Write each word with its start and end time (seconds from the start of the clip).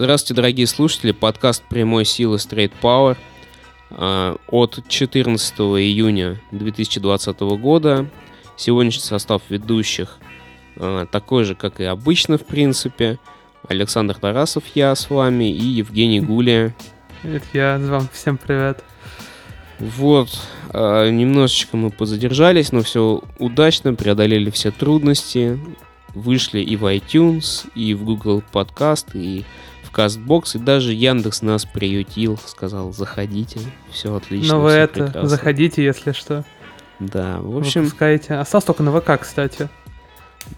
Здравствуйте, 0.00 0.34
дорогие 0.34 0.68
слушатели. 0.68 1.10
Подкаст 1.10 1.64
«Прямой 1.64 2.04
силы 2.04 2.36
Straight 2.36 2.70
Power» 2.80 3.16
а, 3.90 4.36
от 4.46 4.78
14 4.86 5.58
июня 5.58 6.40
2020 6.52 7.40
года. 7.40 8.08
Сегодняшний 8.56 9.02
состав 9.02 9.42
ведущих 9.48 10.18
а, 10.76 11.06
такой 11.06 11.42
же, 11.42 11.56
как 11.56 11.80
и 11.80 11.84
обычно, 11.84 12.38
в 12.38 12.46
принципе. 12.46 13.18
Александр 13.66 14.14
Тарасов, 14.14 14.62
я 14.76 14.94
с 14.94 15.10
вами, 15.10 15.52
и 15.52 15.64
Евгений 15.64 16.20
Гулия. 16.20 16.76
Это 17.24 17.46
я 17.52 17.76
вам 17.82 18.08
всем 18.12 18.38
привет. 18.38 18.84
Вот, 19.80 20.28
а, 20.70 21.10
немножечко 21.10 21.76
мы 21.76 21.90
позадержались, 21.90 22.70
но 22.70 22.84
все 22.84 23.20
удачно, 23.40 23.94
преодолели 23.94 24.50
все 24.50 24.70
трудности, 24.70 25.58
вышли 26.14 26.60
и 26.60 26.76
в 26.76 26.84
iTunes, 26.84 27.68
и 27.74 27.94
в 27.94 28.04
Google 28.04 28.44
Podcast, 28.52 29.06
и 29.14 29.44
в 29.88 29.96
Castbox, 29.96 30.56
и 30.56 30.58
даже 30.58 30.92
Яндекс 30.92 31.42
нас 31.42 31.64
приютил, 31.64 32.38
сказал, 32.44 32.92
заходите, 32.92 33.60
все 33.90 34.14
отлично. 34.14 34.54
Ну 34.54 34.62
вы 34.62 34.70
это, 34.72 35.04
прекрасно. 35.04 35.28
заходите, 35.28 35.84
если 35.84 36.12
что. 36.12 36.44
Да, 37.00 37.38
в 37.40 37.56
общем... 37.56 37.82
Выпускаете. 37.82 38.34
Осталось 38.34 38.64
только 38.64 38.82
на 38.82 38.98
ВК, 38.98 39.20
кстати. 39.20 39.68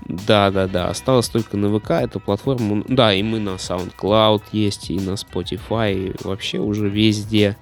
Да, 0.06 0.50
да, 0.50 0.66
да, 0.66 0.88
осталось 0.88 1.28
только 1.28 1.56
на 1.56 1.76
ВК, 1.78 1.90
эту 1.90 2.20
платформу. 2.20 2.84
Да, 2.88 3.12
и 3.12 3.22
мы 3.22 3.40
на 3.40 3.50
SoundCloud 3.50 4.42
есть, 4.52 4.90
и 4.90 4.98
на 4.98 5.12
Spotify, 5.12 5.94
и 5.94 6.24
вообще 6.24 6.58
уже 6.58 6.88
везде. 6.88 7.56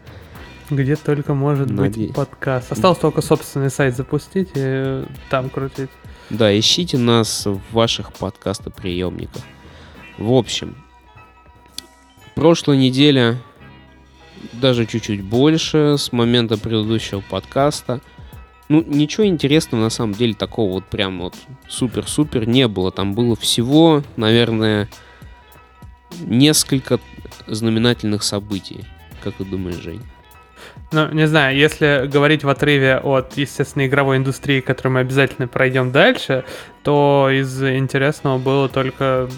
Где 0.71 0.97
только 0.97 1.35
может 1.35 1.71
Наде... 1.71 2.07
быть 2.07 2.15
подкаст. 2.15 2.73
Осталось 2.73 2.99
только 2.99 3.23
собственный 3.23 3.71
сайт 3.71 3.97
запустить 3.97 4.51
и 4.55 5.05
там 5.31 5.49
крутить. 5.49 5.91
Да, 6.31 6.57
ищите 6.57 6.99
нас 6.99 7.47
в 7.47 7.61
ваших 7.73 8.13
подкастоприемниках. 8.13 9.43
В 10.19 10.33
общем, 10.33 10.77
прошлая 12.39 12.77
неделя, 12.77 13.37
даже 14.53 14.87
чуть-чуть 14.87 15.23
больше, 15.23 15.97
с 15.99 16.13
момента 16.13 16.57
предыдущего 16.57 17.21
подкаста, 17.29 18.01
ну, 18.69 18.85
ничего 18.87 19.27
интересного 19.27 19.83
на 19.83 19.91
самом 19.91 20.15
деле 20.15 20.35
такого 20.35 20.75
вот 20.75 20.85
прям 20.85 21.19
вот 21.19 21.35
супер-супер 21.69 22.47
не 22.47 22.69
было. 22.69 22.93
Там 22.93 23.15
было 23.15 23.35
всего, 23.35 24.05
наверное, 24.17 24.89
несколько 26.21 27.01
знаменательных 27.49 28.23
событий. 28.23 28.85
Как 29.25 29.35
ты 29.35 29.45
думаешь, 29.45 29.83
Жень? 29.83 30.03
Ну, 30.93 31.11
не 31.11 31.27
знаю, 31.27 31.57
если 31.57 32.07
говорить 32.07 32.45
в 32.45 32.49
отрыве 32.49 32.99
от, 32.99 33.37
естественно, 33.37 33.85
игровой 33.87 34.19
индустрии, 34.19 34.61
которую 34.61 34.93
мы 34.93 35.01
обязательно 35.01 35.49
пройдем 35.49 35.91
дальше, 35.91 36.45
то 36.85 37.31
из 37.33 37.61
интересного 37.63 38.39
было 38.39 38.69
только 38.69 39.29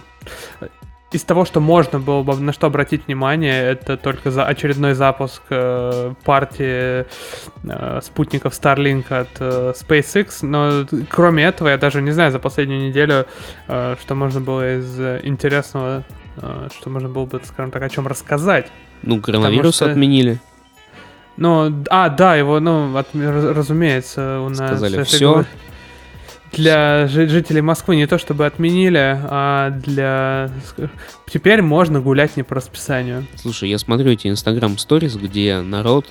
из 1.12 1.24
того, 1.24 1.44
что 1.44 1.60
можно 1.60 1.98
было 1.98 2.22
бы 2.22 2.36
на 2.36 2.52
что 2.52 2.68
обратить 2.68 3.06
внимание, 3.06 3.64
это 3.64 3.96
только 3.96 4.30
за 4.30 4.44
очередной 4.44 4.94
запуск 4.94 5.42
э, 5.50 6.14
партии 6.24 7.04
э, 7.64 8.00
спутников 8.02 8.52
Starlink 8.52 9.12
от 9.12 9.28
э, 9.40 9.72
SpaceX. 9.72 10.38
Но 10.42 10.86
кроме 11.08 11.44
этого, 11.44 11.68
я 11.68 11.78
даже 11.78 12.00
не 12.00 12.12
знаю 12.12 12.30
за 12.30 12.38
последнюю 12.38 12.88
неделю, 12.88 13.26
э, 13.66 13.96
что 14.00 14.14
можно 14.14 14.40
было 14.40 14.78
из 14.78 15.00
интересного, 15.24 16.04
э, 16.36 16.68
что 16.78 16.90
можно 16.90 17.08
было 17.08 17.26
бы, 17.26 17.40
скажем 17.44 17.72
так, 17.72 17.82
о 17.82 17.88
чем 17.88 18.06
рассказать. 18.06 18.70
Ну, 19.02 19.20
коронавирус 19.20 19.76
что... 19.76 19.90
отменили. 19.90 20.38
Ну, 21.36 21.84
а, 21.88 22.08
да, 22.10 22.36
его, 22.36 22.60
ну, 22.60 22.96
от, 22.96 23.08
разумеется, 23.14 24.40
у 24.40 24.48
нас... 24.48 24.78
Сказали, 24.78 25.02
все. 25.04 25.44
Для 26.52 27.06
жителей 27.06 27.60
Москвы 27.60 27.96
не 27.96 28.06
то 28.06 28.18
чтобы 28.18 28.46
отменили, 28.46 29.18
а 29.22 29.70
для... 29.70 30.50
Теперь 31.32 31.62
можно 31.62 32.00
гулять 32.00 32.36
не 32.36 32.42
по 32.42 32.56
расписанию. 32.56 33.26
Слушай, 33.36 33.70
я 33.70 33.78
смотрю 33.78 34.10
эти 34.10 34.26
инстаграм 34.28 34.76
сторис, 34.78 35.16
где 35.16 35.60
народ 35.60 36.06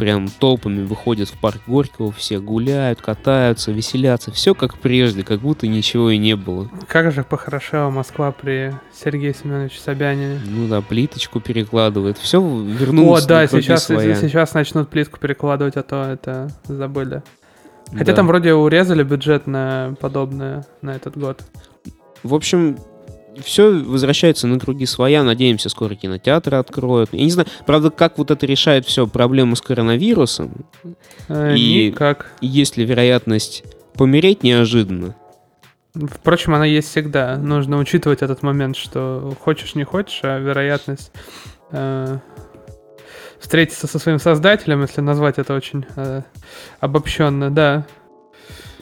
прям 0.00 0.28
толпами 0.28 0.82
выходит 0.82 1.28
в 1.28 1.38
парк 1.38 1.60
Горького, 1.66 2.10
все 2.10 2.40
гуляют, 2.40 3.02
катаются, 3.02 3.70
веселятся. 3.70 4.32
Все 4.32 4.54
как 4.54 4.78
прежде, 4.78 5.22
как 5.22 5.40
будто 5.40 5.66
ничего 5.66 6.08
и 6.08 6.16
не 6.16 6.36
было. 6.36 6.70
Как 6.88 7.12
же 7.12 7.22
похорошела 7.22 7.90
Москва 7.90 8.32
при 8.32 8.74
Сергее 8.94 9.34
Семеновиче 9.34 9.78
Собянине. 9.78 10.40
Ну 10.46 10.68
да, 10.68 10.80
плиточку 10.80 11.38
перекладывает. 11.38 12.16
Все 12.16 12.40
вернулось 12.40 13.24
О, 13.24 13.28
да, 13.28 13.46
сейчас, 13.46 13.88
сейчас 13.88 14.54
начнут 14.54 14.88
плитку 14.88 15.18
перекладывать, 15.20 15.76
а 15.76 15.82
то 15.82 16.02
это 16.02 16.50
забыли. 16.64 17.22
Хотя 17.92 18.04
да. 18.04 18.14
там 18.14 18.26
вроде 18.26 18.54
урезали 18.54 19.02
бюджет 19.02 19.46
на 19.46 19.94
подобное 20.00 20.64
на 20.82 20.90
этот 20.94 21.16
год. 21.18 21.42
В 22.22 22.34
общем, 22.34 22.78
все 23.42 23.72
возвращается 23.72 24.46
на 24.46 24.58
круги 24.58 24.86
своя. 24.86 25.22
Надеемся, 25.22 25.68
скоро 25.68 25.94
кинотеатры 25.94 26.56
откроют. 26.56 27.10
Я 27.12 27.24
не 27.24 27.30
знаю, 27.30 27.48
правда, 27.66 27.90
как 27.90 28.18
вот 28.18 28.30
это 28.30 28.46
решает 28.46 28.86
все 28.86 29.06
проблему 29.06 29.56
с 29.56 29.60
коронавирусом. 29.60 30.66
Э, 31.28 31.54
и 31.56 31.88
никак. 31.88 32.30
есть 32.40 32.76
ли 32.76 32.84
вероятность 32.84 33.64
помереть 33.94 34.42
неожиданно? 34.42 35.16
Впрочем, 35.94 36.54
она 36.54 36.66
есть 36.66 36.88
всегда. 36.88 37.36
Нужно 37.36 37.78
учитывать 37.78 38.22
этот 38.22 38.42
момент, 38.42 38.76
что 38.76 39.34
хочешь 39.40 39.74
не 39.74 39.84
хочешь, 39.84 40.20
а 40.22 40.38
вероятность 40.38 41.10
э, 41.72 42.18
встретиться 43.40 43.86
со 43.86 43.98
своим 43.98 44.18
создателем, 44.18 44.82
если 44.82 45.00
назвать 45.00 45.38
это 45.38 45.54
очень 45.54 45.84
э, 45.96 46.22
обобщенно, 46.80 47.50
да, 47.50 47.86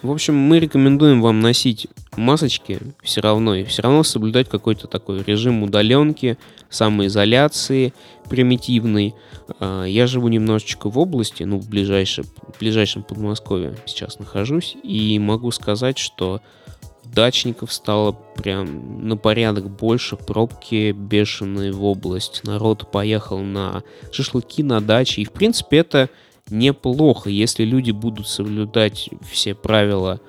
в 0.02 0.12
общем, 0.12 0.36
мы 0.36 0.60
рекомендуем 0.60 1.20
вам 1.20 1.40
носить 1.40 1.88
масочки 2.16 2.78
все 3.02 3.20
равно, 3.20 3.54
и 3.56 3.64
все 3.64 3.82
равно 3.82 4.04
соблюдать 4.04 4.48
какой-то 4.48 4.86
такой 4.86 5.22
режим 5.24 5.62
удаленки, 5.62 6.38
самоизоляции 6.68 7.92
примитивный. 8.28 9.14
А, 9.58 9.84
я 9.84 10.06
живу 10.06 10.28
немножечко 10.28 10.88
в 10.88 10.98
области, 10.98 11.42
ну, 11.42 11.58
в 11.58 11.68
ближайшем, 11.68 12.24
в 12.24 12.58
ближайшем 12.60 13.02
Подмосковье 13.02 13.76
сейчас 13.86 14.18
нахожусь, 14.18 14.76
и 14.82 15.18
могу 15.18 15.50
сказать, 15.50 15.98
что 15.98 16.40
дачников 17.12 17.72
стало 17.72 18.12
прям 18.12 19.06
на 19.06 19.16
порядок 19.16 19.70
больше, 19.70 20.16
пробки 20.16 20.92
бешеные 20.92 21.72
в 21.72 21.84
область, 21.84 22.42
народ 22.44 22.90
поехал 22.90 23.38
на 23.38 23.82
шашлыки 24.12 24.62
на 24.62 24.80
даче, 24.80 25.22
и 25.22 25.24
в 25.24 25.32
принципе 25.32 25.78
это 25.78 26.10
неплохо, 26.50 27.30
если 27.30 27.64
люди 27.64 27.90
будут 27.90 28.28
соблюдать 28.28 29.10
все 29.30 29.54
правила 29.54 30.20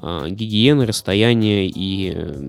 э, 0.00 0.26
гигиены, 0.30 0.86
расстояния 0.86 1.66
и 1.66 2.12
э, 2.14 2.48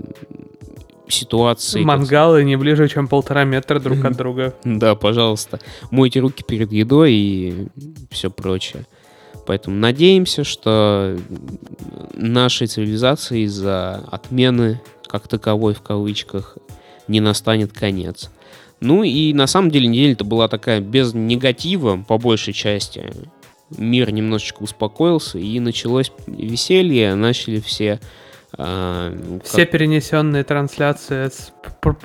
ситуации. 1.07 1.81
Мангалы 1.81 2.43
не 2.43 2.55
ближе, 2.57 2.87
чем 2.87 3.07
полтора 3.07 3.43
метра 3.43 3.79
друг 3.79 4.03
от 4.05 4.15
друга. 4.15 4.53
Да, 4.63 4.95
пожалуйста. 4.95 5.59
Мойте 5.91 6.19
руки 6.19 6.43
перед 6.43 6.71
едой 6.71 7.13
и 7.13 7.67
все 8.11 8.29
прочее. 8.29 8.85
Поэтому 9.47 9.77
надеемся, 9.77 10.43
что 10.43 11.17
нашей 12.13 12.67
цивилизации 12.67 13.45
из-за 13.45 14.03
отмены, 14.11 14.81
как 15.07 15.29
таковой 15.29 15.73
в 15.73 15.81
кавычках, 15.81 16.57
не 17.07 17.21
настанет 17.21 17.71
конец. 17.71 18.29
Ну 18.81 19.03
и 19.03 19.33
на 19.33 19.47
самом 19.47 19.71
деле 19.71 19.87
неделя-то 19.87 20.25
была 20.25 20.49
такая 20.49 20.81
без 20.81 21.13
негатива, 21.13 22.03
по 22.05 22.17
большей 22.17 22.53
части. 22.53 23.05
Мир 23.77 24.11
немножечко 24.11 24.63
успокоился, 24.63 25.39
и 25.39 25.59
началось 25.61 26.11
веселье, 26.27 27.15
начали 27.15 27.61
все... 27.61 28.01
Э, 28.57 29.39
все 29.45 29.65
перенесенные 29.65 30.43
трансляции 30.43 31.29
с 31.29 31.53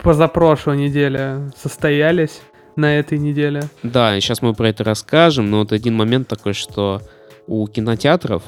позапрошлой 0.03 0.76
недели 0.76 1.50
состоялись 1.60 2.41
на 2.76 2.98
этой 2.98 3.19
неделе. 3.19 3.64
Да, 3.82 4.19
сейчас 4.20 4.42
мы 4.42 4.54
про 4.54 4.69
это 4.69 4.84
расскажем, 4.84 5.50
но 5.50 5.59
вот 5.60 5.72
один 5.72 5.94
момент 5.97 6.28
такой, 6.28 6.53
что 6.53 7.03
у 7.47 7.66
кинотеатров 7.66 8.42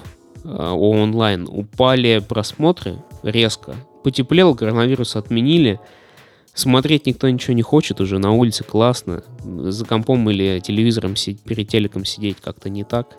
э, 0.44 0.48
онлайн 0.48 1.48
упали 1.48 2.22
просмотры 2.26 2.96
резко. 3.22 3.74
Потеплел, 4.02 4.54
коронавирус 4.54 5.16
отменили, 5.16 5.80
Смотреть 6.54 7.06
никто 7.06 7.28
ничего 7.28 7.52
не 7.52 7.62
хочет 7.62 8.00
уже, 8.00 8.18
на 8.18 8.30
улице 8.30 8.62
классно. 8.62 9.24
За 9.44 9.84
компом 9.84 10.30
или 10.30 10.60
телевизором 10.60 11.14
перед 11.44 11.68
телеком 11.68 12.04
сидеть 12.04 12.36
как-то 12.40 12.70
не 12.70 12.84
так. 12.84 13.18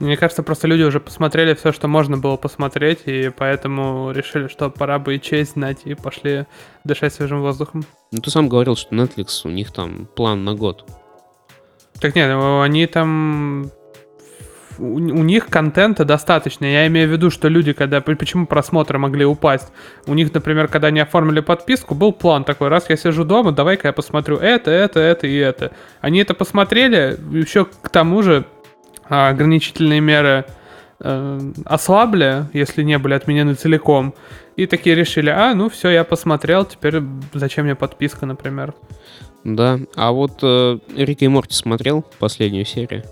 Мне 0.00 0.16
кажется, 0.16 0.42
просто 0.42 0.66
люди 0.66 0.82
уже 0.82 0.98
посмотрели 0.98 1.54
все, 1.54 1.72
что 1.72 1.88
можно 1.88 2.18
было 2.18 2.36
посмотреть, 2.36 3.02
и 3.06 3.30
поэтому 3.30 4.10
решили, 4.10 4.48
что 4.48 4.68
пора 4.70 4.98
бы 4.98 5.16
и 5.16 5.20
честь 5.20 5.52
знать, 5.52 5.78
и 5.84 5.94
пошли 5.94 6.46
дышать 6.84 7.14
свежим 7.14 7.40
воздухом. 7.40 7.84
Ну, 8.12 8.20
ты 8.20 8.30
сам 8.30 8.48
говорил, 8.48 8.76
что 8.76 8.94
Netflix, 8.94 9.42
у 9.44 9.48
них 9.48 9.72
там 9.72 10.06
план 10.14 10.44
на 10.44 10.54
год. 10.54 10.84
Так 11.98 12.14
нет, 12.14 12.30
они 12.30 12.86
там 12.86 13.70
у, 14.78 14.94
у 14.94 15.22
них 15.22 15.46
контента 15.46 16.04
достаточно. 16.04 16.64
Я 16.64 16.86
имею 16.86 17.08
в 17.08 17.12
виду, 17.12 17.30
что 17.30 17.48
люди, 17.48 17.72
когда... 17.72 18.00
Почему 18.00 18.46
просмотры 18.46 18.98
могли 18.98 19.24
упасть? 19.24 19.72
У 20.06 20.14
них, 20.14 20.32
например, 20.32 20.68
когда 20.68 20.88
они 20.88 21.00
оформили 21.00 21.40
подписку, 21.40 21.94
был 21.94 22.12
план 22.12 22.44
такой, 22.44 22.68
раз 22.68 22.88
я 22.88 22.96
сижу 22.96 23.24
дома, 23.24 23.52
давай-ка 23.52 23.88
я 23.88 23.92
посмотрю 23.92 24.36
это, 24.36 24.70
это, 24.70 25.00
это 25.00 25.26
и 25.26 25.36
это. 25.36 25.72
Они 26.00 26.20
это 26.20 26.34
посмотрели, 26.34 27.18
еще 27.32 27.64
к 27.66 27.88
тому 27.88 28.22
же 28.22 28.44
а, 29.08 29.28
ограничительные 29.28 30.00
меры 30.00 30.44
э, 31.00 31.40
ослабли, 31.64 32.44
если 32.52 32.82
не 32.82 32.98
были 32.98 33.14
отменены 33.14 33.54
целиком. 33.54 34.14
И 34.56 34.66
такие 34.66 34.96
решили, 34.96 35.30
а, 35.30 35.54
ну 35.54 35.68
все, 35.68 35.90
я 35.90 36.04
посмотрел, 36.04 36.64
теперь 36.64 37.02
зачем 37.34 37.66
мне 37.66 37.74
подписка, 37.74 38.26
например. 38.26 38.74
Да, 39.44 39.78
а 39.94 40.10
вот 40.10 40.40
э, 40.42 40.78
Рик 40.96 41.22
и 41.22 41.28
Морти 41.28 41.54
смотрел 41.54 42.04
последнюю 42.18 42.64
серию? 42.64 43.04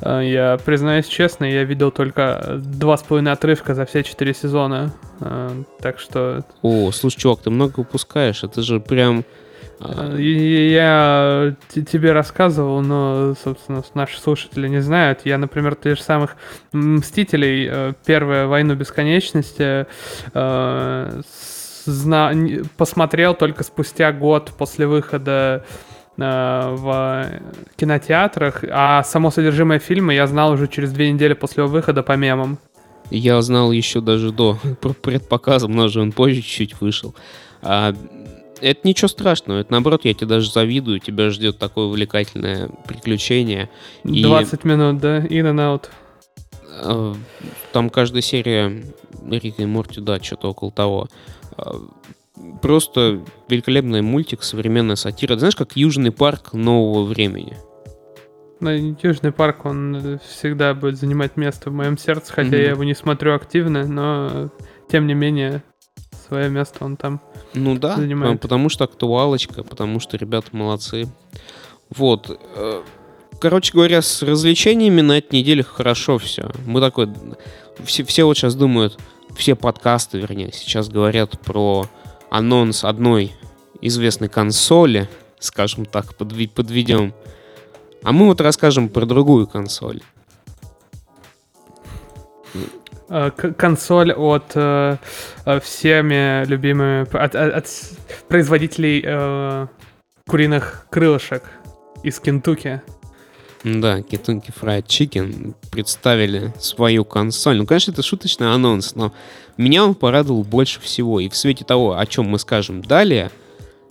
Э, 0.00 0.20
я 0.24 0.58
признаюсь 0.64 1.06
честно, 1.06 1.44
я 1.44 1.64
видел 1.64 1.90
только 1.90 2.60
два 2.62 2.96
с 2.96 3.02
половиной 3.02 3.32
отрывка 3.32 3.74
за 3.74 3.84
все 3.86 4.02
четыре 4.02 4.34
сезона. 4.34 4.92
Э, 5.20 5.50
так 5.80 5.98
что... 5.98 6.44
О, 6.62 6.90
слушай, 6.92 7.18
чувак, 7.18 7.40
ты 7.40 7.50
много 7.50 7.80
выпускаешь. 7.80 8.44
Это 8.44 8.62
же 8.62 8.80
прям... 8.80 9.24
А, 9.80 10.16
я 10.16 11.54
тебе 11.70 12.12
рассказывал, 12.12 12.80
но, 12.80 13.34
собственно, 13.42 13.82
наши 13.94 14.20
слушатели 14.20 14.66
не 14.66 14.80
знают. 14.80 15.20
Я, 15.24 15.38
например, 15.38 15.76
тех 15.76 15.96
же 15.96 16.02
самых 16.02 16.36
Мстителей, 16.72 17.68
э, 17.70 17.92
первая 18.04 18.46
Войну 18.46 18.74
Бесконечности, 18.74 19.86
зна... 21.88 22.32
посмотрел 22.76 23.34
только 23.34 23.64
спустя 23.64 24.12
год 24.12 24.52
после 24.56 24.86
выхода 24.86 25.64
в 26.18 27.30
кинотеатрах, 27.76 28.64
а 28.68 29.02
само 29.04 29.30
содержимое 29.30 29.78
фильма 29.78 30.12
я 30.12 30.26
знал 30.26 30.52
уже 30.52 30.66
через 30.66 30.92
две 30.92 31.12
недели 31.12 31.34
после 31.34 31.62
его 31.62 31.72
выхода 31.72 32.02
по 32.02 32.16
мемам. 32.16 32.58
Я 33.10 33.40
знал 33.40 33.72
еще 33.72 34.00
даже 34.00 34.32
до 34.32 34.58
предпоказа, 35.02 35.68
но 35.68 35.88
же 35.88 36.00
он 36.00 36.12
позже 36.12 36.42
чуть-чуть 36.42 36.80
вышел. 36.80 37.14
А, 37.62 37.94
это 38.60 38.80
ничего 38.86 39.08
страшного, 39.08 39.60
это 39.60 39.72
наоборот, 39.72 40.04
я 40.04 40.14
тебе 40.14 40.26
даже 40.26 40.50
завидую, 40.50 40.98
тебя 41.00 41.30
ждет 41.30 41.58
такое 41.58 41.86
увлекательное 41.86 42.68
приключение. 42.86 43.70
20 44.04 44.64
и... 44.64 44.68
минут, 44.68 44.98
да, 44.98 45.18
in 45.18 45.44
and 45.44 45.56
out. 45.56 45.86
А, 46.82 47.14
там 47.72 47.90
каждая 47.90 48.22
серия 48.22 48.82
Рика 49.30 49.62
и 49.62 49.66
Морти, 49.66 50.00
да, 50.00 50.22
что-то 50.22 50.50
около 50.50 50.72
того. 50.72 51.08
А, 51.56 51.76
просто 52.60 53.20
великолепный 53.48 54.02
мультик, 54.02 54.42
современная 54.42 54.96
сатира. 54.96 55.36
Знаешь, 55.36 55.56
как 55.56 55.76
Южный 55.76 56.12
парк 56.12 56.52
нового 56.52 57.04
времени. 57.04 57.56
Ну, 58.60 58.70
Южный 59.02 59.32
парк, 59.32 59.64
он 59.66 60.18
всегда 60.28 60.74
будет 60.74 60.98
занимать 60.98 61.36
место 61.36 61.70
в 61.70 61.72
моем 61.72 61.96
сердце, 61.96 62.32
хотя 62.32 62.56
mm-hmm. 62.56 62.62
я 62.62 62.70
его 62.70 62.84
не 62.84 62.94
смотрю 62.94 63.34
активно, 63.34 63.86
но 63.86 64.50
тем 64.90 65.06
не 65.06 65.14
менее 65.14 65.62
свое 66.26 66.48
место 66.50 66.84
он 66.84 66.96
там 66.96 67.20
Ну 67.54 67.76
да, 67.78 67.96
занимает. 67.96 68.40
потому 68.40 68.68
что 68.68 68.84
актуалочка, 68.84 69.62
потому 69.62 70.00
что 70.00 70.16
ребята 70.16 70.48
молодцы. 70.52 71.06
Вот. 71.90 72.38
Э, 72.56 72.82
короче 73.40 73.72
говоря, 73.72 74.02
с 74.02 74.22
развлечениями 74.22 75.00
на 75.00 75.18
этой 75.18 75.38
неделе 75.38 75.62
хорошо 75.62 76.18
все. 76.18 76.50
Мы 76.66 76.80
такой... 76.80 77.08
Все, 77.84 78.04
все 78.04 78.24
вот 78.24 78.36
сейчас 78.36 78.56
думают, 78.56 78.98
все 79.36 79.54
подкасты, 79.54 80.18
вернее, 80.18 80.50
сейчас 80.52 80.88
говорят 80.88 81.38
про 81.40 81.86
анонс 82.30 82.84
одной 82.84 83.32
известной 83.80 84.28
консоли, 84.28 85.08
скажем 85.38 85.84
так, 85.84 86.14
подв- 86.18 86.50
подведем. 86.50 87.14
А 88.02 88.12
мы 88.12 88.26
вот 88.26 88.40
расскажем 88.40 88.88
про 88.88 89.06
другую 89.06 89.46
консоль. 89.46 90.02
Э, 93.08 93.30
консоль 93.30 94.12
от 94.12 94.52
э, 94.54 94.96
э, 95.46 95.60
всеми 95.60 96.44
любимыми 96.44 97.02
от, 97.16 97.34
от, 97.34 97.54
от 97.54 97.66
производителей 98.28 99.02
э, 99.04 99.66
куриных 100.26 100.86
крылышек 100.90 101.42
из 102.02 102.20
Кентуки. 102.20 102.82
Да, 103.64 103.98
Kentucky 103.98 104.52
Fried 104.54 104.86
Chicken 104.86 105.54
представили 105.70 106.52
свою 106.60 107.04
консоль. 107.04 107.58
Ну, 107.58 107.66
конечно, 107.66 107.90
это 107.90 108.02
шуточный 108.02 108.52
анонс, 108.52 108.94
но 108.94 109.12
меня 109.56 109.84
он 109.84 109.94
порадовал 109.94 110.44
больше 110.44 110.80
всего. 110.80 111.18
И 111.20 111.28
в 111.28 111.36
свете 111.36 111.64
того, 111.64 111.98
о 111.98 112.06
чем 112.06 112.26
мы 112.26 112.38
скажем 112.38 112.82
далее, 112.82 113.30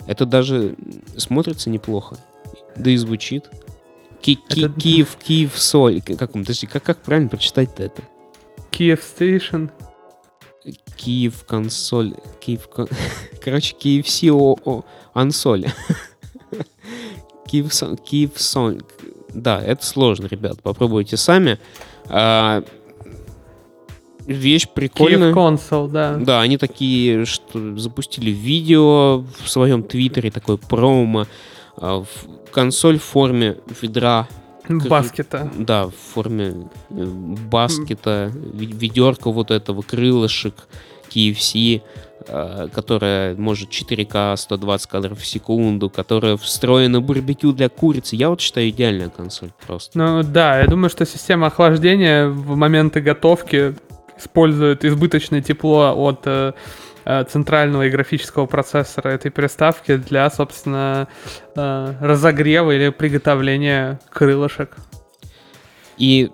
это 0.06 0.24
даже 0.24 0.74
смотрится 1.16 1.68
неплохо. 1.68 2.16
Да 2.76 2.90
и 2.90 2.96
звучит. 2.96 3.50
Ки 4.22 4.38
это... 4.48 4.70
Киев, 4.70 5.16
Киев 5.16 5.58
Соль. 5.58 6.00
Как, 6.00 6.32
подожди, 6.32 6.66
как, 6.66 6.82
как 6.82 6.98
правильно 7.02 7.28
прочитать-то 7.28 7.82
это? 7.82 8.02
Киев 8.70 9.02
Стейшн. 9.02 9.66
Киев 10.96 11.44
консоль. 11.44 12.14
Киев... 12.40 12.68
Короче, 13.44 13.76
KFC 13.78 14.32
о, 14.32 14.58
о 14.64 14.84
ансоль. 15.12 15.66
Киев, 17.46 17.72
Киев 18.04 18.32
Сон. 18.36 18.82
Да, 19.34 19.62
это 19.62 19.84
сложно, 19.84 20.26
ребят. 20.26 20.62
Попробуйте 20.62 21.16
сами. 21.16 21.58
А, 22.06 22.62
вещь 24.26 24.68
прикольная. 24.68 25.28
Киев 25.28 25.34
консол, 25.34 25.88
да. 25.88 26.16
Да, 26.16 26.40
они 26.40 26.56
такие, 26.56 27.24
что 27.24 27.76
запустили 27.76 28.30
видео 28.30 29.24
в 29.42 29.48
своем 29.48 29.82
твиттере, 29.82 30.30
такой 30.30 30.58
промо. 30.58 31.26
А, 31.76 32.02
в 32.02 32.50
консоль 32.52 32.98
в 32.98 33.04
форме 33.04 33.58
ведра 33.82 34.28
Баскета. 34.68 35.50
Да, 35.56 35.86
в 35.86 35.94
форме 35.94 36.68
э, 36.90 37.04
баскета, 37.04 38.30
ведерка 38.34 39.30
вот 39.30 39.50
этого, 39.50 39.82
крылышек, 39.82 40.68
KFC, 41.10 41.80
которая 42.28 43.34
может 43.36 43.70
4К 43.70 44.36
120 44.36 44.90
кадров 44.90 45.18
в 45.18 45.26
секунду, 45.26 45.88
которая 45.88 46.36
встроена 46.36 47.00
барбекю 47.00 47.52
для 47.52 47.68
курицы. 47.68 48.16
Я 48.16 48.30
вот 48.30 48.40
считаю 48.40 48.68
идеальная 48.68 49.08
консоль 49.08 49.50
просто. 49.66 49.98
Ну 49.98 50.22
да, 50.22 50.60
я 50.60 50.66
думаю, 50.66 50.90
что 50.90 51.06
система 51.06 51.46
охлаждения 51.46 52.28
в 52.28 52.56
моменты 52.56 53.00
готовки 53.00 53.74
использует 54.18 54.84
избыточное 54.84 55.40
тепло 55.40 55.94
от 55.96 56.22
э, 56.26 56.52
Э, 57.10 57.24
центрального 57.24 57.86
и 57.86 57.90
графического 57.90 58.44
процессора 58.44 59.08
этой 59.08 59.30
приставки 59.30 59.96
для, 59.96 60.28
собственно, 60.28 61.08
э, 61.56 61.94
разогрева 62.02 62.70
или 62.72 62.90
приготовления 62.90 63.98
крылышек. 64.10 64.76
И 65.96 66.30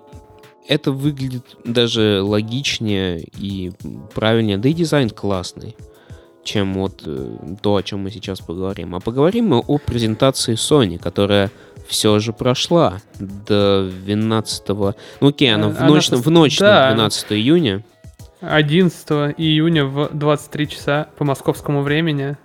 это 0.67 0.91
выглядит 0.91 1.57
даже 1.63 2.21
логичнее 2.21 3.25
и 3.37 3.71
правильнее, 4.13 4.57
да 4.57 4.69
и 4.69 4.73
дизайн 4.73 5.09
классный, 5.09 5.75
чем 6.43 6.73
вот 6.73 7.03
э, 7.05 7.37
то, 7.61 7.75
о 7.75 7.83
чем 7.83 8.01
мы 8.01 8.11
сейчас 8.11 8.39
поговорим. 8.39 8.95
А 8.95 8.99
поговорим 8.99 9.49
мы 9.49 9.59
о 9.59 9.77
презентации 9.77 10.55
Sony, 10.55 10.97
которая 10.97 11.51
все 11.87 12.19
же 12.19 12.33
прошла 12.33 13.01
до 13.19 13.89
12... 14.05 14.69
Ну 14.69 14.93
окей, 15.21 15.53
она 15.53 15.69
в 15.69 15.81
ночь, 15.83 16.09
она... 16.09 16.21
в 16.21 16.29
ночь 16.29 16.59
да. 16.59 16.89
на 16.89 16.95
12 16.95 17.31
июня. 17.33 17.83
11 18.41 19.09
июня 19.37 19.85
в 19.85 20.09
23 20.13 20.69
часа 20.69 21.07
по 21.17 21.23
московскому 21.23 21.81
времени. 21.81 22.37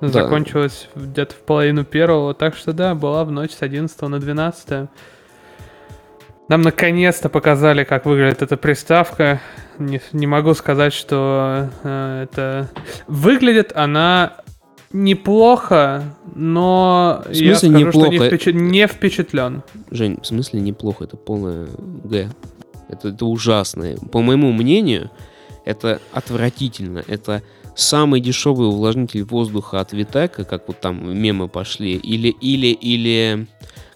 Да. 0.00 0.08
Закончилась 0.08 0.88
где-то 0.96 1.34
в 1.34 1.38
половину 1.38 1.84
первого. 1.84 2.34
Так 2.34 2.56
что 2.56 2.72
да, 2.72 2.94
была 2.94 3.24
в 3.24 3.30
ночь 3.30 3.52
с 3.52 3.62
11 3.62 4.00
на 4.02 4.18
12. 4.18 4.88
Нам 6.52 6.60
наконец-то 6.60 7.30
показали, 7.30 7.82
как 7.82 8.04
выглядит 8.04 8.42
эта 8.42 8.58
приставка. 8.58 9.40
Не, 9.78 10.02
не 10.12 10.26
могу 10.26 10.52
сказать, 10.52 10.92
что 10.92 11.70
э, 11.82 12.24
это... 12.24 12.68
Выглядит 13.06 13.72
она 13.74 14.34
неплохо, 14.92 16.14
но 16.34 17.22
в 17.24 17.34
смысле 17.34 17.46
я 17.46 17.54
скажу, 17.56 17.78
неплохо? 17.78 18.12
что 18.12 18.18
не, 18.18 18.28
впечат... 18.28 18.54
не 18.54 18.86
впечатлен. 18.86 19.62
Жень, 19.90 20.18
в 20.20 20.26
смысле 20.26 20.60
неплохо? 20.60 21.04
Это 21.04 21.16
полное 21.16 21.68
Г. 22.04 22.28
Это, 22.90 23.08
это 23.08 23.24
ужасно. 23.24 23.94
По 24.12 24.20
моему 24.20 24.52
мнению, 24.52 25.10
это 25.64 26.02
отвратительно. 26.12 27.02
Это 27.06 27.42
самый 27.74 28.20
дешевый 28.20 28.68
увлажнитель 28.68 29.24
воздуха 29.24 29.80
от 29.80 29.94
Витека, 29.94 30.44
как 30.44 30.68
вот 30.68 30.80
там 30.80 31.16
мемы 31.18 31.48
пошли, 31.48 31.94
или, 31.94 32.28
или, 32.28 32.66
или 32.66 33.46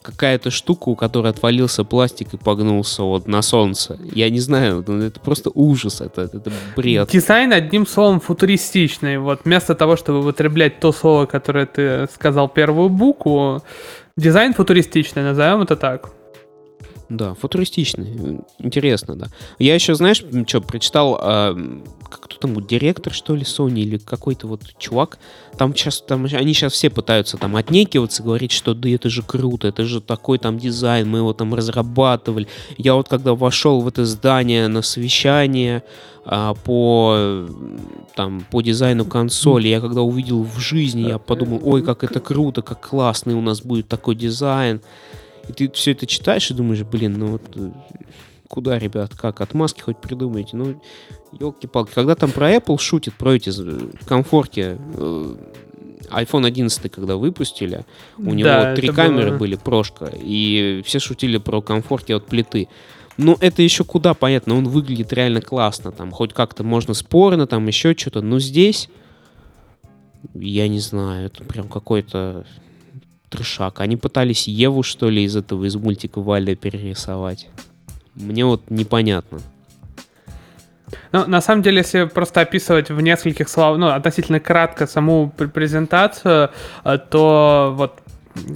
какая-то 0.07 0.51
штука, 0.51 0.89
у 0.89 0.95
которой 0.95 1.31
отвалился 1.31 1.85
пластик 1.85 2.35
и 2.35 2.37
погнулся 2.37 3.03
вот 3.03 3.27
на 3.27 3.43
солнце. 3.43 3.99
Я 4.15 4.31
не 4.31 4.41
знаю, 4.41 4.85
ну, 4.87 5.03
это 5.03 5.19
просто 5.21 5.51
ужас, 5.55 6.01
это, 6.01 6.23
это 6.23 6.53
бред. 6.77 7.11
Дизайн, 7.11 7.53
одним 7.53 7.87
словом, 7.87 8.21
футуристичный. 8.21 9.19
Вот 9.19 9.41
вместо 9.45 9.75
того, 9.75 9.97
чтобы 9.97 10.21
употреблять 10.21 10.81
то 10.81 10.93
слово, 10.93 11.27
которое 11.27 11.67
ты 11.67 12.07
сказал 12.15 12.49
первую 12.49 12.89
букву, 12.89 13.63
дизайн 14.17 14.55
футуристичный, 14.55 15.23
назовем 15.23 15.63
это 15.63 15.77
так. 15.77 16.11
Да, 17.09 17.35
футуристичный. 17.35 18.41
Интересно, 18.59 19.15
да. 19.15 19.27
Я 19.59 19.75
еще, 19.75 19.95
знаешь, 19.95 20.25
что, 20.47 20.61
прочитал, 20.61 21.19
э, 21.23 21.81
кто 22.11 22.37
там, 22.37 22.67
директор, 22.67 23.13
что 23.13 23.37
ли, 23.37 23.43
Sony, 23.43 23.81
или 23.81 23.99
какой-то 23.99 24.49
вот 24.49 24.63
чувак. 24.79 25.19
Там 25.57 25.75
сейчас, 25.75 26.01
там, 26.01 26.25
они 26.25 26.53
сейчас 26.53 26.73
все 26.73 26.91
пытаются 26.91 27.37
там 27.37 27.55
отнекиваться, 27.55 28.25
говорить, 28.25 28.51
что 28.51 28.75
да 28.75 28.89
это 28.89 29.09
же 29.09 29.23
круто, 29.23 29.69
это 29.69 29.85
же 29.85 30.01
такой 30.01 30.39
там 30.39 30.59
дизайн, 30.59 31.09
мы 31.09 31.19
его 31.19 31.33
там 31.33 31.55
разрабатывали. 31.55 32.49
Я 32.77 32.95
вот 32.95 33.09
когда 33.09 33.35
вошел 33.35 33.81
в 33.83 33.89
это 33.89 34.05
здание 34.05 34.67
на 34.67 34.83
совещание 34.83 35.85
э, 36.25 36.55
по, 36.65 37.47
там, 38.17 38.45
по 38.51 38.63
дизайну 38.63 39.05
консоли, 39.05 39.69
я 39.69 39.81
когда 39.81 40.03
увидел 40.03 40.43
в 40.43 40.59
жизни, 40.59 41.03
я 41.03 41.19
подумал, 41.19 41.61
ой, 41.63 41.83
как 41.83 42.03
это 42.03 42.19
круто, 42.19 42.63
как 42.63 42.89
классный 42.89 43.35
у 43.35 43.41
нас 43.41 43.63
будет 43.63 43.87
такой 43.87 44.17
дизайн. 44.17 44.81
И 45.49 45.53
ты 45.53 45.71
все 45.71 45.93
это 45.93 46.07
читаешь 46.07 46.51
и 46.51 46.55
думаешь, 46.55 46.83
блин, 46.83 47.19
ну 47.19 47.27
вот... 47.29 47.43
Э, 47.57 47.71
куда, 48.49 48.79
ребят, 48.79 49.15
как? 49.15 49.41
Отмазки 49.41 49.81
хоть 49.81 49.99
придумайте. 50.01 50.57
Ну, 50.57 50.81
елки-палки. 51.39 51.93
Когда 51.95 52.15
там 52.15 52.31
про 52.31 52.55
Apple 52.55 52.79
шутит, 52.79 53.15
про 53.15 53.35
эти 53.35 53.53
комфорки, 54.07 54.77
э, 54.79 55.37
iPhone 56.11 56.47
11, 56.47 56.91
когда 56.91 57.17
выпустили, 57.17 57.85
у 58.19 58.33
него 58.33 58.49
Да, 58.49 58.75
три 58.75 58.89
камеры 58.89 59.31
было- 59.31 59.39
были, 59.39 59.55
прошка, 59.57 60.11
и 60.15 60.83
все 60.85 60.99
шутили 60.99 61.39
про 61.39 61.61
комфорки 61.61 62.13
от 62.13 62.27
плиты. 62.27 62.69
Ну, 63.17 63.37
это 63.41 63.63
еще 63.63 63.83
куда 63.83 64.15
понятно, 64.15 64.57
он 64.57 64.69
выглядит 64.69 65.13
реально 65.13 65.41
классно, 65.41 65.91
там, 65.91 66.11
хоть 66.13 66.33
как-то 66.33 66.63
можно 66.65 66.95
спорно, 66.95 67.47
там, 67.47 67.67
еще 67.67 67.97
что-то, 67.97 68.21
но 68.21 68.39
здесь, 68.39 68.89
я 70.35 70.69
не 70.69 70.81
знаю, 70.81 71.27
это 71.27 71.43
прям 71.45 71.69
какой-то 71.69 72.45
трешак. 73.29 73.81
Они 73.81 73.97
пытались 73.97 74.49
Еву, 74.49 74.83
что 74.83 75.11
ли, 75.11 75.25
из 75.25 75.37
этого, 75.37 75.65
из 75.65 75.77
мультика 75.77 76.21
Валя 76.21 76.55
перерисовать. 76.55 77.49
Мне 78.15 78.45
вот 78.45 78.71
непонятно. 78.71 79.41
Ну, 81.13 81.27
на 81.27 81.41
самом 81.41 81.63
деле, 81.63 81.79
если 81.79 82.05
просто 82.05 82.41
описывать 82.41 82.91
в 82.91 83.01
нескольких 83.01 83.49
словах, 83.49 83.79
ну, 83.79 83.89
относительно 83.89 84.41
кратко 84.41 84.87
саму 84.87 85.33
пр- 85.37 85.49
презентацию, 85.49 86.51
э, 86.85 86.99
то 87.11 87.75
вот 87.77 88.01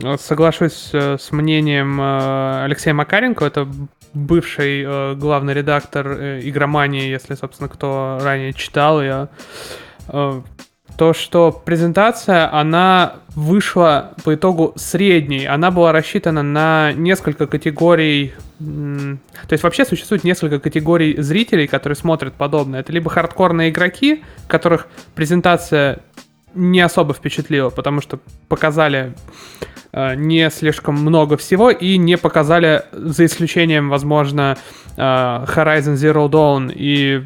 э, 0.03 0.17
соглашусь 0.19 0.91
э, 0.93 1.17
с 1.19 1.33
мнением 1.33 2.01
Алексея 2.01 2.95
Макаренко, 2.95 3.45
это 3.45 3.69
бывший 4.13 5.15
главный 5.15 5.55
редактор 5.55 6.41
игромании, 6.41 7.09
если, 7.09 7.35
собственно, 7.37 7.69
кто 7.69 8.19
ранее 8.21 8.53
читал 8.53 9.01
ее. 9.01 9.29
То, 10.97 11.15
что 11.15 11.51
презентация, 11.53 12.53
она 12.53 13.15
вышла 13.35 14.13
по 14.25 14.35
итогу 14.35 14.73
средней. 14.77 15.47
Она 15.47 15.71
была 15.71 15.93
рассчитана 15.93 16.43
на 16.43 16.93
несколько 16.93 17.47
категорий 17.47 18.35
То 18.59 19.53
есть 19.53 19.63
вообще 19.65 19.87
существует 19.87 20.25
несколько 20.25 20.59
категорий 20.59 21.21
зрителей, 21.23 21.67
которые 21.67 21.97
смотрят 21.97 22.35
подобное. 22.35 22.81
Это 22.81 22.93
либо 22.93 23.09
хардкорные 23.09 23.71
игроки, 23.71 24.23
которых 24.47 24.89
презентация 25.15 26.01
не 26.55 26.81
особо 26.81 27.15
впечатлила, 27.15 27.71
потому 27.71 28.01
что 28.01 28.19
показали 28.49 29.15
э, 29.93 30.15
не 30.17 30.51
слишком 30.51 30.97
много 30.97 31.37
всего 31.37 31.71
и 31.71 31.97
не 31.97 32.17
показали, 32.19 32.83
за 32.93 33.25
исключением, 33.27 33.89
возможно, 33.89 34.59
э, 34.97 35.01
Horizon 35.01 35.95
Zero 35.95 36.29
Dawn 36.29 36.73
и 36.75 37.25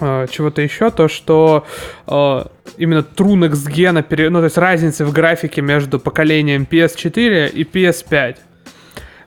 э, 0.00 0.26
чего-то 0.30 0.62
еще, 0.62 0.90
то, 0.90 1.08
что 1.08 1.66
э, 2.06 2.44
именно 2.76 3.00
True 3.00 3.34
Next 3.34 3.68
Gen, 3.70 4.30
ну, 4.30 4.38
то 4.38 4.44
есть 4.44 4.58
разницы 4.58 5.04
в 5.04 5.12
графике 5.12 5.62
между 5.62 5.98
поколением 5.98 6.66
PS4 6.70 7.50
и 7.50 7.64
PS5. 7.64 8.36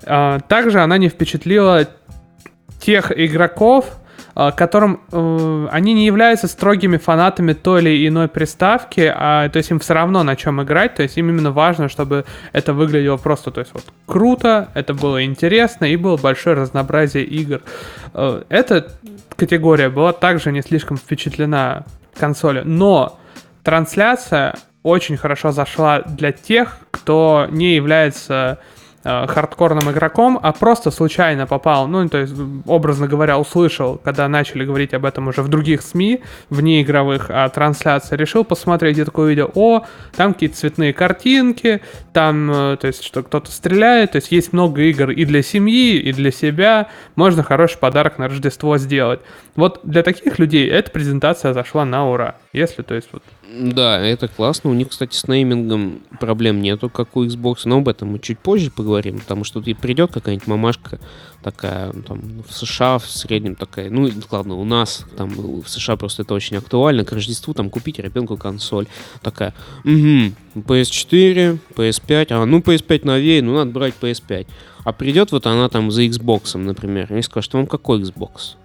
А, 0.05 0.39
Также 0.39 0.81
она 0.81 0.97
не 0.97 1.09
впечатлила 1.09 1.87
тех 2.79 3.11
игроков, 3.15 3.85
а, 4.37 4.51
которым 4.51 5.01
э, 5.11 5.67
они 5.71 5.93
не 5.93 6.05
являются 6.05 6.47
строгими 6.47 6.97
фанатами 6.97 7.53
той 7.53 7.81
или 7.81 8.07
иной 8.07 8.27
приставки, 8.27 9.11
а 9.15 9.47
то 9.47 9.57
есть 9.57 9.71
им 9.71 9.79
все 9.79 9.93
равно 9.93 10.23
на 10.23 10.35
чем 10.35 10.61
играть, 10.61 10.95
то 10.95 11.03
есть 11.03 11.17
им 11.17 11.29
именно 11.29 11.51
важно, 11.51 11.87
чтобы 11.87 12.25
это 12.51 12.73
выглядело 12.73 13.15
просто, 13.15 13.51
то 13.51 13.61
есть 13.61 13.71
вот 13.73 13.85
круто, 14.05 14.69
это 14.73 14.93
было 14.93 15.23
интересно 15.23 15.85
и 15.85 15.95
было 15.95 16.17
большое 16.17 16.57
разнообразие 16.57 17.23
игр. 17.23 17.61
Э, 18.13 18.43
Эта 18.49 18.91
категория 19.35 19.89
была 19.89 20.13
также 20.13 20.51
не 20.51 20.61
слишком 20.61 20.97
впечатлена 20.97 21.85
консоли, 22.17 22.61
но 22.63 23.19
трансляция 23.63 24.55
очень 24.83 25.17
хорошо 25.17 25.51
зашла 25.51 26.01
для 26.01 26.31
тех, 26.31 26.77
кто 26.91 27.47
не 27.49 27.75
является 27.75 28.59
э, 29.05 29.27
хардкорным 29.27 29.89
игроком, 29.91 30.37
а 30.41 30.51
просто 30.51 30.91
случайно 30.91 31.47
попал, 31.47 31.87
ну, 31.87 32.09
то 32.09 32.17
есть, 32.17 32.33
образно 32.65 33.07
говоря, 33.07 33.39
услышал, 33.39 33.97
когда 34.03 34.27
начали 34.27 34.65
говорить 34.65 34.93
об 34.93 35.05
этом 35.05 35.29
уже 35.29 35.41
в 35.41 35.47
других 35.47 35.81
СМИ, 35.81 36.21
вне 36.49 36.81
игровых, 36.81 37.27
а 37.29 37.47
трансляция, 37.47 38.17
решил 38.17 38.43
посмотреть, 38.43 38.97
и 38.97 39.03
такое 39.03 39.29
видео, 39.29 39.49
о, 39.53 39.85
там 40.15 40.33
какие-то 40.33 40.57
цветные 40.57 40.91
картинки, 40.93 41.81
там, 42.11 42.51
э, 42.51 42.77
то 42.77 42.87
есть, 42.87 43.03
что 43.03 43.23
кто-то 43.23 43.51
стреляет, 43.51 44.11
то 44.11 44.17
есть, 44.17 44.31
есть 44.31 44.51
много 44.51 44.81
игр 44.81 45.11
и 45.11 45.23
для 45.23 45.43
семьи, 45.43 45.97
и 45.97 46.11
для 46.11 46.31
себя, 46.31 46.87
можно 47.15 47.43
хороший 47.43 47.77
подарок 47.77 48.17
на 48.17 48.27
Рождество 48.27 48.77
сделать. 48.77 49.19
Вот 49.55 49.79
для 49.83 50.03
таких 50.03 50.39
людей 50.39 50.67
эта 50.69 50.91
презентация 50.91 51.53
зашла 51.53 51.85
на 51.85 52.09
ура, 52.09 52.35
если, 52.55 52.81
то 52.81 52.95
есть, 52.95 53.09
вот, 53.11 53.21
Да, 53.51 53.99
это 53.99 54.27
классно. 54.27 54.69
У 54.69 54.73
них, 54.73 54.89
кстати, 54.89 55.15
с 55.15 55.27
неймингом 55.27 56.01
проблем 56.19 56.61
нету, 56.61 56.89
как 56.89 57.15
у 57.15 57.25
Xbox, 57.25 57.61
но 57.65 57.77
об 57.77 57.87
этом 57.87 58.09
мы 58.09 58.19
чуть 58.19 58.39
позже 58.39 58.71
поговорим, 58.71 59.19
потому 59.19 59.43
что 59.43 59.61
тут 59.61 59.77
придет 59.77 60.11
какая-нибудь 60.13 60.47
мамашка 60.47 60.99
такая, 61.43 61.91
ну, 61.93 62.01
там, 62.01 62.43
в 62.47 62.53
США 62.53 62.97
в 62.97 63.05
среднем 63.05 63.55
такая, 63.55 63.89
ну, 63.89 64.09
ладно, 64.31 64.55
у 64.55 64.63
нас, 64.63 65.05
там, 65.15 65.29
в 65.29 65.67
США 65.67 65.95
просто 65.95 66.23
это 66.23 66.33
очень 66.33 66.57
актуально, 66.57 67.05
к 67.05 67.11
Рождеству, 67.11 67.53
там, 67.53 67.69
купить 67.69 67.99
ребенку 67.99 68.35
консоль, 68.35 68.87
такая, 69.21 69.53
угу, 69.83 70.33
PS4, 70.55 71.59
PS5, 71.75 72.27
а, 72.31 72.45
ну, 72.45 72.59
PS5 72.59 73.05
новее, 73.05 73.43
ну, 73.43 73.53
надо 73.53 73.71
брать 73.71 73.93
PS5. 74.01 74.47
А 74.85 74.91
придет 74.91 75.31
вот 75.31 75.45
она 75.45 75.69
там 75.69 75.91
за 75.91 76.03
Xbox, 76.03 76.57
например, 76.57 77.13
и 77.13 77.21
скажет, 77.21 77.53
вам 77.53 77.67
какой 77.67 78.01
Xbox? 78.01 78.55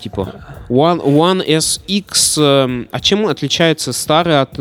Типа, 0.00 0.34
One, 0.68 1.04
One 1.04 1.46
SX, 1.46 2.42
эм, 2.42 2.88
а 2.90 3.00
чем 3.00 3.26
отличается 3.26 3.92
старый 3.92 4.40
от 4.40 4.58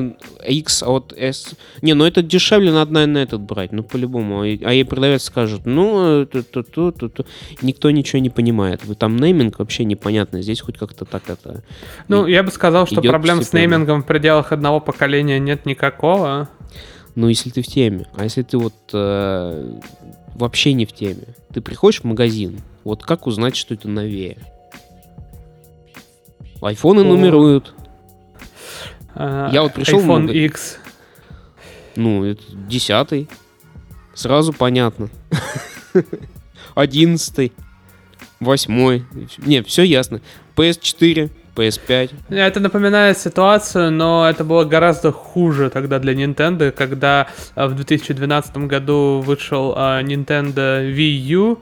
X 0.47 0.83
от 0.83 1.13
S? 1.17 1.55
Не, 1.81 1.93
ну 1.93 2.05
это 2.05 2.21
дешевле, 2.21 2.71
надо, 2.71 2.93
наверное, 2.93 3.23
этот 3.23 3.41
брать, 3.41 3.71
ну 3.71 3.83
по-любому. 3.83 4.41
А 4.41 4.45
ей 4.45 4.85
продавец 4.85 5.23
скажет, 5.23 5.61
ну, 5.65 6.25
ту 6.25 6.39
-ту 6.39 6.63
-ту 6.63 6.91
-ту 6.91 7.09
-ту. 7.09 7.25
никто 7.61 7.91
ничего 7.91 8.19
не 8.19 8.29
понимает. 8.29 8.85
Вы 8.85 8.95
Там 8.95 9.17
нейминг 9.17 9.59
вообще 9.59 9.85
непонятно, 9.85 10.41
здесь 10.41 10.61
хоть 10.61 10.77
как-то 10.77 11.05
так 11.05 11.29
это... 11.29 11.63
Ну, 12.07 12.25
я 12.25 12.43
бы 12.43 12.51
сказал, 12.51 12.87
что 12.87 13.01
проблем 13.01 13.41
с 13.41 13.53
неймингом 13.53 14.01
в 14.01 14.05
пределах 14.05 14.51
одного 14.51 14.79
поколения 14.79 15.39
нет 15.39 15.65
никакого. 15.65 16.49
Ну, 17.15 17.29
если 17.29 17.49
ты 17.49 17.61
в 17.61 17.67
теме. 17.67 18.05
А 18.15 18.23
если 18.23 18.43
ты 18.43 18.57
вот 18.57 18.75
э, 18.93 19.79
вообще 20.35 20.73
не 20.73 20.85
в 20.85 20.93
теме? 20.93 21.35
Ты 21.53 21.61
приходишь 21.61 22.01
в 22.01 22.03
магазин, 22.03 22.61
вот 22.83 23.03
как 23.03 23.27
узнать, 23.27 23.55
что 23.55 23.73
это 23.73 23.87
новее? 23.87 24.37
Айфоны 26.61 27.01
О. 27.01 27.03
нумеруют. 27.03 27.73
А, 29.15 29.49
Я 29.51 29.61
вот 29.63 29.73
пришел 29.73 29.99
iPhone 29.99 30.21
мага- 30.27 30.33
X. 30.33 30.77
Ну, 31.95 32.23
это 32.23 32.41
десятый. 32.51 33.27
Сразу 34.13 34.53
понятно. 34.53 35.09
Одиннадцатый. 36.75 37.53
Восьмой. 38.39 39.03
Не, 39.39 39.63
все 39.63 39.81
ясно. 39.83 40.21
PS4, 40.55 41.31
PS5. 41.55 42.11
Это 42.29 42.59
напоминает 42.59 43.17
ситуацию, 43.17 43.91
но 43.91 44.29
это 44.29 44.43
было 44.43 44.63
гораздо 44.63 45.11
хуже 45.11 45.71
тогда 45.71 45.97
для 45.97 46.13
Nintendo, 46.13 46.71
когда 46.71 47.27
а, 47.55 47.67
в 47.67 47.75
2012 47.75 48.57
году 48.57 49.23
вышел 49.25 49.73
а, 49.75 50.03
Nintendo 50.03 50.83
Wii 50.95 51.17
U, 51.33 51.59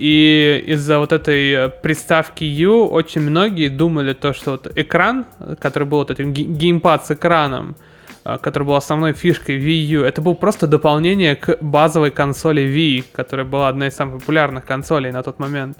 и 0.00 0.64
из-за 0.66 0.98
вот 0.98 1.12
этой 1.12 1.52
э, 1.52 1.68
приставки 1.68 2.42
U 2.42 2.86
очень 2.86 3.20
многие 3.20 3.68
думали 3.68 4.14
то, 4.14 4.32
что 4.32 4.52
вот 4.52 4.72
экран, 4.74 5.26
который 5.60 5.86
был 5.86 5.98
вот 5.98 6.10
этим 6.10 6.32
ге- 6.32 6.44
геймпад 6.44 7.04
с 7.06 7.10
экраном, 7.10 7.76
а, 8.24 8.38
который 8.38 8.64
был 8.64 8.76
основной 8.76 9.12
фишкой 9.12 9.58
Wii 9.58 9.98
U, 9.98 10.04
это 10.04 10.22
был 10.22 10.34
просто 10.34 10.66
дополнение 10.66 11.36
к 11.36 11.58
базовой 11.60 12.10
консоли 12.10 12.62
Wii, 12.62 13.04
которая 13.12 13.44
была 13.44 13.68
одной 13.68 13.88
из 13.88 13.94
самых 13.94 14.20
популярных 14.20 14.64
консолей 14.64 15.12
на 15.12 15.22
тот 15.22 15.38
момент. 15.38 15.76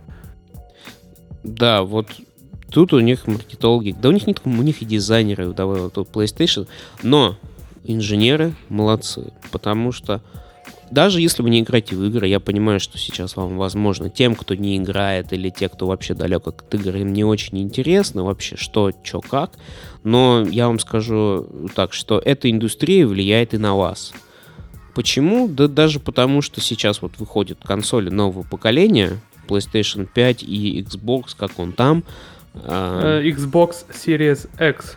Да, 1.43 1.83
вот 1.83 2.09
тут 2.71 2.93
у 2.93 3.01
них 3.01 3.27
маркетологи, 3.27 3.97
да 3.99 4.11
у 4.11 4.13
них 4.13 4.27
не 4.27 4.35
только, 4.35 4.49
у 4.49 4.63
них 4.63 4.83
и 4.83 4.85
дизайнеры, 4.85 5.47
давай 5.55 5.81
вот 5.81 5.95
тут 5.95 6.11
PlayStation, 6.11 6.69
но 7.03 7.39
инженеры 7.85 8.53
молодцы, 8.69 9.33
потому 9.51 9.93
что 9.93 10.21
даже 10.91 11.21
если 11.21 11.43
вы 11.43 11.51
не 11.51 11.61
играете 11.61 11.95
в 11.95 12.05
игры, 12.05 12.27
я 12.27 12.41
понимаю, 12.41 12.81
что 12.81 12.99
сейчас 12.99 13.37
вам, 13.37 13.57
возможно, 13.57 14.11
тем, 14.11 14.35
кто 14.35 14.55
не 14.55 14.77
играет, 14.77 15.33
или 15.33 15.51
те, 15.51 15.69
кто 15.69 15.87
вообще 15.87 16.15
далек 16.15 16.47
от 16.47 16.75
игр, 16.75 16.97
им 16.97 17.13
не 17.13 17.25
очень 17.25 17.59
интересно 17.59 18.25
вообще, 18.25 18.57
что, 18.57 18.93
что, 19.03 19.21
как. 19.21 19.53
Но 20.03 20.47
я 20.49 20.67
вам 20.67 20.79
скажу 20.79 21.47
так, 21.75 21.93
что 21.93 22.19
эта 22.19 22.51
индустрия 22.51 23.07
влияет 23.07 23.55
и 23.55 23.59
на 23.59 23.77
вас. 23.77 24.13
Почему? 24.95 25.47
Да 25.49 25.69
даже 25.69 26.01
потому, 26.01 26.43
что 26.43 26.61
сейчас 26.61 27.03
вот 27.03 27.19
выходят 27.19 27.59
консоли 27.63 28.11
нового 28.11 28.43
поколения, 28.43 29.21
PlayStation 29.47 30.09
5 30.13 30.43
и 30.43 30.83
Xbox, 30.83 31.35
как 31.37 31.59
он 31.59 31.73
там. 31.73 32.05
а, 32.55 33.21
Э, 33.21 33.29
Xbox 33.29 33.87
Series 33.91 34.49
X. 34.59 34.97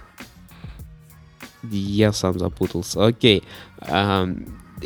Я 1.72 2.12
сам 2.12 2.38
запутался. 2.40 3.06
Окей. 3.06 3.44
А, 3.80 4.28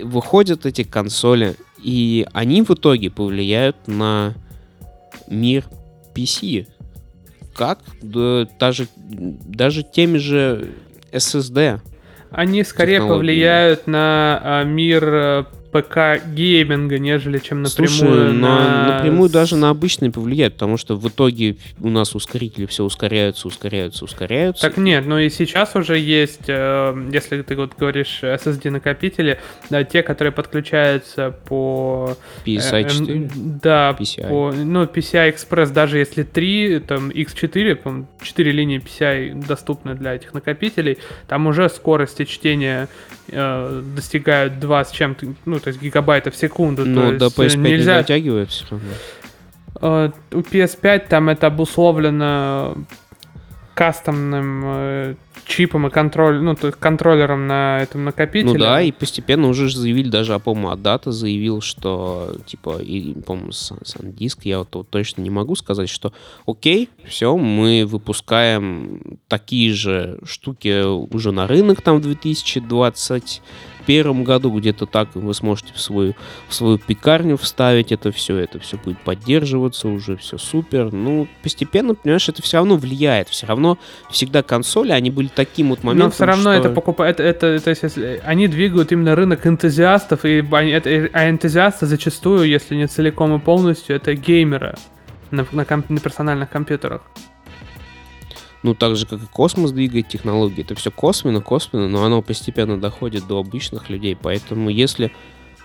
выходят 0.03 0.65
эти 0.65 0.83
консоли, 0.83 1.55
и 1.83 2.25
они 2.33 2.61
в 2.61 2.71
итоге 2.71 3.09
повлияют 3.09 3.75
на 3.87 4.33
мир 5.29 5.65
PC. 6.15 6.67
Как? 7.55 7.79
Да, 8.01 8.47
даже, 8.59 8.87
даже 8.97 9.83
теми 9.83 10.17
же 10.17 10.69
SSD. 11.11 11.79
Они 12.29 12.63
скорее 12.63 12.99
повлияют 12.99 13.87
на 13.87 14.39
а, 14.43 14.63
мир 14.63 15.03
э, 15.05 15.43
ПК-гейминга, 15.81 16.97
нежели 16.99 17.39
чем 17.39 17.61
напрямую 17.61 17.89
Слушай, 17.89 18.33
на... 18.33 18.95
напрямую 18.95 19.29
даже 19.29 19.55
на 19.55 19.69
обычные 19.69 20.11
повлияет, 20.11 20.53
потому 20.53 20.77
что 20.77 20.95
в 20.95 21.07
итоге 21.07 21.57
у 21.79 21.89
нас 21.89 22.15
ускорители 22.15 22.65
все 22.65 22.83
ускоряются, 22.83 23.47
ускоряются, 23.47 24.05
ускоряются. 24.05 24.67
Так 24.67 24.77
нет, 24.77 25.05
но 25.05 25.19
и 25.19 25.29
сейчас 25.29 25.75
уже 25.75 25.97
есть, 25.97 26.47
э, 26.47 27.09
если 27.11 27.41
ты 27.41 27.55
вот 27.55 27.73
говоришь 27.77 28.19
SSD-накопители, 28.21 29.39
да, 29.69 29.83
те, 29.83 30.03
которые 30.03 30.31
подключаются 30.31 31.31
по... 31.47 32.15
PSI 32.45 32.89
4? 32.89 33.19
Э, 33.19 33.29
да, 33.35 33.95
PCI. 33.97 34.27
по, 34.29 34.51
ну, 34.51 34.83
PCI 34.83 35.35
Express, 35.35 35.71
даже 35.71 35.99
если 35.99 36.23
3, 36.23 36.79
там, 36.79 37.09
X4, 37.09 37.75
по 37.75 38.05
4 38.23 38.51
линии 38.51 38.81
PCI 38.81 39.45
доступны 39.47 39.95
для 39.95 40.15
этих 40.15 40.33
накопителей, 40.33 40.97
там 41.27 41.47
уже 41.47 41.69
скорости 41.69 42.25
чтения 42.25 42.87
э, 43.27 43.81
достигают 43.95 44.59
2 44.59 44.85
с 44.85 44.91
чем-то, 44.91 45.27
ну, 45.45 45.59
то 45.59 45.69
есть 45.69 45.81
гигабайтов 45.81 46.33
в 46.33 46.37
секунду. 46.37 46.83
То 46.85 47.11
до 47.11 47.25
есть 47.43 47.55
PS5 47.55 47.57
нельзя... 47.57 47.95
не 47.95 48.01
дотягивает 48.01 48.49
все 48.49 48.65
равно. 48.69 48.89
Э, 49.81 50.11
у 50.31 50.39
PS5 50.39 51.07
там 51.07 51.29
это 51.29 51.47
обусловлено 51.47 52.75
кастомным 53.77 54.63
э, 54.65 55.15
чипом 55.45 55.85
и 55.85 55.91
контроль, 55.91 56.41
ну, 56.41 56.55
то 56.55 56.65
есть 56.65 56.79
контроллером 56.79 57.45
на 57.45 57.77
этом 57.79 58.05
накопителе. 58.05 58.53
Ну 58.53 58.59
да, 58.59 58.81
и 58.81 58.91
постепенно 58.91 59.49
уже 59.49 59.69
заявили, 59.69 60.09
даже, 60.09 60.33
а, 60.33 60.39
по-моему, 60.39 60.71
Адата 60.71 61.11
заявил, 61.11 61.61
что, 61.61 62.35
типа, 62.47 62.79
и, 62.81 63.13
по-моему, 63.13 63.51
SanDisk, 63.51 64.39
я 64.45 64.59
вот, 64.59 64.73
вот 64.73 64.89
точно 64.89 65.21
не 65.21 65.29
могу 65.29 65.55
сказать, 65.55 65.89
что 65.89 66.11
окей, 66.47 66.89
все, 67.05 67.37
мы 67.37 67.85
выпускаем 67.85 69.19
такие 69.27 69.71
же 69.73 70.17
штуки 70.25 70.83
уже 71.13 71.31
на 71.31 71.45
рынок 71.45 71.83
там 71.83 71.99
в 71.99 72.01
2020 72.01 73.43
первом 73.87 74.23
году 74.23 74.51
где-то 74.51 74.85
так 74.85 75.09
вы 75.15 75.33
сможете 75.33 75.73
в 75.73 75.79
свою, 75.79 76.13
в 76.47 76.53
свою 76.53 76.77
пекарню 76.77 77.37
вставить 77.37 77.91
это 77.91 78.11
все, 78.11 78.37
это 78.37 78.59
все 78.59 78.77
будет 78.77 78.99
поддерживаться, 78.99 79.87
уже 79.87 80.15
все 80.17 80.37
супер. 80.37 80.91
Ну, 80.93 81.27
постепенно, 81.41 81.95
понимаешь, 81.95 82.29
это 82.29 82.43
все 82.43 82.57
равно 82.57 82.75
влияет. 82.77 83.29
Все 83.29 83.47
равно 83.47 83.79
всегда 84.11 84.43
консоли, 84.43 84.91
они 84.91 85.09
были 85.09 85.29
таким 85.33 85.69
вот 85.69 85.83
моментом, 85.83 86.07
Но 86.09 86.11
все 86.11 86.25
равно 86.25 86.51
что... 86.53 86.59
это 86.59 86.69
покупает, 86.69 87.19
это, 87.19 87.47
это, 87.47 87.63
то 87.63 87.69
есть, 87.71 87.81
если- 87.83 88.21
они 88.23 88.47
двигают 88.47 88.91
именно 88.91 89.15
рынок 89.15 89.47
энтузиастов, 89.47 90.25
и 90.25 90.45
они- 90.51 90.71
это- 90.71 91.09
а 91.13 91.29
энтузиасты 91.29 91.85
зачастую, 91.87 92.43
если 92.47 92.75
не 92.75 92.87
целиком 92.87 93.33
и 93.35 93.39
полностью, 93.39 93.95
это 93.95 94.13
геймеры 94.13 94.75
на, 95.31 95.47
на 95.51 95.63
комп- 95.65 95.89
на 95.89 95.99
персональных 95.99 96.49
компьютерах. 96.49 97.01
Ну, 98.63 98.73
так 98.73 98.95
же, 98.95 99.05
как 99.05 99.21
и 99.21 99.25
космос 99.25 99.71
двигает 99.71 100.07
технологии. 100.07 100.61
Это 100.61 100.75
все 100.75 100.91
косвенно, 100.91 101.41
косвенно, 101.41 101.87
но 101.87 102.03
оно 102.03 102.21
постепенно 102.21 102.79
доходит 102.79 103.27
до 103.27 103.39
обычных 103.39 103.89
людей. 103.89 104.17
Поэтому 104.19 104.69
если 104.69 105.11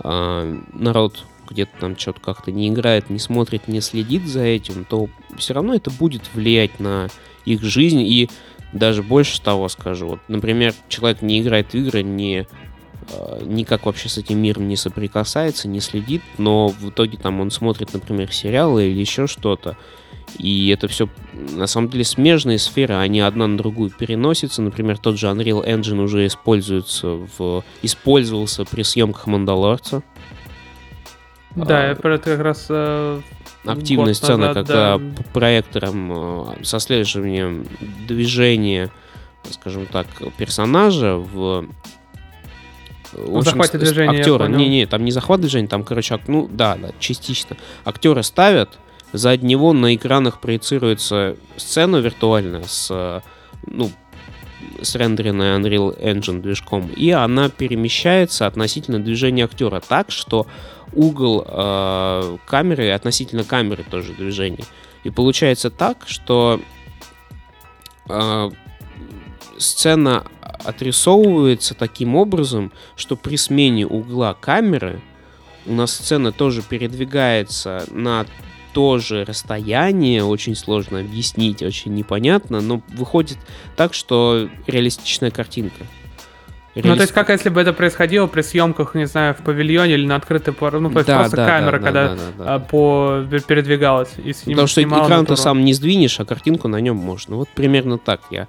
а, 0.01 0.55
народ 0.73 1.25
где-то 1.49 1.73
там 1.81 1.99
что-то 1.99 2.21
как-то 2.21 2.53
не 2.53 2.69
играет, 2.69 3.11
не 3.11 3.19
смотрит, 3.19 3.69
не 3.69 3.81
следит 3.81 4.27
за 4.27 4.43
этим, 4.43 4.85
то 4.85 5.09
все 5.37 5.55
равно 5.55 5.75
это 5.75 5.91
будет 5.91 6.23
влиять 6.35 6.81
на 6.81 7.09
их 7.45 7.63
жизнь. 7.63 8.01
И 8.01 8.31
даже 8.73 9.03
больше 9.03 9.41
того 9.41 9.69
скажу. 9.69 10.09
Вот, 10.09 10.21
например, 10.29 10.75
человек 10.89 11.23
не 11.23 11.41
играет 11.41 11.73
в 11.73 11.75
игры, 11.75 12.03
не 12.03 12.47
а, 13.11 13.43
никак 13.43 13.87
вообще 13.87 14.09
с 14.09 14.19
этим 14.19 14.39
миром 14.39 14.69
не 14.69 14.77
соприкасается, 14.77 15.69
не 15.69 15.81
следит, 15.81 16.23
но 16.39 16.69
в 16.69 16.91
итоге 16.91 17.19
там 17.19 17.41
он 17.41 17.51
смотрит, 17.51 17.93
например, 17.93 18.33
сериалы 18.33 18.91
или 18.91 19.01
еще 19.01 19.27
что-то, 19.27 19.77
и 20.39 20.69
это 20.71 20.89
все, 20.89 21.09
на 21.33 21.67
самом 21.67 21.89
деле, 21.89 22.05
смежные 22.05 22.59
сферы, 22.59 22.95
они 22.95 23.21
одна 23.21 23.47
на 23.47 23.57
другую 23.57 23.91
переносятся. 23.91 24.63
Например, 24.63 24.99
тот 24.99 25.19
же 25.19 25.27
Unreal 25.29 25.67
Engine 25.67 26.03
уже 26.03 26.27
используется 26.27 27.19
в... 27.39 27.65
использовался 27.83 28.65
при 28.65 28.83
съемках 28.83 29.27
Мандалорца. 29.27 30.03
Да, 31.55 31.85
А, 31.85 31.89
я 31.91 31.95
про 31.95 32.15
это 32.15 32.31
как 32.31 32.41
раз... 32.41 32.67
э, 32.71 33.21
Активная 33.65 34.15
сцена, 34.15 34.49
назад, 34.49 34.55
когда 34.55 34.99
да. 34.99 35.23
проектором 35.33 36.51
э, 36.51 36.65
со 36.65 36.79
слеживанием 36.81 37.67
движения, 38.09 38.91
скажем 39.51 39.87
так, 39.87 40.07
персонажа 40.37 41.17
в 41.17 41.67
в 43.13 43.37
общем, 43.37 43.43
захвате 43.43 43.79
движения, 43.79 44.21
актера. 44.21 44.47
Не, 44.47 44.69
не, 44.69 44.87
там 44.87 45.05
не 45.05 45.11
захват 45.11 45.41
движения, 45.41 45.69
там, 45.69 45.85
короче, 45.85 46.15
ак- 46.15 46.29
ну 46.29 46.49
да, 46.51 46.77
да, 46.77 46.91
частично. 46.99 47.57
Актера 47.85 48.23
ставят, 48.23 48.79
за 49.13 49.37
него 49.37 49.73
на 49.73 49.95
экранах 49.95 50.41
проецируется 50.41 51.37
сцена 51.57 51.97
виртуальная 51.97 52.65
с, 52.65 53.23
ну, 53.67 53.91
с 54.81 54.95
рендеренной 54.95 55.59
Unreal 55.59 56.01
Engine 56.01 56.41
движком, 56.41 56.89
и 56.89 57.11
она 57.11 57.49
перемещается 57.49 58.47
относительно 58.47 58.99
движения 59.01 59.45
актера 59.45 59.81
так, 59.81 60.11
что 60.11 60.47
угол 60.93 61.45
э, 61.47 62.37
камеры 62.47 62.91
относительно 62.91 63.45
камеры 63.45 63.85
тоже 63.89 64.13
движение. 64.13 64.65
И 65.05 65.11
получается 65.11 65.71
так, 65.71 66.05
что 66.07 66.61
э, 68.09 68.51
сцена 69.59 70.25
отрисовывается 70.41 71.75
таким 71.75 72.15
образом, 72.15 72.73
что 72.97 73.17
при 73.17 73.37
смене 73.37 73.87
угла 73.87 74.35
камеры 74.35 75.01
у 75.67 75.73
нас 75.73 75.93
сцена 75.93 76.33
тоже 76.33 76.63
передвигается 76.63 77.85
на 77.91 78.27
то 78.73 78.99
же 78.99 79.25
расстояние, 79.25 80.25
очень 80.25 80.55
сложно 80.55 81.01
объяснить, 81.01 81.63
очень 81.63 81.95
непонятно, 81.95 82.61
но 82.61 82.83
выходит 82.89 83.39
так, 83.77 83.95
что 83.95 84.49
реалистичная 84.67 85.31
картинка. 85.31 85.85
Ну, 86.75 86.95
то 86.97 87.03
есть, 87.03 87.13
как 87.13 87.29
если 87.29 87.51
бы 87.51 87.61
это 87.61 87.75
происходило 87.75 88.27
при 88.27 88.41
съемках, 88.41 88.95
не 88.95 89.07
знаю, 89.07 89.35
в 89.35 89.45
павильоне 89.45 89.93
или 89.93 90.07
на 90.07 90.17
открытой 90.17 90.55
пор- 90.55 90.81
ну, 90.81 90.91
то 90.91 91.01
есть 91.01 91.07
Да, 91.07 91.19
просто 91.19 91.37
да, 91.37 91.47
камера, 91.47 91.73
да, 91.73 91.79
да, 91.79 91.85
когда 91.85 92.09
да, 92.09 92.15
да, 92.15 92.45
да. 92.45 92.55
а, 92.55 92.59
по 92.61 93.25
передвигалась 93.47 94.09
и 94.25 94.33
с 94.33 94.47
ним 94.47 94.55
Потому 94.57 94.69
что 94.69 94.83
экран-то 94.83 95.15
натуру. 95.17 95.37
сам 95.37 95.65
не 95.67 95.75
сдвинешь, 95.75 96.19
а 96.19 96.25
картинку 96.25 96.69
на 96.69 96.81
нем 96.81 96.97
можно. 96.97 97.37
Вот 97.37 97.51
примерно 97.51 97.99
так 97.99 98.23
я 98.31 98.49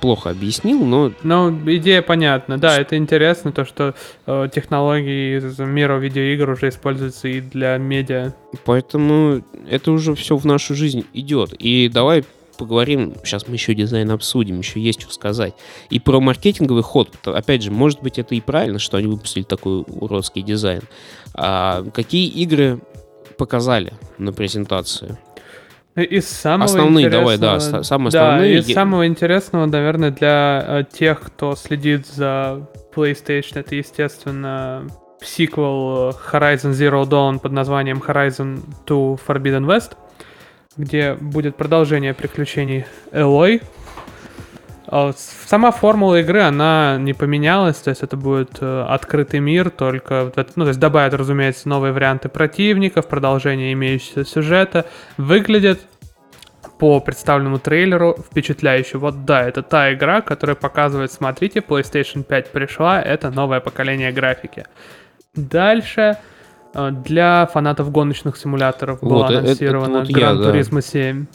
плохо 0.00 0.30
объяснил, 0.30 0.84
но 0.84 1.12
Ну, 1.22 1.50
идея 1.76 2.02
понятна. 2.02 2.58
Да, 2.58 2.78
это 2.78 2.96
интересно, 2.96 3.52
то, 3.52 3.64
что 3.64 3.94
э, 4.26 4.48
технологии 4.54 5.38
из 5.38 5.58
мира 5.58 5.98
видеоигр 5.98 6.50
уже 6.50 6.68
используются 6.68 7.28
и 7.28 7.40
для 7.40 7.76
медиа. 7.78 8.32
Поэтому 8.64 9.42
это 9.68 9.92
уже 9.92 10.14
все 10.14 10.36
в 10.36 10.44
нашу 10.44 10.74
жизнь 10.74 11.04
идет. 11.12 11.52
И 11.54 11.90
давай 11.92 12.24
поговорим, 12.58 13.14
сейчас 13.24 13.46
мы 13.46 13.54
еще 13.54 13.74
дизайн 13.74 14.10
обсудим, 14.10 14.58
еще 14.58 14.80
есть 14.80 15.00
что 15.00 15.12
сказать. 15.12 15.54
И 15.90 16.00
про 16.00 16.20
маркетинговый 16.20 16.82
ход. 16.82 17.10
Опять 17.24 17.62
же, 17.62 17.70
может 17.70 18.02
быть, 18.02 18.18
это 18.18 18.34
и 18.34 18.40
правильно, 18.40 18.78
что 18.78 18.96
они 18.96 19.06
выпустили 19.06 19.44
такой 19.44 19.84
уродский 19.86 20.42
дизайн. 20.42 20.82
А 21.34 21.84
какие 21.94 22.28
игры 22.28 22.80
показали 23.36 23.92
на 24.18 24.32
презентации? 24.32 25.16
Из 25.96 26.28
самого 26.28 26.64
Основные, 26.64 27.10
давай, 27.10 27.38
да, 27.38 27.58
самые 27.58 28.10
да, 28.12 28.28
основные. 28.28 28.58
из 28.58 28.72
самого 28.72 29.06
интересного, 29.06 29.66
наверное, 29.66 30.12
для 30.12 30.64
э, 30.66 30.84
тех, 30.92 31.20
кто 31.20 31.56
следит 31.56 32.06
за 32.06 32.68
PlayStation, 32.94 33.60
это, 33.60 33.74
естественно, 33.74 34.86
сиквел 35.20 36.10
э, 36.10 36.12
Horizon 36.30 36.70
Zero 36.70 37.04
Dawn 37.04 37.40
под 37.40 37.52
названием 37.52 37.98
Horizon 37.98 38.60
2 38.86 38.96
Forbidden 39.26 39.66
West, 39.66 39.96
где 40.76 41.14
будет 41.14 41.56
продолжение 41.56 42.14
приключений 42.14 42.84
Элой. 43.10 43.60
А 44.90 45.12
Сама 45.46 45.70
формула 45.70 46.20
игры, 46.20 46.40
она 46.40 46.96
не 46.98 47.12
поменялась, 47.12 47.76
то 47.76 47.90
есть 47.90 48.02
это 48.02 48.16
будет 48.16 48.58
э, 48.60 48.86
открытый 48.88 49.40
мир, 49.40 49.68
только, 49.70 50.32
ну, 50.56 50.64
то 50.64 50.68
есть 50.68 50.80
добавят, 50.80 51.12
разумеется, 51.14 51.68
новые 51.68 51.92
варианты 51.92 52.28
противников, 52.30 53.06
продолжение 53.06 53.72
имеющегося 53.74 54.24
сюжета. 54.24 54.86
Выглядит 55.18 55.80
по 56.78 57.00
представленному 57.00 57.58
трейлеру 57.58 58.16
впечатляюще. 58.30 58.98
Вот 58.98 59.24
да, 59.24 59.46
это 59.46 59.62
та 59.62 59.92
игра, 59.92 60.20
которая 60.22 60.56
показывает, 60.56 61.12
смотрите, 61.12 61.60
PlayStation 61.60 62.22
5 62.22 62.50
пришла, 62.52 63.02
это 63.02 63.30
новое 63.30 63.60
поколение 63.60 64.10
графики. 64.12 64.64
Дальше 65.34 66.16
э, 66.74 66.90
для 66.90 67.46
фанатов 67.52 67.90
гоночных 67.92 68.36
симуляторов 68.36 69.00
было 69.00 69.24
Вот, 69.24 69.30
э- 69.32 69.34
это- 69.52 69.64
это 69.64 69.78
вот 69.78 70.08
я, 70.08 70.16
Gran 70.16 70.42
да. 70.42 70.50
Turismo 70.52 70.80
7. 70.80 71.26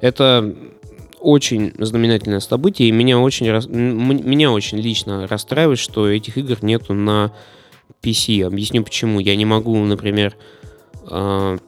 Это 0.00 0.54
очень 1.20 1.72
знаменательное 1.78 2.40
событие, 2.40 2.88
и 2.88 2.92
меня 2.92 3.18
очень, 3.18 3.46
меня 3.46 4.50
очень 4.50 4.78
лично 4.78 5.26
расстраивает, 5.26 5.78
что 5.78 6.08
этих 6.08 6.38
игр 6.38 6.58
нету 6.62 6.94
на 6.94 7.32
PC. 8.02 8.44
Объясню 8.44 8.82
почему. 8.82 9.20
Я 9.20 9.36
не 9.36 9.44
могу, 9.44 9.76
например, 9.84 10.36
а, 11.04 11.58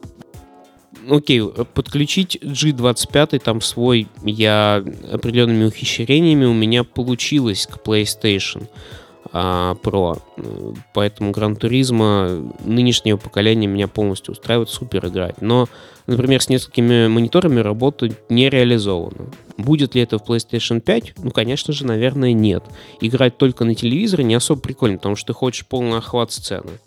окей, 1.09 1.41
подключить 1.73 2.37
G25 2.41 3.39
там 3.39 3.61
свой, 3.61 4.07
я 4.23 4.83
определенными 5.11 5.65
ухищрениями 5.65 6.45
у 6.45 6.53
меня 6.53 6.83
получилось 6.83 7.67
к 7.67 7.77
PlayStation 7.85 8.67
а, 9.35 9.75
Pro. 9.81 10.21
Э, 10.37 10.73
Поэтому 10.93 11.31
Гран 11.31 11.55
Туризма 11.55 12.29
нынешнего 12.63 13.17
поколения 13.17 13.65
меня 13.65 13.87
полностью 13.87 14.33
устраивает, 14.33 14.69
супер 14.69 15.07
играть. 15.07 15.41
Но, 15.41 15.67
например, 16.05 16.39
с 16.39 16.49
несколькими 16.49 17.07
мониторами 17.07 17.59
работа 17.59 18.09
не 18.29 18.47
реализована. 18.47 19.31
Будет 19.57 19.95
ли 19.95 20.03
это 20.03 20.19
в 20.19 20.23
PlayStation 20.23 20.79
5? 20.79 21.15
Ну, 21.23 21.31
конечно 21.31 21.73
же, 21.73 21.83
наверное, 21.83 22.31
нет. 22.31 22.63
Играть 23.01 23.37
только 23.37 23.65
на 23.65 23.73
телевизоре 23.73 24.23
не 24.23 24.35
особо 24.35 24.61
прикольно, 24.61 24.97
потому 24.97 25.15
что 25.15 25.27
ты 25.27 25.33
хочешь 25.33 25.65
полный 25.65 25.97
охват 25.97 26.31
сцены. 26.31 26.79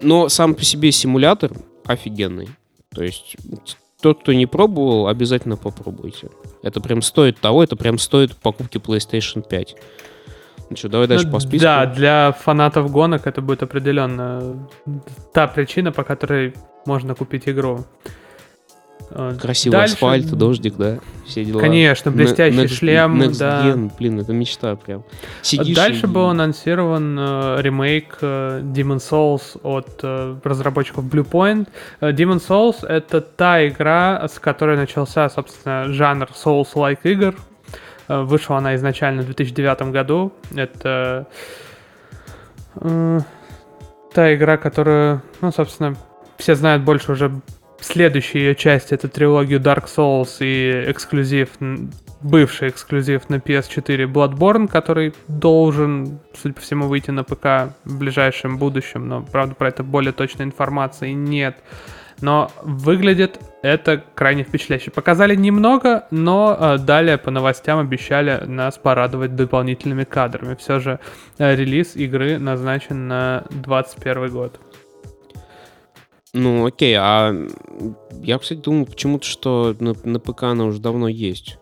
Но 0.00 0.30
сам 0.30 0.54
по 0.54 0.64
себе 0.64 0.92
симулятор 0.92 1.52
офигенный. 1.84 2.48
То 2.94 3.02
есть 3.04 3.36
тот, 4.00 4.20
кто 4.20 4.32
не 4.32 4.46
пробовал, 4.46 5.08
обязательно 5.08 5.58
попробуйте. 5.58 6.30
Это 6.62 6.80
прям 6.80 7.02
стоит 7.02 7.38
того, 7.38 7.62
это 7.62 7.76
прям 7.76 7.98
стоит 7.98 8.34
покупки 8.34 8.78
PlayStation 8.78 9.46
5. 9.46 9.76
Ну 10.70 10.76
что, 10.76 10.88
давай 10.88 11.06
дальше 11.06 11.26
Ну, 11.26 11.32
по 11.32 11.40
списку. 11.40 11.62
Да, 11.64 11.86
для 11.86 12.32
фанатов 12.32 12.90
гонок 12.90 13.26
это 13.26 13.40
будет 13.42 13.62
определенно 13.62 14.66
та 15.32 15.46
причина, 15.46 15.92
по 15.92 16.02
которой 16.04 16.54
можно 16.86 17.14
купить 17.14 17.48
игру. 17.48 17.84
Красивый 19.40 19.78
дальше- 19.78 19.94
асфальт, 19.94 20.30
дождик, 20.32 20.76
да, 20.76 20.98
все 21.26 21.44
дела. 21.44 21.60
Конечно, 21.60 22.10
блестящий 22.10 22.58
Next- 22.62 22.68
шлем, 22.74 23.20
Next 23.22 23.38
да. 23.38 23.66
Gen, 23.66 23.90
блин, 23.98 24.18
это 24.20 24.32
мечта 24.32 24.74
прям. 24.76 25.04
Сидишь 25.42 25.76
Дальше 25.76 26.06
и- 26.06 26.08
был 26.08 26.26
анонсирован 26.30 27.16
э, 27.18 27.56
ремейк 27.60 28.18
э, 28.22 28.60
Demon 28.62 28.96
Souls 28.98 29.60
от 29.62 30.00
э, 30.02 30.36
разработчиков 30.42 31.04
Bluepoint. 31.04 31.68
Э, 32.00 32.10
Demon 32.12 32.40
Souls— 32.44 32.76
это 32.88 33.20
та 33.20 33.66
игра, 33.68 34.26
с 34.26 34.38
которой 34.38 34.76
начался, 34.76 35.28
собственно, 35.28 35.92
жанр 35.92 36.28
Souls-like 36.44 36.98
игр. 37.04 37.34
Э, 38.08 38.22
вышла 38.22 38.58
она 38.58 38.74
изначально 38.74 39.22
в 39.22 39.26
2009 39.26 39.92
году. 39.92 40.32
Это 40.54 41.26
э, 42.76 43.20
та 44.12 44.34
игра, 44.34 44.56
которую, 44.56 45.22
ну, 45.40 45.52
собственно, 45.52 45.96
все 46.36 46.54
знают 46.54 46.82
больше 46.82 47.12
уже 47.12 47.40
следующая 47.80 48.40
ее 48.40 48.54
часть. 48.54 48.92
Это 48.92 49.08
трилогию 49.08 49.60
Dark 49.60 49.86
Souls 49.86 50.36
и 50.40 50.90
эксклюзив, 50.90 51.50
бывший 52.20 52.68
эксклюзив 52.68 53.28
на 53.28 53.36
PS4 53.36 54.10
Bloodborne, 54.10 54.68
который 54.68 55.14
должен, 55.28 56.20
судя 56.34 56.54
по 56.54 56.60
всему, 56.60 56.88
выйти 56.88 57.10
на 57.10 57.24
ПК 57.24 57.74
в 57.84 57.98
ближайшем 57.98 58.58
будущем. 58.58 59.08
Но, 59.08 59.22
правда, 59.22 59.54
про 59.54 59.68
это 59.68 59.82
более 59.82 60.12
точной 60.12 60.46
информации 60.46 61.12
нет. 61.12 61.56
Но 62.20 62.50
выглядит 62.62 63.38
это 63.64 64.04
крайне 64.14 64.44
впечатляюще. 64.44 64.90
Показали 64.90 65.34
немного, 65.34 66.06
но 66.10 66.56
э, 66.58 66.78
далее 66.78 67.16
по 67.16 67.30
новостям 67.30 67.78
обещали 67.78 68.44
нас 68.44 68.76
порадовать 68.76 69.36
дополнительными 69.36 70.04
кадрами. 70.04 70.54
Все 70.54 70.80
же 70.80 71.00
э, 71.38 71.56
релиз 71.56 71.96
игры 71.96 72.38
назначен 72.38 73.08
на 73.08 73.44
21 73.50 74.30
год. 74.30 74.60
Ну, 76.34 76.66
окей, 76.66 76.94
а 76.98 77.34
я, 78.20 78.38
кстати, 78.38 78.58
думал 78.58 78.84
почему-то, 78.84 79.24
что 79.24 79.74
на, 79.80 79.94
на 80.04 80.20
ПК 80.20 80.42
она 80.42 80.64
уже 80.64 80.80
давно 80.80 81.08
есть. 81.08 81.56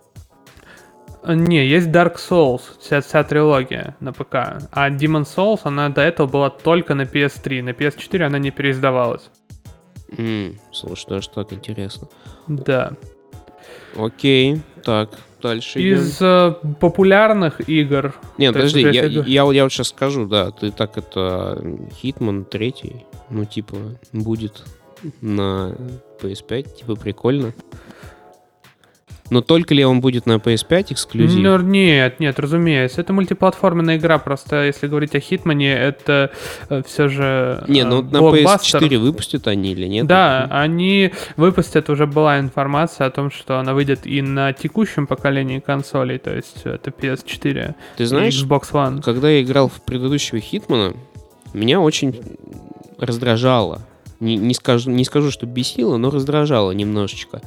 Э, 1.23 1.35
Не, 1.35 1.65
есть 1.65 1.87
Dark 1.87 2.17
Souls, 2.17 2.63
вся, 2.81 3.01
вся 3.01 3.23
трилогия 3.23 3.97
на 4.01 4.13
ПК. 4.13 4.35
А 4.73 4.91
Demon 4.91 5.23
Souls, 5.23 5.61
она 5.63 5.89
до 5.89 6.01
этого 6.01 6.27
была 6.27 6.51
только 6.51 6.95
на 6.95 7.03
PS3. 7.03 7.63
На 7.63 7.71
PS4 7.71 8.25
она 8.25 8.41
не 8.41 8.51
переиздавалась. 8.51 9.31
М, 10.19 10.59
слушай, 10.73 11.07
даже 11.09 11.29
так 11.31 11.53
интересно. 11.53 12.09
Да. 12.49 12.93
Окей, 13.97 14.61
так, 14.85 15.11
дальше 15.43 15.79
идем. 15.81 15.99
Из 15.99 16.19
э, 16.21 16.55
популярных 16.81 17.69
игр... 17.69 18.15
Нет, 18.39 18.55
есть 18.57 18.75
подожди, 18.75 18.81
я, 18.81 19.05
я, 19.05 19.45
вот- 19.45 19.53
я 19.55 19.65
вот 19.65 19.73
сейчас 19.73 19.89
скажу, 19.89 20.27
да, 20.27 20.51
ты 20.51 20.71
так 20.71 20.97
это 20.97 21.63
Хитман 21.95 22.45
третий, 22.45 23.05
ну 23.31 23.45
типа 23.45 23.77
будет 24.13 24.63
на 25.21 25.75
PS5, 26.21 26.77
типа 26.79 26.95
прикольно. 26.97 27.53
Но 29.33 29.41
только 29.41 29.73
ли 29.73 29.83
он 29.83 30.03
будет 30.03 30.27
на 30.27 30.35
PS5 30.37 30.93
эксклюзив? 30.93 31.41
Ну, 31.41 31.59
нет, 31.63 32.21
нет, 32.21 32.39
разумеется. 32.39 33.01
Это 33.01 33.15
мультиплатформенная 33.15 33.97
игра, 33.97 34.19
просто 34.19 34.67
если 34.67 34.89
говорить 34.89 35.15
о 35.15 35.21
Хитмане, 35.21 35.73
это 35.73 36.33
все 36.87 37.09
же 37.09 37.65
Не, 37.67 37.81
э, 37.81 37.85
ну 37.87 38.03
на 38.03 38.21
блокбастер. 38.21 38.83
PS4 38.83 38.99
выпустят 38.99 39.49
они 39.49 39.73
или 39.73 39.87
нет? 39.87 40.07
Да, 40.07 40.49
они 40.51 41.13
выпустят, 41.39 41.89
уже 41.89 42.07
была 42.07 42.41
информация 42.41 43.07
о 43.07 43.11
том, 43.11 43.31
что 43.31 43.59
она 43.59 43.73
выйдет 43.73 44.07
и 44.07 44.21
на 44.21 44.53
текущем 44.53 45.07
поколении 45.07 45.61
консолей, 45.61 46.19
то 46.19 46.37
есть 46.37 46.61
это 46.65 46.91
PS4 46.91 47.75
Ты 47.97 48.05
знаешь, 48.05 48.35
Xbox 48.35 48.73
One. 48.73 49.01
когда 49.01 49.31
я 49.31 49.41
играл 49.43 49.69
в 49.69 49.81
предыдущего 49.81 50.41
Хитмана, 50.41 50.93
меня 51.55 51.81
очень 51.81 52.21
раздражало. 52.99 53.81
Не, 54.21 54.37
не, 54.37 54.53
скажу, 54.53 54.91
не 54.91 55.07
скажу, 55.07 55.31
что 55.31 55.47
бесило, 55.47 55.97
но 55.97 56.11
раздражало 56.11 56.73
немножечко. 56.73 57.41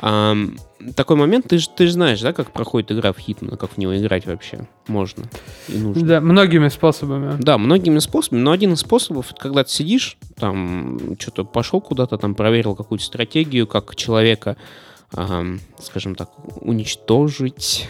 Ам, 0.00 0.56
такой 0.96 1.16
момент, 1.16 1.46
ты 1.48 1.58
же 1.58 1.68
ты 1.68 1.86
ж 1.86 1.92
знаешь, 1.92 2.20
да, 2.20 2.32
как 2.32 2.50
проходит 2.52 2.90
игра 2.92 3.12
в 3.12 3.18
Хитмана, 3.18 3.56
как 3.56 3.70
в 3.72 3.78
него 3.78 3.96
играть 3.96 4.26
вообще 4.26 4.66
можно 4.88 5.24
и 5.68 5.78
нужно. 5.78 6.06
Да, 6.06 6.20
многими 6.20 6.68
способами. 6.68 7.40
Да, 7.40 7.58
многими 7.58 8.00
способами, 8.00 8.40
но 8.40 8.50
один 8.50 8.72
из 8.72 8.80
способов, 8.80 9.32
когда 9.38 9.62
ты 9.64 9.70
сидишь, 9.70 10.16
там, 10.36 11.16
что-то 11.18 11.44
пошел 11.44 11.80
куда-то, 11.80 12.18
там, 12.18 12.34
проверил 12.34 12.74
какую-то 12.74 13.04
стратегию, 13.04 13.66
как 13.68 13.94
человека, 13.96 14.56
ам, 15.12 15.60
скажем 15.80 16.16
так, 16.16 16.30
уничтожить. 16.60 17.88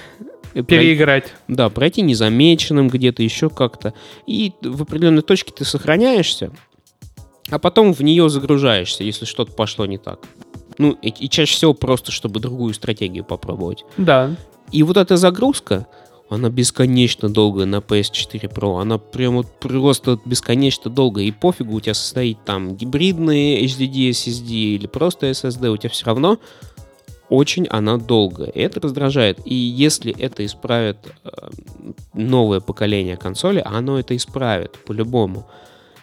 э, 0.54 0.62
пройти- 0.62 0.66
Переиграть. 0.66 1.32
да, 1.48 1.68
пройти 1.68 2.02
незамеченным 2.02 2.88
где-то, 2.88 3.22
еще 3.22 3.48
как-то. 3.50 3.92
И 4.26 4.52
в 4.62 4.82
определенной 4.82 5.22
точке 5.22 5.52
ты 5.52 5.64
сохраняешься, 5.64 6.52
а 7.50 7.58
потом 7.58 7.92
в 7.92 8.00
нее 8.02 8.28
загружаешься, 8.28 9.02
если 9.04 9.24
что-то 9.24 9.52
пошло 9.52 9.84
не 9.86 9.98
так. 9.98 10.20
Ну, 10.78 10.92
и, 11.02 11.08
и 11.08 11.28
чаще 11.28 11.54
всего 11.54 11.74
просто, 11.74 12.12
чтобы 12.12 12.40
другую 12.40 12.74
стратегию 12.74 13.24
попробовать. 13.24 13.84
Да. 13.96 14.34
И 14.72 14.82
вот 14.82 14.96
эта 14.96 15.16
загрузка, 15.16 15.86
она 16.28 16.48
бесконечно 16.50 17.28
долгая 17.28 17.66
на 17.66 17.76
PS4 17.76 18.52
Pro. 18.52 18.80
Она 18.80 18.98
прям 18.98 19.36
вот 19.36 19.46
просто 19.60 20.18
бесконечно 20.24 20.90
долгая. 20.90 21.26
И 21.26 21.30
пофигу, 21.30 21.74
у 21.74 21.80
тебя 21.80 21.94
состоит 21.94 22.44
там 22.44 22.76
гибридные 22.76 23.64
HDD, 23.64 24.10
SSD 24.10 24.50
или 24.50 24.86
просто 24.86 25.30
SSD, 25.30 25.68
у 25.68 25.76
тебя 25.76 25.90
все 25.90 26.06
равно 26.06 26.38
очень 27.28 27.66
она 27.68 27.96
долгая. 27.96 28.48
И 28.48 28.60
это 28.60 28.80
раздражает. 28.80 29.40
И 29.44 29.54
если 29.54 30.14
это 30.18 30.44
исправит 30.44 30.98
э, 31.24 31.30
новое 32.12 32.60
поколение 32.60 33.16
консоли, 33.16 33.62
оно 33.64 33.98
это 33.98 34.16
исправит 34.16 34.72
по-любому, 34.84 35.46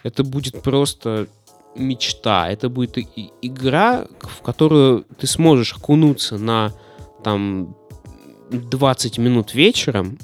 это 0.02 0.24
будет 0.24 0.62
просто 0.62 1.28
мечта. 1.74 2.50
Это 2.50 2.68
будет 2.68 2.98
и- 2.98 3.30
игра, 3.42 4.06
в 4.20 4.42
которую 4.42 5.04
ты 5.18 5.26
сможешь 5.26 5.74
окунуться 5.74 6.38
на 6.38 6.72
там 7.24 7.76
20 8.50 9.18
минут 9.18 9.54
вечером 9.54 10.18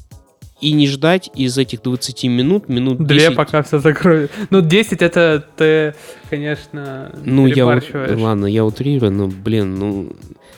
и 0.61 0.73
не 0.73 0.89
ждать 0.89 1.31
из 1.35 1.57
этих 1.57 1.83
20 1.83 2.29
минут 2.29 2.69
минут 2.69 2.99
10. 2.99 3.07
Две 3.07 3.31
пока 3.31 3.63
все 3.63 3.79
закроют. 3.79 4.33
Ну, 4.51 4.61
10 4.61 5.03
это 5.03 5.45
ты, 5.57 5.95
конечно, 6.29 7.13
Ну, 7.25 7.47
я, 7.47 7.65
ладно, 7.67 8.47
я 8.47 8.65
утрирую, 8.65 9.13
но, 9.13 9.29
блин, 9.29 9.79
ну, 9.79 10.13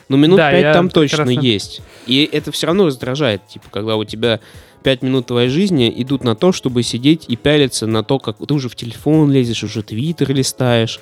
ну 0.09 0.17
минут 0.17 0.39
Да, 0.39 0.51
5 0.51 0.63
я 0.63 0.73
там 0.73 0.89
точно 0.89 1.25
прекрасно- 1.25 1.41
есть. 1.47 1.83
И 2.07 2.29
это 2.33 2.51
все 2.51 2.67
равно 2.67 2.87
раздражает, 2.87 3.47
типа, 3.47 3.67
когда 3.71 3.97
у 3.97 4.05
тебя 4.05 4.41
5 4.83 5.03
минут 5.03 5.27
твоей 5.27 5.49
жизни 5.49 5.93
идут 5.97 6.25
на 6.25 6.35
то, 6.35 6.53
чтобы 6.53 6.83
сидеть 6.83 7.25
и 7.29 7.37
пялиться 7.37 7.87
на 7.87 8.03
то, 8.03 8.19
как 8.19 8.37
ты 8.39 8.55
уже 8.55 8.69
в 8.69 8.77
телефон 8.77 9.31
лезешь, 9.31 9.63
уже 9.63 9.83
твиттер 9.83 10.33
листаешь, 10.33 11.01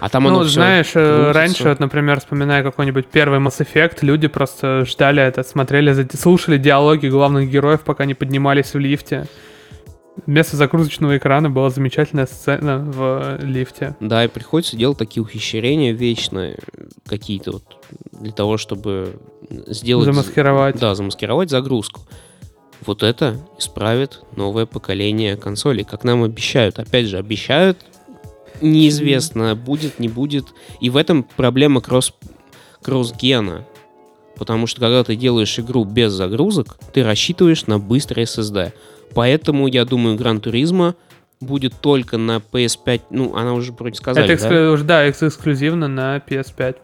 а 0.00 0.08
там 0.08 0.26
оно 0.26 0.38
Ну, 0.38 0.44
всё 0.44 0.52
знаешь, 0.54 0.90
э, 0.94 1.14
крутится. 1.14 1.32
раньше, 1.32 1.68
вот, 1.68 1.80
например, 1.80 2.20
вспоминая 2.20 2.62
какой-нибудь 2.62 3.06
первый 3.06 3.40
Mass 3.40 3.58
Effect, 3.66 3.98
люди 4.02 4.28
просто 4.28 4.84
ждали 4.84 5.22
это, 5.22 5.42
смотрели, 5.42 6.06
слушали 6.16 6.56
диалоги 6.58 7.08
главных 7.08 7.50
героев, 7.50 7.80
пока 7.80 8.04
не 8.04 8.14
поднимались 8.14 8.74
в 8.74 8.78
лифте. 8.78 9.26
Вместо 10.26 10.56
загрузочного 10.56 11.16
экрана 11.16 11.48
была 11.48 11.70
замечательная 11.70 12.26
сцена 12.26 12.78
в 12.78 13.38
лифте. 13.40 13.94
Да, 14.00 14.24
и 14.24 14.28
приходится 14.28 14.76
делать 14.76 14.98
такие 14.98 15.22
ухищрения 15.22 15.92
вечные 15.92 16.58
какие-то 17.06 17.52
вот 17.52 17.62
для 18.12 18.32
того, 18.32 18.56
чтобы 18.56 19.20
сделать... 19.68 20.06
Замаскировать. 20.06 20.76
Да, 20.76 20.94
замаскировать 20.96 21.50
загрузку. 21.50 22.00
Вот 22.86 23.02
это 23.02 23.36
исправит 23.58 24.20
новое 24.36 24.66
поколение 24.66 25.36
консолей, 25.36 25.84
как 25.84 26.04
нам 26.04 26.22
обещают. 26.22 26.78
Опять 26.78 27.06
же, 27.06 27.18
обещают, 27.18 27.78
неизвестно, 28.60 29.54
будет, 29.54 29.98
не 29.98 30.08
будет. 30.08 30.46
И 30.80 30.90
в 30.90 30.96
этом 30.96 31.24
проблема 31.36 31.80
кросс, 31.80 32.12
кросс-гена. 32.82 33.64
Потому 34.36 34.66
что 34.68 34.80
когда 34.80 35.02
ты 35.02 35.16
делаешь 35.16 35.58
игру 35.58 35.84
без 35.84 36.12
загрузок, 36.12 36.78
ты 36.92 37.02
рассчитываешь 37.02 37.66
на 37.66 37.78
быстрый 37.80 38.24
SSD. 38.24 38.72
Поэтому, 39.14 39.66
я 39.66 39.84
думаю, 39.84 40.16
Гран 40.16 40.40
Туризма 40.40 40.94
будет 41.40 41.74
только 41.80 42.18
на 42.18 42.36
PS5. 42.52 43.02
Ну, 43.10 43.34
она 43.36 43.54
уже 43.54 43.72
вроде 43.72 43.96
сказали, 43.96 44.30
это 44.32 44.42
да? 44.42 44.48
эксклю- 44.48 44.82
да, 44.84 45.04
экс- 45.04 45.22
эксклюзивно 45.22 45.88
на 45.88 46.18
PS5. 46.18 46.76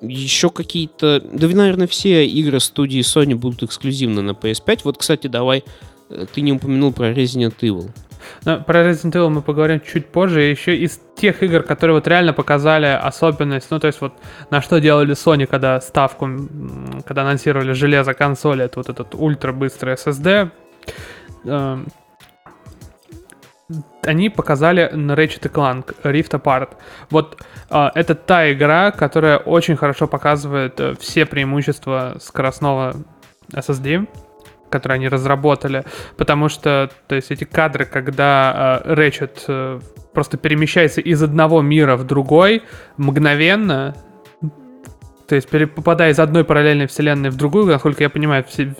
Еще 0.00 0.50
какие-то... 0.50 1.20
Да, 1.20 1.46
наверное, 1.48 1.86
все 1.86 2.26
игры 2.26 2.60
студии 2.60 3.00
Sony 3.00 3.34
будут 3.34 3.62
эксклюзивны 3.62 4.22
на 4.22 4.30
PS5. 4.32 4.80
Вот, 4.84 4.98
кстати, 4.98 5.26
давай... 5.26 5.64
э, 6.10 6.26
Ты 6.32 6.40
не 6.40 6.52
упомянул 6.52 6.92
про 6.92 7.10
Resident 7.10 7.54
Evil. 7.60 7.90
Но 8.44 8.60
про 8.60 8.88
Resident 8.88 9.12
Evil 9.12 9.28
мы 9.30 9.42
поговорим 9.42 9.80
чуть 9.80 10.06
позже. 10.06 10.42
Еще 10.42 10.76
из 10.76 11.00
тех 11.16 11.42
игр, 11.42 11.62
которые 11.62 11.94
вот 11.94 12.06
реально 12.06 12.32
показали 12.32 12.86
особенность, 12.86 13.70
ну 13.70 13.80
то 13.80 13.86
есть 13.86 14.00
вот 14.00 14.12
на 14.50 14.62
что 14.62 14.80
делали 14.80 15.14
Sony, 15.14 15.46
когда 15.46 15.80
ставку, 15.80 16.28
когда 17.06 17.22
анонсировали 17.22 17.72
железо 17.72 18.14
консоли, 18.14 18.64
это 18.64 18.80
вот 18.80 18.88
этот 18.88 19.14
ультра 19.14 19.52
быстрый 19.52 19.94
SSD. 19.94 20.50
Они 24.02 24.30
показали 24.30 24.90
Ratchet 24.92 25.52
Clank 25.52 25.94
Rift 26.02 26.30
Apart. 26.30 26.70
Вот 27.10 27.42
э, 27.70 27.88
это 27.94 28.14
та 28.14 28.50
игра, 28.52 28.90
которая 28.90 29.36
очень 29.38 29.76
хорошо 29.76 30.06
показывает 30.06 30.80
э, 30.80 30.94
все 30.98 31.26
преимущества 31.26 32.16
скоростного 32.20 32.96
SSD, 33.52 34.08
которые 34.70 34.96
они 34.96 35.08
разработали, 35.08 35.84
потому 36.16 36.48
что, 36.48 36.90
то 37.06 37.14
есть, 37.14 37.30
эти 37.30 37.44
кадры, 37.44 37.84
когда 37.84 38.82
э, 38.84 38.94
Ratchet 38.94 39.44
э, 39.48 39.80
просто 40.14 40.36
перемещается 40.36 41.00
из 41.00 41.22
одного 41.22 41.62
мира 41.62 41.96
в 41.96 42.04
другой 42.04 42.62
мгновенно, 42.96 43.94
то 45.28 45.34
есть 45.34 45.48
попадая 45.74 46.12
из 46.12 46.18
одной 46.18 46.44
параллельной 46.44 46.86
вселенной 46.86 47.30
в 47.30 47.36
другую, 47.36 47.66
насколько 47.66 48.02
я 48.02 48.08
понимаю, 48.08 48.44
все, 48.48 48.74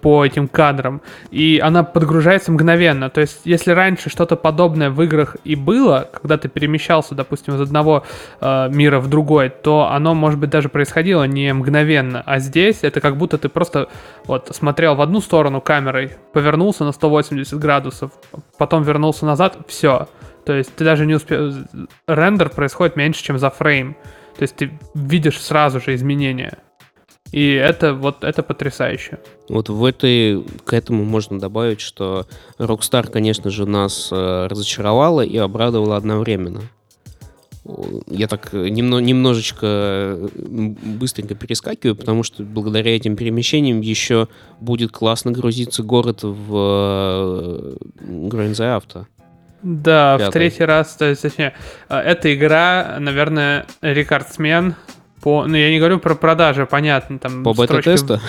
по 0.00 0.24
этим 0.24 0.46
кадрам, 0.46 1.02
и 1.30 1.60
она 1.62 1.82
подгружается 1.82 2.52
мгновенно. 2.52 3.10
То 3.10 3.20
есть, 3.20 3.40
если 3.44 3.72
раньше 3.72 4.10
что-то 4.10 4.36
подобное 4.36 4.90
в 4.90 5.02
играх 5.02 5.36
и 5.44 5.56
было, 5.56 6.08
когда 6.12 6.38
ты 6.38 6.48
перемещался, 6.48 7.14
допустим, 7.14 7.56
из 7.56 7.60
одного 7.60 8.04
э, 8.40 8.68
мира 8.70 9.00
в 9.00 9.08
другой, 9.08 9.50
то 9.50 9.88
оно, 9.90 10.14
может 10.14 10.38
быть, 10.38 10.50
даже 10.50 10.68
происходило 10.68 11.24
не 11.24 11.52
мгновенно, 11.52 12.22
а 12.24 12.38
здесь 12.38 12.78
это 12.82 13.00
как 13.00 13.16
будто 13.16 13.38
ты 13.38 13.48
просто 13.48 13.88
вот 14.24 14.54
смотрел 14.54 14.94
в 14.94 15.00
одну 15.00 15.20
сторону 15.20 15.60
камерой, 15.60 16.12
повернулся 16.32 16.84
на 16.84 16.92
180 16.92 17.58
градусов, 17.58 18.12
потом 18.56 18.84
вернулся 18.84 19.26
назад, 19.26 19.58
все. 19.66 20.08
То 20.44 20.54
есть 20.54 20.74
ты 20.76 20.84
даже 20.84 21.04
не 21.06 21.14
успел... 21.14 21.52
Рендер 22.06 22.48
происходит 22.48 22.96
меньше, 22.96 23.22
чем 23.22 23.38
за 23.38 23.50
фрейм. 23.50 23.96
То 24.38 24.42
есть 24.42 24.54
ты 24.54 24.70
видишь 24.94 25.40
сразу 25.40 25.80
же 25.80 25.94
изменения. 25.94 26.58
И 27.32 27.52
это 27.52 27.92
вот 27.92 28.24
это 28.24 28.42
потрясающе. 28.42 29.18
Вот 29.48 29.68
в 29.68 29.84
этой 29.84 30.42
к 30.64 30.72
этому 30.72 31.04
можно 31.04 31.38
добавить, 31.38 31.80
что 31.80 32.26
Rockstar, 32.58 33.10
конечно 33.10 33.50
же, 33.50 33.66
нас 33.66 34.08
э, 34.10 34.46
разочаровала 34.46 35.22
и 35.22 35.36
обрадовала 35.36 35.96
одновременно. 35.96 36.62
Я 38.06 38.28
так 38.28 38.54
немно, 38.54 38.98
немножечко 38.98 40.30
быстренько 40.34 41.34
перескакиваю, 41.34 41.96
потому 41.96 42.22
что 42.22 42.42
благодаря 42.42 42.96
этим 42.96 43.14
перемещениям 43.14 43.82
еще 43.82 44.28
будет 44.60 44.90
классно 44.90 45.32
грузиться 45.32 45.82
город 45.82 46.20
в 46.22 46.54
э, 46.54 47.76
Grand 48.00 48.52
Theft 48.52 48.86
Auto. 48.86 49.06
Да, 49.62 50.16
Пятый. 50.18 50.30
в 50.30 50.32
третий 50.32 50.64
раз, 50.64 50.94
то 50.94 51.06
есть, 51.06 51.22
точнее, 51.22 51.54
э, 51.88 51.96
эта 51.96 52.32
игра, 52.34 52.96
наверное, 53.00 53.66
рекордсмен 53.82 54.76
по, 55.20 55.46
ну, 55.46 55.56
я 55.56 55.70
не 55.70 55.78
говорю 55.78 55.98
про 55.98 56.14
продажи, 56.14 56.64
понятно, 56.66 57.18
там... 57.18 57.42
По 57.42 57.52
бета-тесту? 57.52 58.20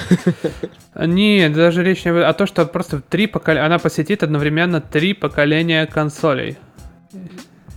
Нет, 0.95 1.53
даже 1.53 1.83
речь 1.83 2.03
не 2.03 2.11
о 2.11 2.33
том, 2.33 2.47
что 2.47 2.65
просто 2.65 2.99
три 3.01 3.27
поколения... 3.27 3.65
Она 3.65 3.77
посетит 3.77 4.23
одновременно 4.23 4.81
три 4.81 5.13
поколения 5.13 5.85
консолей. 5.85 6.57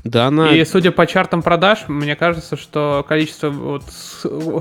Да, 0.04 0.26
она... 0.26 0.52
И 0.52 0.64
судя 0.64 0.90
по 0.90 1.06
чартам 1.06 1.42
продаж, 1.42 1.84
мне 1.86 2.16
кажется, 2.16 2.56
что 2.56 3.04
количество... 3.08 3.50
Вот, 3.50 3.84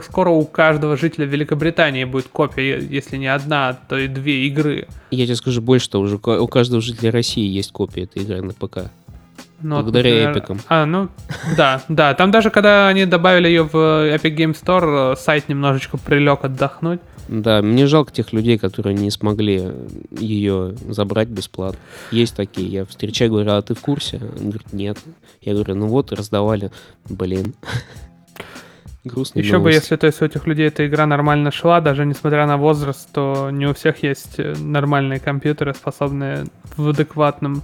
скоро 0.04 0.30
у 0.30 0.46
каждого 0.46 0.96
жителя 0.98 1.26
Великобритании 1.26 2.04
будет 2.04 2.28
копия, 2.28 2.80
если 2.80 3.18
не 3.18 3.28
одна, 3.28 3.78
то 3.90 3.98
и 3.98 4.08
две 4.08 4.46
игры. 4.46 4.88
Я 5.10 5.26
тебе 5.26 5.36
скажу 5.36 5.62
больше, 5.62 5.86
что 5.86 6.00
уже 6.00 6.18
у 6.18 6.48
каждого 6.48 6.82
жителя 6.82 7.12
России 7.12 7.46
есть 7.46 7.72
копия 7.72 8.04
этой 8.04 8.22
игры 8.22 8.42
на 8.42 8.54
ПК. 8.54 8.92
Ну, 9.62 9.82
Благодаря 9.82 10.10
например... 10.10 10.32
эпикам. 10.32 10.60
А, 10.68 10.86
ну, 10.86 11.10
да, 11.56 11.82
да. 11.88 12.14
Там 12.14 12.32
даже, 12.32 12.50
когда 12.50 12.88
они 12.88 13.06
добавили 13.06 13.48
ее 13.48 13.64
в 13.64 13.76
Epic 13.76 14.36
Game 14.36 14.58
Store, 14.60 15.16
сайт 15.16 15.50
немножечко 15.50 15.98
прилег 15.98 16.44
отдохнуть. 16.44 17.00
Да, 17.28 17.62
мне 17.62 17.88
жалко 17.88 18.12
тех 18.12 18.34
людей, 18.34 18.58
которые 18.58 18.94
не 18.94 19.10
смогли 19.10 19.72
ее 20.12 20.76
забрать 20.90 21.30
бесплатно. 21.30 21.80
Есть 22.12 22.36
такие. 22.36 22.68
Я 22.68 22.86
встречаю, 22.86 23.32
говорю, 23.32 23.52
а 23.52 23.62
ты 23.62 23.74
в 23.74 23.80
курсе? 23.80 24.18
Он 24.18 24.50
говорит, 24.50 24.74
нет. 24.74 24.98
Я 25.42 25.54
говорю, 25.54 25.76
ну 25.76 25.88
вот, 25.88 26.12
раздавали. 26.12 26.72
Блин. 27.08 27.54
Грустно. 29.04 29.40
Еще 29.40 29.54
новость. 29.54 29.64
бы, 29.64 29.72
если 29.72 29.96
то 29.96 30.08
есть 30.08 30.22
у 30.22 30.26
этих 30.26 30.46
людей 30.46 30.68
эта 30.68 30.86
игра 30.86 31.06
нормально 31.06 31.52
шла, 31.52 31.82
даже 31.82 32.06
несмотря 32.06 32.46
на 32.46 32.58
возраст, 32.58 33.10
то 33.12 33.50
не 33.50 33.66
у 33.66 33.74
всех 33.74 34.04
есть 34.04 34.36
э, 34.38 34.54
нормальные 34.60 35.20
компьютеры, 35.20 35.74
способные 35.74 36.46
в 36.78 36.90
адекватном 36.90 37.64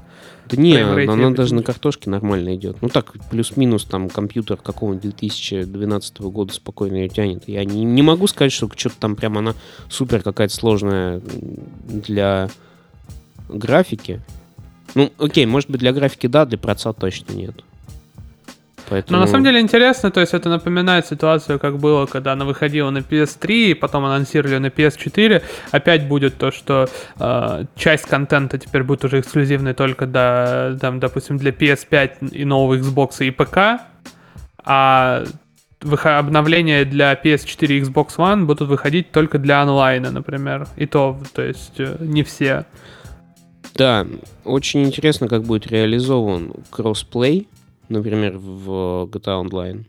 да 0.50 0.58
не, 0.58 0.78
она 0.78 1.32
даже 1.32 1.56
на 1.56 1.64
картошке 1.64 2.10
нормально 2.10 2.56
идет. 2.56 2.78
Ну 2.82 2.90
так, 2.90 3.14
плюс-минус 3.30 3.86
там 3.86 4.10
компьютер 4.10 4.58
какого-нибудь 4.58 5.04
2012 5.18 6.22
года 6.22 6.54
спокойно 6.54 6.96
ее 6.96 7.10
тянет. 7.10 7.48
Я 7.48 7.66
не, 7.66 7.84
не 7.84 8.02
могу 8.02 8.28
сказать, 8.28 8.52
что 8.52 8.70
что-то 8.76 8.96
там 9.00 9.16
прям 9.16 9.38
она 9.38 9.54
супер 9.90 10.22
какая-то 10.22 10.54
сложная 10.54 11.22
для 11.86 12.50
графики. 13.50 14.22
Ну, 14.96 15.12
окей, 15.18 15.46
может 15.46 15.70
быть, 15.70 15.80
для 15.80 15.94
графики 15.94 16.28
да, 16.28 16.46
для 16.46 16.58
проца 16.58 16.94
точно 16.94 17.34
нет. 17.34 17.64
Поэтому... 18.90 19.18
Но 19.18 19.26
на 19.26 19.30
самом 19.30 19.44
деле 19.44 19.60
интересно, 19.60 20.12
то 20.12 20.22
есть 20.22 20.34
это 20.34 20.50
напоминает 20.50 21.06
ситуацию, 21.06 21.60
как 21.60 21.78
было, 21.78 22.06
когда 22.06 22.34
она 22.34 22.46
выходила 22.46 22.90
на 22.90 23.00
PS3, 23.00 23.72
и 23.72 23.74
потом 23.74 24.06
анонсировали 24.06 24.58
на 24.58 24.68
PS4. 24.68 25.42
Опять 25.72 26.08
будет 26.08 26.38
то, 26.38 26.52
что 26.52 26.88
э, 27.20 27.66
часть 27.76 28.06
контента 28.06 28.58
теперь 28.58 28.84
будет 28.84 29.04
уже 29.04 29.20
эксклюзивной 29.20 29.74
только, 29.74 30.06
до, 30.06 30.78
там, 30.80 31.00
допустим, 31.00 31.38
для 31.38 31.52
PS5 31.52 32.32
и 32.32 32.46
нового 32.46 32.78
Xbox 32.78 33.26
и 33.26 33.32
ПК, 33.32 33.82
а 34.64 35.24
обновления 35.82 36.86
для 36.86 37.14
PS4 37.14 37.68
и 37.68 37.82
Xbox 37.82 38.18
One 38.18 38.46
будут 38.46 38.68
выходить 38.70 39.12
только 39.12 39.38
для 39.38 39.62
онлайна, 39.62 40.12
например. 40.12 40.68
И 40.78 40.86
то, 40.86 41.20
то 41.34 41.42
есть 41.42 41.80
э, 41.80 41.98
не 42.00 42.24
все. 42.24 42.66
Да, 43.76 44.08
очень 44.44 44.84
интересно, 44.86 45.28
как 45.28 45.44
будет 45.44 45.68
реализован 45.68 46.54
кроссплей 46.72 47.48
например, 47.90 48.38
в 48.38 49.06
GTA 49.12 49.44
Online? 49.44 49.86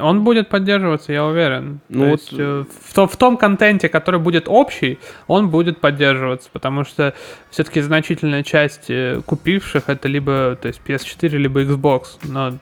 Он 0.00 0.24
будет 0.24 0.48
поддерживаться, 0.48 1.12
я 1.12 1.26
уверен. 1.26 1.80
Ну, 1.90 2.04
То 2.04 2.10
вот... 2.10 2.20
есть, 2.20 2.32
э, 2.32 2.64
в, 2.94 3.06
в 3.06 3.16
том 3.18 3.36
контенте, 3.36 3.90
который 3.90 4.18
будет 4.18 4.44
общий, 4.48 4.98
он 5.26 5.50
будет 5.50 5.78
поддерживаться, 5.80 6.48
потому 6.52 6.84
что 6.84 7.12
все-таки 7.50 7.82
значительная 7.82 8.42
часть 8.42 8.88
э, 8.88 9.20
купивших 9.26 9.90
это 9.90 10.08
либо 10.08 10.56
то 10.60 10.68
есть 10.68 10.80
PS4, 10.86 11.36
либо 11.36 11.62
Xbox. 11.62 12.04
Но, 12.22 12.54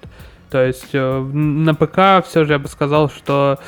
то 0.50 0.66
есть 0.66 0.88
э, 0.94 1.20
на 1.20 1.74
ПК 1.74 2.26
все 2.26 2.44
же 2.44 2.54
я 2.54 2.58
бы 2.58 2.66
сказал, 2.66 3.08
что 3.08 3.60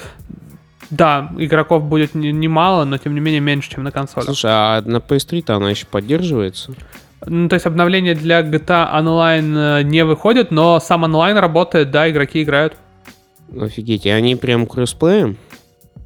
да, 0.91 1.33
игроков 1.39 1.85
будет 1.85 2.15
немало, 2.15 2.85
но 2.85 2.99
тем 2.99 3.15
не 3.15 3.21
менее 3.21 3.41
меньше, 3.41 3.71
чем 3.71 3.85
на 3.85 3.93
консолях. 3.93 4.27
Слушай, 4.27 4.51
а 4.53 4.83
на 4.85 4.97
PS3-то 4.97 5.55
она 5.55 5.71
еще 5.71 5.87
поддерживается? 5.87 6.75
Ну, 7.27 7.49
то 7.49 7.55
есть 7.55 7.67
обновление 7.67 8.15
для 8.15 8.43
GTA 8.43 8.93
Online 8.95 9.81
э, 9.81 9.83
не 9.83 10.05
выходит, 10.05 10.51
но 10.51 10.81
сам 10.81 11.05
онлайн 11.05 11.37
работает, 11.39 11.91
да, 11.91 12.11
игроки 12.11 12.43
играют. 12.43 12.75
Офигеть, 13.59 14.07
и 14.07 14.11
они 14.11 14.37
прям 14.37 14.67
кроссплеем? 14.67 15.37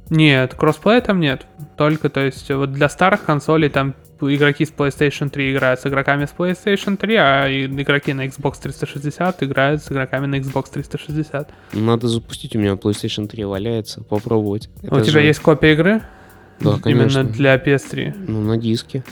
Нет, 0.09 0.55
кроссплея 0.55 1.01
там 1.01 1.19
нет. 1.19 1.45
Только, 1.77 2.09
то 2.09 2.21
есть, 2.21 2.49
вот 2.49 2.71
для 2.71 2.89
старых 2.89 3.25
консолей 3.25 3.69
там 3.69 3.95
игроки 4.21 4.65
с 4.65 4.71
PlayStation 4.71 5.29
3 5.29 5.53
играют 5.53 5.79
с 5.79 5.85
игроками 5.85 6.25
с 6.25 6.33
PlayStation 6.37 6.97
3, 6.97 7.15
а 7.15 7.47
игроки 7.47 8.13
на 8.13 8.25
Xbox 8.25 8.55
360 8.61 9.43
играют 9.43 9.83
с 9.83 9.91
игроками 9.91 10.25
на 10.25 10.35
Xbox 10.35 10.71
360. 10.73 11.49
Надо 11.73 12.07
запустить, 12.07 12.55
у 12.55 12.59
меня 12.59 12.73
PlayStation 12.73 13.27
3 13.27 13.45
валяется, 13.45 14.03
попробовать. 14.03 14.69
У 14.83 14.87
Это 14.87 15.01
тебя 15.01 15.21
же... 15.21 15.27
есть 15.27 15.39
копия 15.39 15.73
игры? 15.73 16.01
Да, 16.59 16.77
конечно. 16.81 17.19
Именно 17.19 17.23
для 17.31 17.55
PS3? 17.55 18.25
Ну, 18.27 18.41
на 18.41 18.57
диске. 18.57 19.03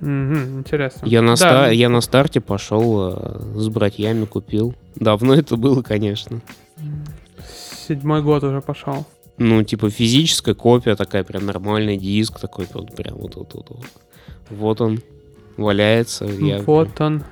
Угу, 0.00 0.58
интересно. 0.58 1.06
Я 1.06 1.22
на, 1.22 1.32
да. 1.32 1.36
ста- 1.36 1.70
я 1.70 1.88
на 1.88 2.00
старте 2.00 2.40
пошел 2.40 3.12
э, 3.12 3.40
с 3.56 3.68
братьями 3.68 4.24
купил. 4.24 4.74
Давно 4.94 5.34
это 5.34 5.56
было, 5.56 5.82
конечно. 5.82 6.40
Седьмой 7.88 8.22
год 8.22 8.44
уже 8.44 8.60
пошел. 8.60 9.06
Ну, 9.38 9.62
типа 9.62 9.90
физическая 9.90 10.54
копия 10.54 10.96
такая, 10.96 11.24
прям 11.24 11.46
нормальный 11.46 11.96
диск 11.96 12.40
такой, 12.40 12.66
вот 12.72 12.94
прям 12.94 13.16
вот 13.16 13.36
вот 13.36 13.54
вот. 13.54 13.68
Вот, 13.68 13.86
вот 14.50 14.80
он 14.80 15.00
валяется. 15.56 16.24
Я... 16.24 16.62
Вот 16.62 17.00
он. 17.00 17.24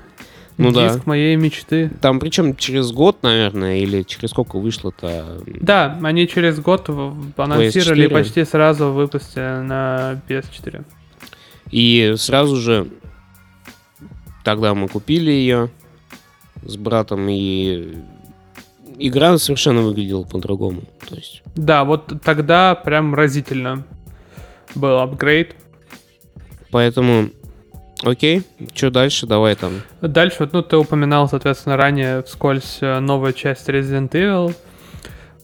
Ну 0.57 0.71
Диск 0.71 0.99
да. 0.99 1.03
моей 1.07 1.35
мечты. 1.35 1.91
Там 2.01 2.21
причем 2.21 2.55
через 2.55 2.93
год, 2.93 3.23
наверное, 3.23 3.79
или 3.79 4.03
через 4.03 4.31
сколько 4.31 4.59
вышло-то? 4.59 5.41
Да, 5.47 5.99
они 6.03 6.29
через 6.29 6.61
год 6.61 6.89
анонсировали 7.37 8.05
PS4. 8.05 8.07
и 8.07 8.13
почти 8.13 8.45
сразу 8.45 8.93
выпустили 8.93 9.63
на 9.63 10.23
PS4. 10.29 10.85
И 11.75 12.15
сразу 12.19 12.55
же 12.55 12.87
тогда 14.45 14.77
мы 14.77 14.87
купили 14.87 15.33
ее 15.33 15.71
с 16.63 16.77
братом, 16.77 17.27
и 17.29 17.97
игра 18.97 19.37
совершенно 19.39 19.83
выглядела 19.83 20.23
по-другому. 20.23 20.83
То 21.09 21.17
есть... 21.17 21.43
Да, 21.57 21.83
вот 21.83 22.13
тогда 22.23 22.77
прям 22.77 23.13
разительно 23.17 23.83
был 24.77 25.01
апгрейд. 25.01 25.57
Поэтому, 26.71 27.31
окей, 28.05 28.45
что 28.73 28.93
дальше, 28.93 29.27
давай 29.27 29.57
там. 29.57 29.83
Дальше, 30.01 30.37
вот, 30.39 30.53
ну, 30.53 30.63
ты 30.63 30.77
упоминал, 30.77 31.29
соответственно, 31.29 31.77
ранее 31.77 32.23
вскользь 32.23 32.79
э, 32.83 33.01
новая 33.01 33.33
часть 33.33 33.69
Resident 33.69 34.13
Evil. 34.13 34.55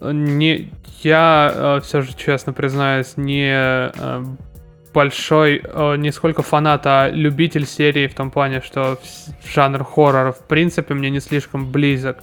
Не, 0.01 0.73
я 1.03 1.53
э, 1.53 1.81
все 1.83 2.03
же, 2.03 2.13
честно 2.17 2.53
признаюсь, 2.53 3.17
не 3.17 3.51
э, 3.53 4.25
большой, 4.93 5.63
э, 5.63 5.97
не 5.97 6.13
сколько 6.13 6.43
фанат, 6.43 6.87
а 6.87 7.09
любитель 7.11 7.67
серии 7.67 8.07
в 8.07 8.15
том 8.15 8.31
плане, 8.31 8.61
что 8.61 8.99
жанр 9.55 9.85
хоррора 9.85 10.33
в 10.33 10.47
принципе 10.47 10.95
мне 10.95 11.11
не 11.11 11.21
слишком 11.21 11.71
близок. 11.71 12.19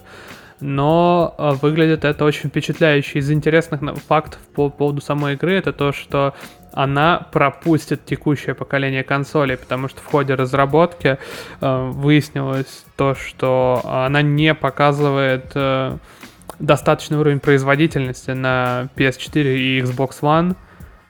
Но 0.59 1.35
э, 1.37 1.51
выглядит 1.61 2.03
это 2.03 2.25
очень 2.25 2.49
впечатляюще. 2.49 3.19
Из 3.19 3.31
интересных 3.31 3.81
фактов 4.07 4.39
по 4.55 4.69
поводу 4.69 5.01
самой 5.01 5.33
игры 5.33 5.53
это 5.53 5.71
то, 5.71 5.91
что 5.91 6.33
она 6.73 7.27
пропустит 7.31 8.05
текущее 8.05 8.53
поколение 8.55 9.03
консолей, 9.03 9.57
потому 9.57 9.87
что 9.87 10.01
в 10.01 10.05
ходе 10.05 10.33
разработки 10.33 11.17
э, 11.61 11.89
выяснилось 11.91 12.85
то, 12.95 13.15
что 13.15 13.81
она 13.83 14.21
не 14.21 14.53
показывает 14.53 15.55
достаточный 16.59 17.19
уровень 17.19 17.39
производительности 17.39 18.31
на 18.31 18.89
PS4 18.95 19.57
и 19.57 19.81
Xbox 19.81 20.21
One. 20.21 20.55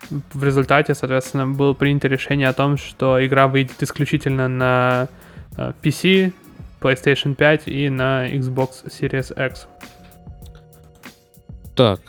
В 0.09 0.43
результате, 0.43 0.95
соответственно, 0.95 1.47
было 1.47 1.73
принято 1.73 2.07
решение 2.07 2.47
о 2.47 2.53
том, 2.53 2.77
что 2.77 3.25
игра 3.25 3.47
выйдет 3.47 3.81
исключительно 3.81 4.47
на 4.47 5.09
э, 5.57 5.73
PC, 5.81 6.33
PlayStation 6.79 7.35
5 7.35 7.67
и 7.67 7.89
на 7.89 8.29
Xbox 8.31 8.85
Series 8.85 9.33
X. 9.47 9.67
Так, 11.75 12.01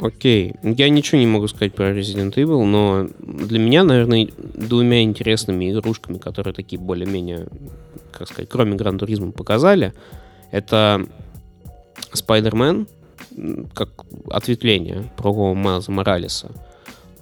окей. 0.00 0.54
Я 0.62 0.88
ничего 0.88 1.18
не 1.18 1.26
могу 1.26 1.48
сказать 1.48 1.74
про 1.74 1.90
Resident 1.90 2.34
Evil, 2.34 2.64
но 2.64 3.08
для 3.20 3.58
меня, 3.58 3.84
наверное, 3.84 4.28
двумя 4.54 5.02
интересными 5.02 5.70
игрушками, 5.70 6.18
которые 6.18 6.54
такие 6.54 6.80
более-менее, 6.80 7.48
как 8.12 8.28
сказать, 8.28 8.48
кроме 8.48 8.76
Гран 8.76 8.98
Туризма 8.98 9.32
показали, 9.32 9.92
это 10.50 11.06
Spider-Man, 12.12 12.88
как 13.74 13.90
ответвление 14.30 15.10
про 15.16 15.54
Майлза 15.54 15.92
Моралеса. 15.92 16.50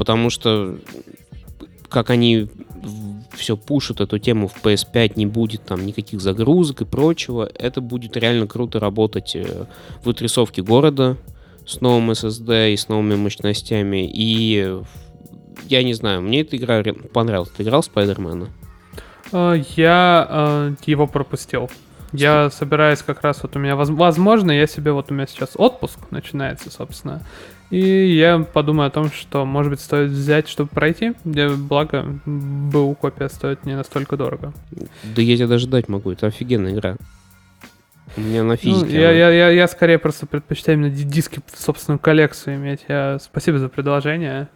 Потому 0.00 0.30
что 0.30 0.78
как 1.90 2.08
они 2.08 2.48
все 3.32 3.58
пушат 3.58 4.00
эту 4.00 4.18
тему 4.18 4.48
в 4.48 4.64
PS5, 4.64 5.12
не 5.16 5.26
будет 5.26 5.66
там 5.66 5.84
никаких 5.84 6.22
загрузок 6.22 6.80
и 6.80 6.84
прочего, 6.86 7.46
это 7.54 7.82
будет 7.82 8.16
реально 8.16 8.46
круто 8.46 8.80
работать 8.80 9.36
э, 9.36 9.66
в 10.02 10.08
отрисовке 10.08 10.62
города 10.62 11.18
с 11.66 11.82
новым 11.82 12.12
SSD 12.12 12.72
и 12.72 12.78
с 12.78 12.88
новыми 12.88 13.16
мощностями. 13.16 14.10
И 14.10 14.80
я 15.68 15.82
не 15.82 15.92
знаю, 15.92 16.22
мне 16.22 16.40
эта 16.40 16.56
игра 16.56 16.82
понравилась. 17.12 17.50
Ты 17.50 17.62
играл 17.62 17.82
в 17.82 17.84
Спайдермена? 17.84 18.48
Э, 19.32 19.62
я 19.76 20.26
э, 20.30 20.74
его 20.86 21.06
пропустил. 21.08 21.70
Я 22.14 22.48
собираюсь 22.48 23.02
как 23.02 23.20
раз, 23.20 23.42
вот 23.42 23.54
у 23.54 23.58
меня, 23.58 23.76
возможно, 23.76 24.50
я 24.50 24.66
себе, 24.66 24.92
вот 24.92 25.10
у 25.10 25.14
меня 25.14 25.26
сейчас 25.26 25.50
отпуск 25.56 25.98
начинается, 26.10 26.70
собственно, 26.70 27.20
и 27.70 28.16
я 28.16 28.40
подумаю 28.40 28.88
о 28.88 28.90
том, 28.90 29.10
что, 29.10 29.44
может 29.44 29.70
быть, 29.70 29.80
стоит 29.80 30.10
взять, 30.10 30.48
чтобы 30.48 30.70
пройти, 30.70 31.12
благо, 31.24 32.20
БУ 32.26 32.94
копия 32.94 33.28
стоит 33.28 33.64
не 33.64 33.76
настолько 33.76 34.16
дорого. 34.16 34.52
Да 35.04 35.22
я 35.22 35.36
тебе 35.36 35.46
даже 35.46 35.68
дать 35.68 35.88
могу, 35.88 36.10
это 36.10 36.26
офигенная 36.26 36.74
игра. 36.74 36.96
У 38.16 38.20
меня 38.22 38.42
на 38.42 38.50
ну, 38.50 38.56
физике. 38.56 38.86
Ну, 38.86 39.00
я, 39.00 39.12
я, 39.12 39.30
я, 39.30 39.50
я 39.50 39.68
скорее 39.68 39.98
просто 39.98 40.26
предпочитаю 40.26 40.78
именно 40.78 40.90
диски 40.90 41.40
в 41.46 41.60
собственную 41.60 42.00
коллекцию 42.00 42.56
иметь. 42.56 42.80
Я, 42.88 43.18
спасибо 43.20 43.58
за 43.58 43.68
предложение. 43.68 44.48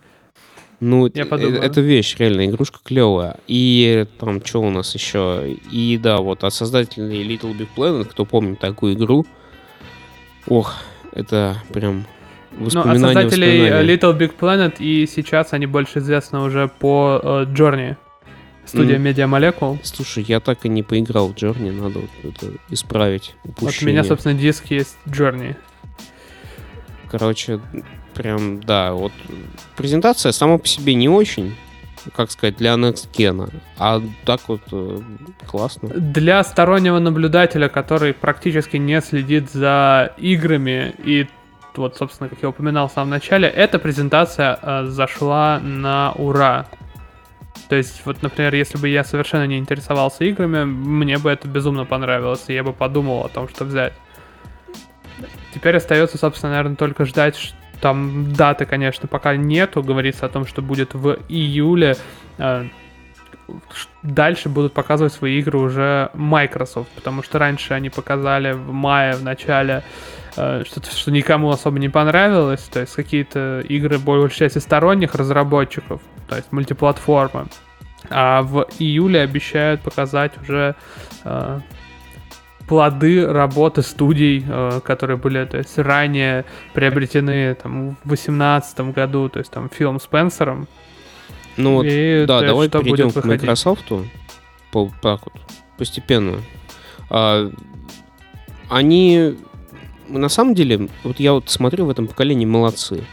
Ну, 0.80 1.08
я 1.14 1.24
подумаю. 1.24 1.62
это 1.62 1.80
вещь, 1.80 2.16
реально, 2.18 2.46
игрушка 2.46 2.80
клевая. 2.82 3.36
И 3.46 4.06
там, 4.18 4.44
что 4.44 4.60
у 4.60 4.70
нас 4.70 4.92
еще? 4.94 5.56
И 5.70 5.98
да, 6.02 6.18
вот 6.18 6.42
от 6.42 6.52
создателей 6.52 7.24
Little 7.24 7.56
Big 7.56 7.68
Planet, 7.76 8.06
кто 8.06 8.24
помнит 8.24 8.58
такую 8.58 8.94
игру, 8.94 9.24
ох, 10.48 10.74
это 11.12 11.56
прям 11.72 12.06
воспоминания. 12.58 12.98
Ну, 13.00 13.08
а 13.08 13.12
создателей 13.12 13.68
Little 13.68 14.18
Big 14.18 14.32
Planet, 14.38 14.76
и 14.78 15.06
сейчас 15.06 15.52
они 15.52 15.66
больше 15.66 15.98
известны 15.98 16.40
уже 16.40 16.68
по 16.68 17.20
uh, 17.22 17.52
Journey. 17.52 17.96
Студия. 18.66 18.98
Media 18.98 19.28
Molecule. 19.28 19.78
Слушай, 19.82 20.24
я 20.26 20.40
так 20.40 20.64
и 20.64 20.68
не 20.68 20.82
поиграл 20.82 21.28
в 21.28 21.34
Journey, 21.34 21.70
надо 21.70 22.00
вот 22.00 22.10
это 22.34 22.52
исправить 22.70 23.34
упущение. 23.44 23.66
Вот 23.66 23.82
у 23.82 23.86
меня, 23.86 24.04
собственно, 24.04 24.34
диск 24.34 24.66
есть 24.66 24.96
Journey. 25.06 25.54
Короче, 27.10 27.60
прям, 28.14 28.60
да, 28.60 28.92
вот 28.92 29.12
презентация 29.76 30.32
сама 30.32 30.58
по 30.58 30.66
себе 30.66 30.94
не 30.94 31.08
очень, 31.08 31.54
как 32.16 32.30
сказать, 32.30 32.56
для 32.56 32.72
Next 32.74 33.08
Gen, 33.12 33.52
а 33.78 34.02
так 34.24 34.40
вот 34.48 34.62
э, 34.72 35.00
классно. 35.46 35.90
Для 35.90 36.42
стороннего 36.42 36.98
наблюдателя, 36.98 37.68
который 37.68 38.14
практически 38.14 38.78
не 38.78 39.00
следит 39.00 39.50
за 39.52 40.14
играми 40.16 40.94
и 41.04 41.26
вот, 41.78 41.96
собственно, 41.96 42.28
как 42.28 42.38
я 42.42 42.48
упоминал 42.48 42.88
в 42.88 42.92
самом 42.92 43.10
начале, 43.10 43.48
эта 43.48 43.78
презентация 43.78 44.58
э, 44.60 44.84
зашла 44.86 45.60
на 45.60 46.12
ура. 46.12 46.66
То 47.68 47.76
есть, 47.76 48.02
вот, 48.04 48.22
например, 48.22 48.54
если 48.54 48.78
бы 48.78 48.88
я 48.88 49.04
совершенно 49.04 49.46
не 49.46 49.58
интересовался 49.58 50.24
играми, 50.24 50.64
мне 50.64 51.18
бы 51.18 51.30
это 51.30 51.48
безумно 51.48 51.84
понравилось, 51.84 52.44
и 52.48 52.54
я 52.54 52.62
бы 52.62 52.72
подумал 52.72 53.24
о 53.24 53.28
том, 53.28 53.48
что 53.48 53.64
взять. 53.64 53.94
Теперь 55.54 55.76
остается, 55.76 56.18
собственно, 56.18 56.52
наверное, 56.52 56.76
только 56.76 57.04
ждать, 57.04 57.54
там 57.80 58.32
даты, 58.32 58.66
конечно, 58.66 59.08
пока 59.08 59.36
нету. 59.36 59.82
Говорится 59.82 60.26
о 60.26 60.28
том, 60.28 60.46
что 60.46 60.62
будет 60.62 60.94
в 60.94 61.18
июле. 61.28 61.96
Э, 62.38 62.66
дальше 64.02 64.48
будут 64.48 64.72
показывать 64.72 65.12
свои 65.12 65.38
игры 65.38 65.58
уже 65.58 66.10
Microsoft, 66.14 66.88
потому 66.90 67.22
что 67.22 67.38
раньше 67.38 67.74
они 67.74 67.90
показали 67.90 68.52
в 68.52 68.72
мае, 68.72 69.14
в 69.14 69.22
начале 69.22 69.82
э, 70.36 70.64
что-то, 70.66 70.90
что 70.90 71.10
никому 71.10 71.50
особо 71.50 71.78
не 71.78 71.88
понравилось, 71.88 72.62
то 72.62 72.80
есть 72.80 72.94
какие-то 72.94 73.60
игры, 73.68 73.98
большей 73.98 74.38
части 74.38 74.58
сторонних 74.58 75.14
разработчиков, 75.14 76.00
то 76.28 76.36
есть 76.36 76.52
мультиплатформы. 76.52 77.46
А 78.10 78.42
в 78.42 78.66
июле 78.78 79.20
обещают 79.20 79.80
показать 79.80 80.32
уже 80.42 80.74
э, 81.24 81.60
плоды 82.68 83.26
работы 83.26 83.82
студий, 83.82 84.44
э, 84.46 84.80
которые 84.84 85.16
были 85.16 85.44
то 85.44 85.58
есть, 85.58 85.78
ранее 85.78 86.44
приобретены 86.72 87.54
там, 87.54 87.90
в 87.90 88.08
2018 88.08 88.80
году, 88.92 89.28
то 89.28 89.38
есть 89.38 89.50
там 89.50 89.68
Филом 89.68 90.00
Спенсером. 90.00 90.68
Ну 91.56 91.74
вот, 91.74 91.86
и, 91.88 92.24
да, 92.26 92.40
давай 92.40 92.68
перейдем 92.68 93.10
к 93.10 93.24
Microsoft 93.24 93.92
по, 94.70 94.90
так 95.00 95.20
вот, 95.24 95.40
постепенно. 95.78 96.38
А, 97.10 97.50
они, 98.68 99.36
на 100.08 100.28
самом 100.28 100.54
деле, 100.54 100.88
вот 101.04 101.20
я 101.20 101.32
вот 101.32 101.48
смотрю 101.48 101.86
в 101.86 101.90
этом 101.90 102.06
поколении 102.08 102.46
молодцы 102.46 103.04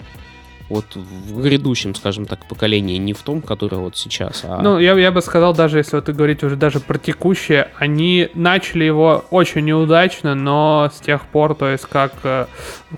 вот 0.71 0.85
в 0.95 1.41
грядущем, 1.41 1.93
скажем 1.93 2.25
так, 2.25 2.45
поколении, 2.45 2.97
не 2.97 3.13
в 3.13 3.21
том, 3.21 3.41
которое 3.41 3.77
вот 3.77 3.97
сейчас. 3.97 4.43
А... 4.45 4.61
Ну, 4.61 4.79
я, 4.79 4.93
я 4.93 5.11
бы 5.11 5.21
сказал, 5.21 5.53
даже 5.53 5.77
если 5.77 5.97
вот 5.97 6.07
говорить 6.09 6.43
уже 6.43 6.55
даже 6.55 6.79
про 6.79 6.97
текущее, 6.97 7.69
они 7.77 8.29
начали 8.33 8.85
его 8.85 9.25
очень 9.31 9.65
неудачно, 9.65 10.33
но 10.33 10.89
с 10.93 10.99
тех 11.01 11.25
пор, 11.27 11.55
то 11.55 11.67
есть 11.67 11.85
как 11.85 12.13
э, 12.23 12.45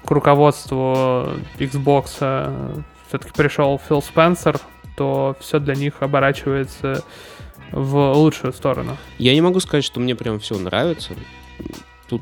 к 0.06 0.12
руководству 0.12 1.30
Xbox 1.58 2.18
э, 2.22 2.76
все-таки 3.08 3.32
пришел 3.36 3.82
Фил 3.88 4.04
Спенсер, 4.04 4.60
то 4.96 5.36
все 5.40 5.60
для 5.60 5.76
них 5.76 6.02
оборачивается 6.02 7.04
в 7.72 8.14
лучшую 8.14 8.54
сторону. 8.54 8.98
Я 9.18 9.34
не 9.34 9.42
могу 9.42 9.60
сказать, 9.60 9.84
что 9.84 10.00
мне 10.00 10.16
прям 10.16 10.40
все 10.40 10.58
нравится 10.58 11.14
тут 12.10 12.22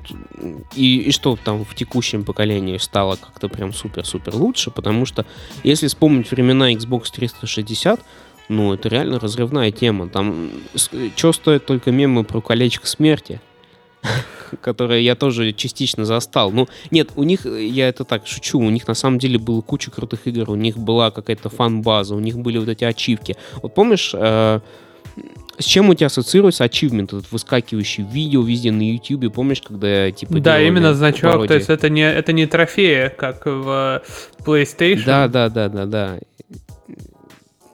и, 0.75 1.01
и 1.01 1.11
что 1.11 1.37
там 1.43 1.65
в 1.65 1.75
текущем 1.75 2.23
поколении 2.23 2.77
стало 2.77 3.15
как-то 3.15 3.49
прям 3.49 3.73
супер-супер 3.73 4.35
лучше, 4.35 4.71
потому 4.71 5.05
что 5.05 5.25
если 5.63 5.87
вспомнить 5.87 6.31
времена 6.31 6.71
Xbox 6.73 7.11
360, 7.11 7.99
ну, 8.49 8.73
это 8.73 8.89
реально 8.89 9.19
разрывная 9.19 9.71
тема. 9.71 10.09
Там 10.09 10.51
что 11.15 11.33
стоит 11.33 11.65
только 11.65 11.91
мемы 11.91 12.23
про 12.23 12.41
колечко 12.41 12.85
смерти, 12.87 13.41
которые 14.61 15.03
я 15.03 15.15
тоже 15.15 15.53
частично 15.53 16.05
застал. 16.05 16.51
Ну, 16.51 16.67
нет, 16.89 17.09
у 17.15 17.23
них, 17.23 17.45
я 17.45 17.87
это 17.87 18.03
так 18.03 18.27
шучу, 18.27 18.59
у 18.59 18.69
них 18.69 18.87
на 18.87 18.93
самом 18.93 19.19
деле 19.19 19.37
было 19.37 19.61
куча 19.61 19.91
крутых 19.91 20.27
игр, 20.27 20.49
у 20.49 20.55
них 20.55 20.77
была 20.77 21.11
какая-то 21.11 21.49
фан-база, 21.49 22.15
у 22.15 22.19
них 22.19 22.37
были 22.37 22.57
вот 22.57 22.69
эти 22.69 22.83
ачивки. 22.83 23.35
Вот 23.61 23.73
помнишь, 23.73 24.11
э, 24.13 24.59
с 25.57 25.65
чем 25.65 25.89
у 25.89 25.93
тебя 25.93 26.07
ассоциируется 26.07 26.63
ачивмент, 26.63 27.13
этот 27.13 27.31
выскакивающий 27.31 28.03
видео 28.03 28.41
везде 28.41 28.71
на 28.71 28.81
YouTube, 28.81 29.33
помнишь, 29.33 29.61
когда 29.61 30.11
типа... 30.11 30.39
Да, 30.39 30.61
именно 30.61 30.93
значок, 30.93 31.31
пародии? 31.31 31.47
то 31.47 31.53
есть 31.55 31.69
это 31.69 31.89
не, 31.89 32.09
это 32.09 32.33
не 32.33 32.45
трофеи, 32.45 33.11
как 33.15 33.45
в 33.45 34.01
PlayStation. 34.43 35.05
Да, 35.05 35.27
да, 35.27 35.49
да, 35.49 35.69
да, 35.69 35.85
да. 35.85 36.19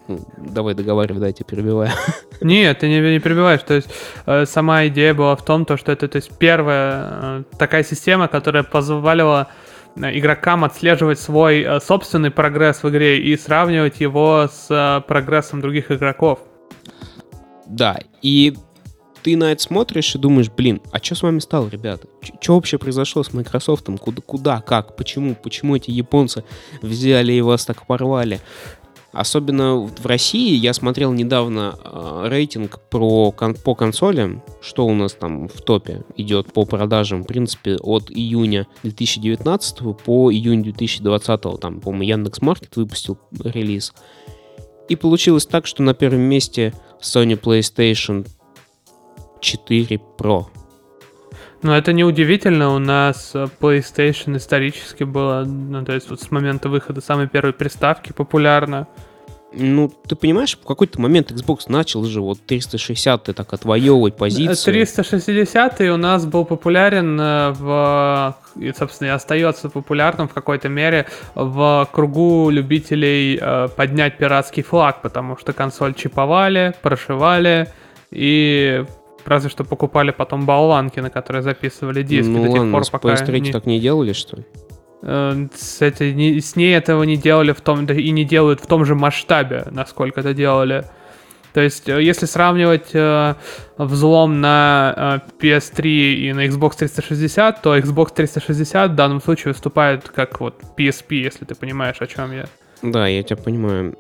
Ну, 0.08 0.20
давай 0.38 0.74
договаривай, 0.74 1.20
да, 1.20 1.28
я 1.28 1.34
тебя 1.34 1.46
перебиваю. 1.46 1.92
Нет, 2.42 2.80
ты 2.80 2.88
не, 2.88 3.00
не 3.00 3.20
перебиваешь. 3.20 3.62
То 3.62 3.74
есть 3.74 3.90
э, 4.26 4.46
сама 4.46 4.88
идея 4.88 5.14
была 5.14 5.36
в 5.36 5.44
том, 5.44 5.66
то, 5.66 5.76
что 5.76 5.92
это 5.92 6.08
то 6.08 6.16
есть, 6.18 6.32
первая 6.38 7.02
э, 7.02 7.44
такая 7.58 7.84
система, 7.84 8.28
которая 8.28 8.64
позволяла 8.64 9.50
э, 9.96 10.18
игрокам 10.18 10.64
отслеживать 10.64 11.20
свой 11.20 11.62
э, 11.62 11.80
собственный 11.82 12.32
прогресс 12.32 12.84
в 12.84 12.90
игре 12.90 13.20
и 13.20 13.36
сравнивать 13.36 14.00
его 14.00 14.48
с 14.50 14.68
э, 14.70 15.02
прогрессом 15.08 15.60
других 15.60 15.92
игроков. 15.92 16.40
Да, 17.66 18.00
и 18.22 18.56
ты 19.28 19.36
на 19.36 19.52
это 19.52 19.62
смотришь 19.62 20.16
и 20.16 20.18
думаешь, 20.18 20.50
блин, 20.50 20.80
а 20.94 21.00
что 21.00 21.16
с 21.16 21.22
вами 21.22 21.40
стало, 21.40 21.68
ребята? 21.68 22.08
Что 22.40 22.56
вообще 22.56 22.78
произошло 22.78 23.24
с 23.24 23.34
Microsoft? 23.34 23.90
Куда, 24.00 24.22
куда, 24.22 24.62
как, 24.62 24.96
почему? 24.96 25.36
Почему 25.36 25.76
эти 25.76 25.92
японцы 25.92 26.46
взяли 26.82 27.34
и 27.34 27.42
вас 27.42 27.66
так 27.66 27.86
порвали? 27.86 28.40
Особенно 29.18 29.78
в 29.78 30.06
России 30.06 30.54
я 30.54 30.76
смотрел 30.76 31.12
недавно 31.12 31.76
э, 31.84 32.28
рейтинг 32.28 32.80
про, 32.92 33.32
кон, 33.32 33.56
по 33.56 33.74
консолям, 33.74 34.44
что 34.62 34.86
у 34.86 34.94
нас 34.94 35.14
там 35.14 35.48
в 35.48 35.60
топе 35.64 36.04
идет 36.18 36.54
по 36.54 36.66
продажам, 36.66 37.24
в 37.24 37.26
принципе, 37.26 37.78
от 37.78 38.12
июня 38.12 38.68
2019 38.84 39.80
по 40.06 40.32
июнь 40.32 40.62
2020. 40.62 41.60
Там, 41.60 41.82
по-моему, 41.82 42.04
Яндекс.Маркет 42.04 42.76
выпустил 42.76 43.18
релиз. 43.44 43.92
И 44.88 44.96
получилось 44.96 45.48
так, 45.48 45.66
что 45.66 45.82
на 45.82 45.96
первом 45.96 46.22
месте 46.22 46.76
Sony 47.02 47.42
PlayStation 47.42 48.28
4 49.42 50.00
Pro. 50.20 50.46
Но 51.64 51.76
это 51.76 51.92
неудивительно, 51.92 52.76
у 52.76 52.78
нас 52.78 53.34
PlayStation 53.34 54.38
исторически 54.38 55.06
было, 55.06 55.44
ну, 55.44 55.84
то 55.84 55.94
есть 55.94 56.08
вот 56.08 56.22
с 56.22 56.30
момента 56.30 56.70
выхода 56.70 57.02
самой 57.02 57.28
первой 57.28 57.54
приставки 57.54 58.14
популярна. 58.14 58.88
Ну, 59.60 59.92
ты 60.08 60.16
понимаешь, 60.16 60.58
в 60.58 60.66
какой-то 60.66 61.02
момент 61.02 61.32
Xbox 61.32 61.62
начал 61.68 62.04
же 62.06 62.22
вот 62.22 62.40
360 62.46 63.24
так 63.36 63.54
отвоевывать 63.54 64.16
позицию. 64.16 64.74
360 64.74 65.82
у 65.82 65.98
нас 65.98 66.26
был 66.26 66.46
популярен 66.46 67.20
э, 67.20 67.52
в, 67.52 68.36
и, 68.56 68.72
собственно, 68.78 69.08
и 69.08 69.12
остается 69.12 69.70
популярным 69.70 70.28
в 70.28 70.34
какой-то 70.34 70.70
мере 70.70 71.08
в 71.36 71.88
кругу 71.92 72.50
любителей 72.50 73.40
э, 73.42 73.68
поднять 73.76 74.18
пиратский 74.18 74.64
флаг, 74.64 75.02
потому 75.02 75.38
что 75.38 75.54
консоль 75.54 75.94
чиповали, 75.94 76.74
прошивали, 76.82 77.68
и 78.12 78.86
разве 79.26 79.50
что 79.50 79.64
покупали 79.64 80.12
потом 80.12 80.46
болванки, 80.46 81.00
на 81.00 81.10
которые 81.10 81.42
записывали 81.42 82.04
диски 82.04 82.30
ну, 82.30 82.44
до 82.44 82.48
тех 82.48 82.58
ладно, 82.58 82.72
пор, 82.72 82.86
с 82.86 82.90
пока... 82.90 83.10
PS3 83.10 83.40
не- 83.40 83.52
так 83.52 83.66
не 83.66 83.80
делали, 83.80 84.14
что 84.14 84.38
ли? 84.38 84.46
Э, 85.02 85.48
с, 85.56 85.82
этой, 85.82 86.14
не- 86.14 86.40
с 86.40 86.56
ней 86.56 86.76
этого 86.76 87.04
не 87.04 87.18
делали 87.18 87.52
в 87.52 87.62
том, 87.62 87.86
и 87.86 88.10
не 88.12 88.26
делают 88.26 88.62
в 88.62 88.68
том 88.68 88.86
же 88.86 88.96
масштабе, 88.96 89.66
насколько 89.72 90.20
это 90.22 90.34
делали. 90.34 90.86
То 91.54 91.62
есть, 91.62 91.90
э, 91.90 92.02
если 92.04 92.26
сравнивать 92.26 92.90
э, 92.94 93.36
взлом 93.78 94.42
на 94.42 95.22
э, 95.40 95.44
PS3 95.44 95.86
и 95.88 96.34
на 96.34 96.46
Xbox 96.46 96.78
360, 96.78 97.62
то 97.62 97.78
Xbox 97.78 98.14
360 98.16 98.92
в 98.92 98.96
данном 98.96 99.22
случае 99.22 99.54
выступает 99.54 100.10
как 100.10 100.40
вот 100.40 100.62
PSP, 100.78 101.16
если 101.16 101.46
ты 101.46 101.56
понимаешь, 101.56 101.98
о 102.00 102.08
чем 102.08 102.32
я. 102.32 102.46
Да, 102.82 103.08
я 103.08 103.24
тебя 103.24 103.38
понимаю. 103.38 103.96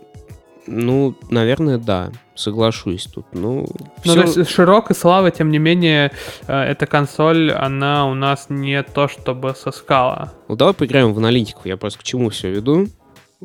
Ну, 0.67 1.15
наверное, 1.29 1.77
да, 1.77 2.11
соглашусь 2.35 3.05
тут. 3.05 3.25
Ну, 3.33 3.65
Ну, 4.05 4.11
всё- 4.11 4.23
то 4.33 4.39
есть 4.41 4.51
широкой 4.51 4.95
славы, 4.95 5.31
тем 5.31 5.49
не 5.49 5.57
менее, 5.59 6.11
э, 6.47 6.53
эта 6.61 6.85
консоль, 6.85 7.51
она 7.51 8.05
у 8.09 8.13
нас 8.13 8.47
не 8.49 8.83
то 8.83 9.07
чтобы 9.07 9.55
соскала. 9.55 10.33
Ну, 10.49 10.55
давай 10.55 10.73
поиграем 10.73 11.13
в 11.13 11.17
аналитику. 11.17 11.61
Я 11.65 11.77
просто 11.77 11.99
к 11.99 12.03
чему 12.03 12.29
все 12.29 12.51
веду. 12.51 12.87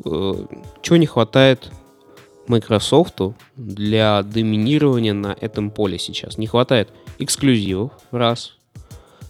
Э, 0.05 0.33
Чего 0.81 0.97
не 0.97 1.05
хватает 1.05 1.71
Microsoft 2.47 3.19
для 3.55 4.21
доминирования 4.23 5.13
на 5.13 5.35
этом 5.39 5.71
поле 5.71 5.97
сейчас? 5.97 6.37
Не 6.37 6.47
хватает 6.47 6.89
эксклюзивов, 7.19 7.91
раз. 8.11 8.57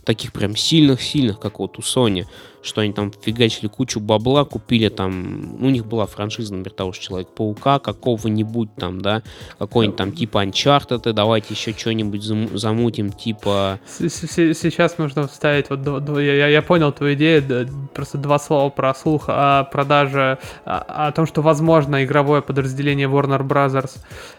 Таких 0.05 0.33
прям 0.33 0.55
сильных-сильных, 0.55 1.39
как 1.39 1.59
вот 1.59 1.77
у 1.77 1.81
Sony, 1.81 2.25
что 2.61 2.81
они 2.81 2.93
там 2.93 3.11
фигачили 3.11 3.67
кучу 3.67 3.99
бабла, 3.99 4.45
купили 4.45 4.89
там, 4.89 5.63
у 5.63 5.69
них 5.69 5.85
была 5.85 6.05
франшиза, 6.05 6.53
например, 6.53 6.75
того 6.75 6.91
же 6.93 6.99
Человека-паука, 6.99 7.79
какого-нибудь 7.79 8.75
там, 8.75 9.01
да, 9.01 9.21
какой-нибудь 9.59 9.97
там 9.97 10.11
типа 10.11 10.45
Uncharted, 10.45 11.11
давайте 11.13 11.53
еще 11.53 11.73
что-нибудь 11.73 12.21
зам- 12.21 12.57
замутим, 12.57 13.11
типа... 13.11 13.79
Сейчас 13.97 14.97
нужно 14.97 15.27
вставить, 15.27 15.69
вот 15.69 16.19
я, 16.19 16.47
я- 16.47 16.61
понял 16.61 16.91
твою 16.91 17.15
идею, 17.15 17.67
просто 17.93 18.17
два 18.17 18.39
слова 18.39 18.69
про 18.69 18.93
слух 18.95 19.25
о 19.27 19.65
продаже, 19.65 20.37
о, 20.65 21.07
о 21.07 21.11
том, 21.11 21.25
что 21.25 21.41
возможно 21.41 22.03
игровое 22.03 22.41
подразделение 22.41 23.07
Warner 23.07 23.45
Brothers 23.45 23.97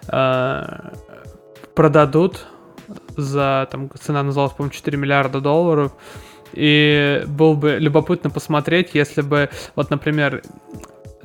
э, 0.08 0.90
продадут 1.74 2.46
за, 3.16 3.68
там, 3.70 3.90
цена 4.00 4.22
называлась, 4.22 4.52
по-моему, 4.52 4.72
4 4.72 4.98
миллиарда 4.98 5.40
долларов, 5.40 5.92
и 6.52 7.24
было 7.26 7.54
бы 7.54 7.76
любопытно 7.78 8.30
посмотреть, 8.30 8.90
если 8.94 9.22
бы, 9.22 9.48
вот, 9.74 9.90
например, 9.90 10.42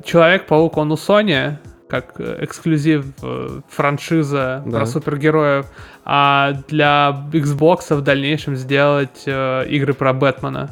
Человек-паук, 0.04 0.76
он 0.76 0.92
у 0.92 0.94
Sony, 0.94 1.56
как 1.88 2.18
э, 2.20 2.38
эксклюзив 2.44 3.04
э, 3.22 3.60
франшиза 3.68 4.62
Да. 4.64 4.78
про 4.78 4.86
супергероев, 4.86 5.66
а 6.04 6.52
для 6.68 7.28
Xbox 7.32 7.94
в 7.94 8.00
дальнейшем 8.00 8.56
сделать 8.56 9.24
э, 9.26 9.66
игры 9.68 9.92
про 9.92 10.12
Бэтмена. 10.12 10.70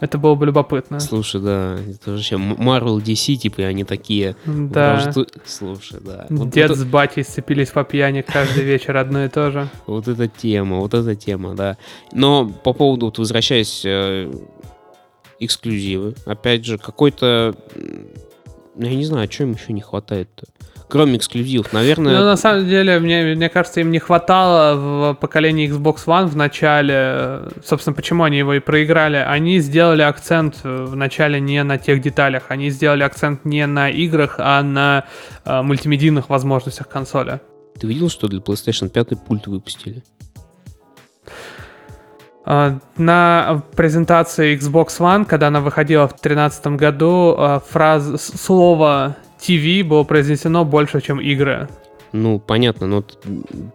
Это 0.00 0.16
было 0.18 0.34
бы 0.34 0.46
любопытно. 0.46 1.00
Слушай, 1.00 1.40
да, 1.40 1.76
это 1.78 2.12
вообще 2.12 2.36
Marvel 2.36 2.98
DC, 3.02 3.36
типа, 3.36 3.62
и 3.62 3.64
они 3.64 3.84
такие... 3.84 4.36
Да. 4.46 4.96
вражду- 4.96 5.28
Слушай, 5.44 6.00
да. 6.04 6.26
Вот, 6.30 6.50
Дед 6.50 6.70
вот 6.70 6.78
с 6.78 6.84
батей 6.84 7.24
сцепились 7.24 7.70
по 7.70 7.82
пьяни 7.84 8.22
каждый 8.22 8.62
вечер 8.64 8.96
одно 8.96 9.24
и 9.24 9.28
то 9.28 9.50
же. 9.50 9.68
Вот 9.86 10.06
эта 10.08 10.28
тема, 10.28 10.78
вот 10.78 10.94
эта 10.94 11.14
тема, 11.16 11.54
да. 11.54 11.76
Но 12.12 12.48
по 12.48 12.72
поводу, 12.72 13.06
вот 13.06 13.18
возвращаясь, 13.18 13.82
э, 13.84 14.30
эксклюзивы, 15.40 16.14
опять 16.26 16.64
же, 16.64 16.78
какой-то... 16.78 17.54
Я 18.76 18.94
не 18.94 19.04
знаю, 19.04 19.28
а 19.28 19.32
что 19.32 19.42
им 19.44 19.52
еще 19.52 19.72
не 19.72 19.80
хватает-то? 19.80 20.46
Кроме 20.88 21.18
эксклюзивов, 21.18 21.72
Ну, 21.72 21.78
наверное... 21.80 22.24
на 22.24 22.36
самом 22.36 22.66
деле, 22.66 22.98
мне, 22.98 23.34
мне 23.34 23.48
кажется, 23.50 23.80
им 23.80 23.90
не 23.90 23.98
хватало 23.98 24.74
в 24.74 25.14
поколении 25.16 25.68
Xbox 25.70 26.06
One 26.06 26.26
в 26.26 26.36
начале. 26.36 27.42
Собственно, 27.62 27.94
почему 27.94 28.24
они 28.24 28.38
его 28.38 28.54
и 28.54 28.58
проиграли? 28.58 29.16
Они 29.16 29.58
сделали 29.58 30.00
акцент 30.00 30.60
э, 30.64 30.84
в 30.84 30.96
начале 30.96 31.40
не 31.40 31.62
на 31.62 31.76
тех 31.76 32.00
деталях. 32.00 32.44
Они 32.48 32.70
сделали 32.70 33.02
акцент 33.02 33.44
не 33.44 33.66
на 33.66 33.90
играх, 33.90 34.36
а 34.38 34.62
на 34.62 35.04
э, 35.44 35.60
мультимедийных 35.60 36.30
возможностях 36.30 36.88
консоли. 36.88 37.40
Ты 37.78 37.86
видел, 37.86 38.08
что 38.08 38.26
для 38.26 38.40
PlayStation 38.40 38.88
5 38.88 39.24
пульт 39.26 39.46
выпустили? 39.46 40.02
А, 42.46 42.78
На 42.96 43.62
презентации 43.76 44.56
Xbox 44.56 44.98
One, 45.00 45.26
когда 45.26 45.48
она 45.48 45.60
выходила 45.60 46.08
в 46.08 46.12
2013 46.12 46.66
году, 46.68 47.60
фраза, 47.68 48.16
слово 48.16 49.16
TV 49.40 49.84
было 49.84 50.04
произнесено 50.04 50.64
больше, 50.64 51.00
чем 51.00 51.20
игры. 51.20 51.68
Ну, 52.12 52.38
понятно, 52.38 52.86
но 52.86 53.04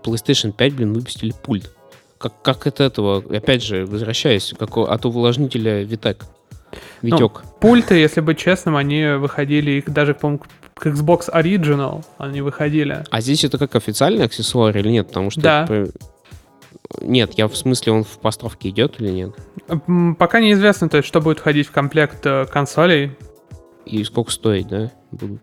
PlayStation 0.04 0.52
5, 0.52 0.74
блин, 0.74 0.94
выпустили 0.94 1.34
пульт. 1.44 1.72
Как, 2.18 2.42
как 2.42 2.68
от 2.68 2.80
этого, 2.80 3.18
опять 3.36 3.64
же, 3.64 3.86
возвращаясь, 3.86 4.54
как 4.58 4.78
от 4.78 5.06
увлажнителя 5.06 5.84
Витек. 5.84 6.26
Витек. 7.02 7.44
Пульты, 7.60 7.96
если 7.96 8.22
быть 8.22 8.40
честным, 8.40 8.76
они 8.76 9.06
выходили 9.18 9.72
их 9.72 9.92
даже, 9.92 10.14
по-моему, 10.14 10.44
к 10.74 10.88
Xbox 10.88 11.32
Original 11.32 12.04
они 12.18 12.42
выходили. 12.42 13.04
А 13.10 13.22
здесь 13.22 13.44
это 13.44 13.58
как 13.58 13.76
официальный 13.76 14.26
аксессуар 14.26 14.76
или 14.76 14.90
нет? 14.90 15.08
Потому 15.08 15.30
что... 15.30 15.42
Да. 15.42 15.64
это 15.64 15.92
Нет, 17.02 17.34
я 17.38 17.48
в 17.48 17.56
смысле, 17.56 17.94
он 17.94 18.04
в 18.04 18.18
поставке 18.20 18.70
идет 18.70 19.00
или 19.00 19.10
нет? 19.10 19.36
Пока 20.18 20.40
неизвестно, 20.40 20.90
то 20.90 20.98
есть, 20.98 21.08
что 21.08 21.22
будет 21.22 21.40
входить 21.40 21.68
в 21.68 21.72
комплект 21.72 22.26
э, 22.26 22.46
консолей. 22.52 23.12
И 23.86 24.04
сколько 24.04 24.32
стоить, 24.32 24.68
да, 24.68 24.92
будут? 25.12 25.42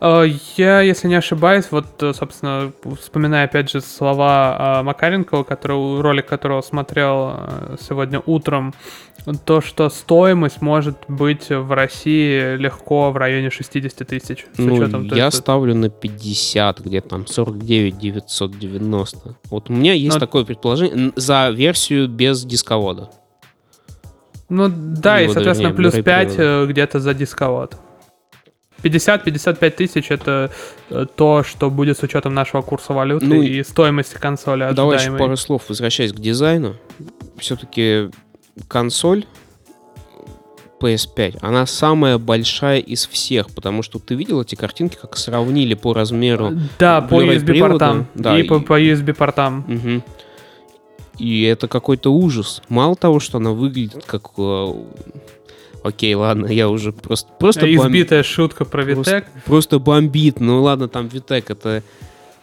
Э, 0.00 0.24
Я, 0.56 0.80
если 0.80 1.08
не 1.08 1.14
ошибаюсь, 1.16 1.66
вот, 1.70 2.02
э, 2.02 2.12
собственно, 2.14 2.72
вспоминая 3.00 3.44
опять 3.44 3.70
же 3.70 3.80
слова 3.80 4.78
э, 4.80 4.82
Макаренкова, 4.84 5.42
который, 5.44 6.00
ролик 6.00 6.26
которого 6.26 6.60
смотрел 6.60 7.76
сегодня 7.80 8.22
утром, 8.24 8.74
то, 9.44 9.60
что 9.60 9.88
стоимость 9.88 10.62
может 10.62 10.96
быть 11.08 11.48
в 11.50 11.72
России 11.72 12.56
легко 12.56 13.10
в 13.10 13.16
районе 13.16 13.50
60 13.50 14.06
тысяч. 14.06 14.46
Ну, 14.56 14.74
учетом, 14.74 15.04
я 15.06 15.24
есть, 15.26 15.38
ставлю 15.38 15.74
на 15.74 15.88
50, 15.88 16.80
где-то 16.80 17.08
там 17.08 17.26
49 17.26 17.98
990. 17.98 19.36
Вот 19.50 19.68
у 19.68 19.72
меня 19.72 19.94
есть 19.94 20.14
Но- 20.14 20.20
такое 20.20 20.44
предположение 20.44 21.12
за 21.16 21.50
версию 21.50 22.08
без 22.08 22.44
дисковода. 22.44 23.10
Ну 24.48 24.68
да, 24.70 25.20
и, 25.20 25.24
Вывода, 25.26 25.34
соответственно, 25.40 25.74
плюс 25.74 25.94
Blu-ray 25.94 26.02
5 26.02 26.28
перевода. 26.36 26.42
э, 26.64 26.66
где-то 26.66 27.00
за 27.00 27.14
дисковод. 27.14 27.76
50-55 28.82 29.70
тысяч 29.70 30.10
это 30.10 30.50
э, 30.90 31.06
то, 31.16 31.42
что 31.42 31.70
будет 31.70 31.98
с 31.98 32.02
учетом 32.02 32.34
нашего 32.34 32.62
курса 32.62 32.92
валюты 32.92 33.26
Ну, 33.26 33.42
и 33.42 33.62
стоимости 33.64 34.16
консоли 34.16 34.70
Давай 34.72 34.96
еще 34.96 35.06
ожидаемой. 35.06 35.18
пару 35.18 35.36
слов, 35.36 35.62
возвращаясь 35.68 36.12
к 36.12 36.20
дизайну. 36.20 36.76
Все-таки 37.38 38.10
консоль 38.68 39.24
PS5, 40.80 41.38
она 41.40 41.64
самая 41.64 42.18
большая 42.18 42.78
из 42.80 43.06
всех, 43.06 43.50
потому 43.50 43.82
что 43.82 43.98
ты 43.98 44.14
видел 44.14 44.42
эти 44.42 44.54
картинки, 44.56 44.96
как 45.00 45.16
сравнили 45.16 45.72
по 45.74 45.94
размеру. 45.94 46.52
Да, 46.78 47.00
по 47.00 47.14
Blu-ray 47.14 47.36
USB 47.38 47.46
привода, 47.46 47.70
портам. 47.72 48.06
да, 48.14 48.38
и, 48.38 48.42
и- 48.42 48.46
по, 48.46 48.60
по 48.60 48.78
USB 48.80 49.14
портам. 49.14 50.02
И 51.18 51.42
это 51.42 51.68
какой-то 51.68 52.12
ужас. 52.12 52.62
Мало 52.68 52.94
того, 52.96 53.20
что 53.20 53.38
она 53.38 53.52
выглядит 53.52 54.04
как... 54.04 54.30
э, 54.36 54.72
Окей, 55.82 56.14
ладно, 56.14 56.46
я 56.46 56.68
уже 56.68 56.92
просто... 56.92 57.28
Просто 57.38 57.72
Избитая 57.72 58.22
шутка 58.22 58.64
про 58.64 58.82
Просто- 58.84 59.16
Витек. 59.16 59.28
Просто 59.44 59.78
бомбит. 59.78 60.40
Ну 60.40 60.62
ладно, 60.62 60.88
там 60.88 61.06
Витек, 61.06 61.48
это 61.50 61.82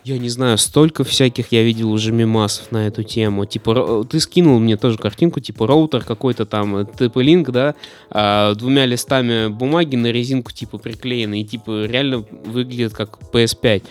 Я 0.06 0.18
не 0.18 0.30
знаю, 0.30 0.58
столько 0.58 1.04
всяких 1.04 1.52
я 1.52 1.64
видел 1.64 1.92
уже 1.92 2.12
мемасов 2.12 2.72
на 2.72 2.88
эту 2.88 3.04
тему. 3.04 3.46
Типа, 3.46 4.06
ты 4.10 4.20
скинул 4.20 4.60
мне 4.60 4.76
тоже 4.78 4.98
картинку, 4.98 5.40
типа 5.40 5.68
роутер 5.68 6.04
какой-то 6.04 6.46
там, 6.46 6.76
TP-Link, 6.78 7.52
да, 7.52 7.76
а, 8.10 8.54
двумя 8.56 8.86
листами 8.86 9.48
бумаги 9.48 9.96
на 9.96 10.08
резинку 10.08 10.52
типа 10.52 10.78
приклеены, 10.78 11.42
и 11.42 11.46
типа 11.46 11.86
реально 11.86 12.26
выглядит 12.46 12.94
как 12.94 13.18
PS5. 13.32 13.84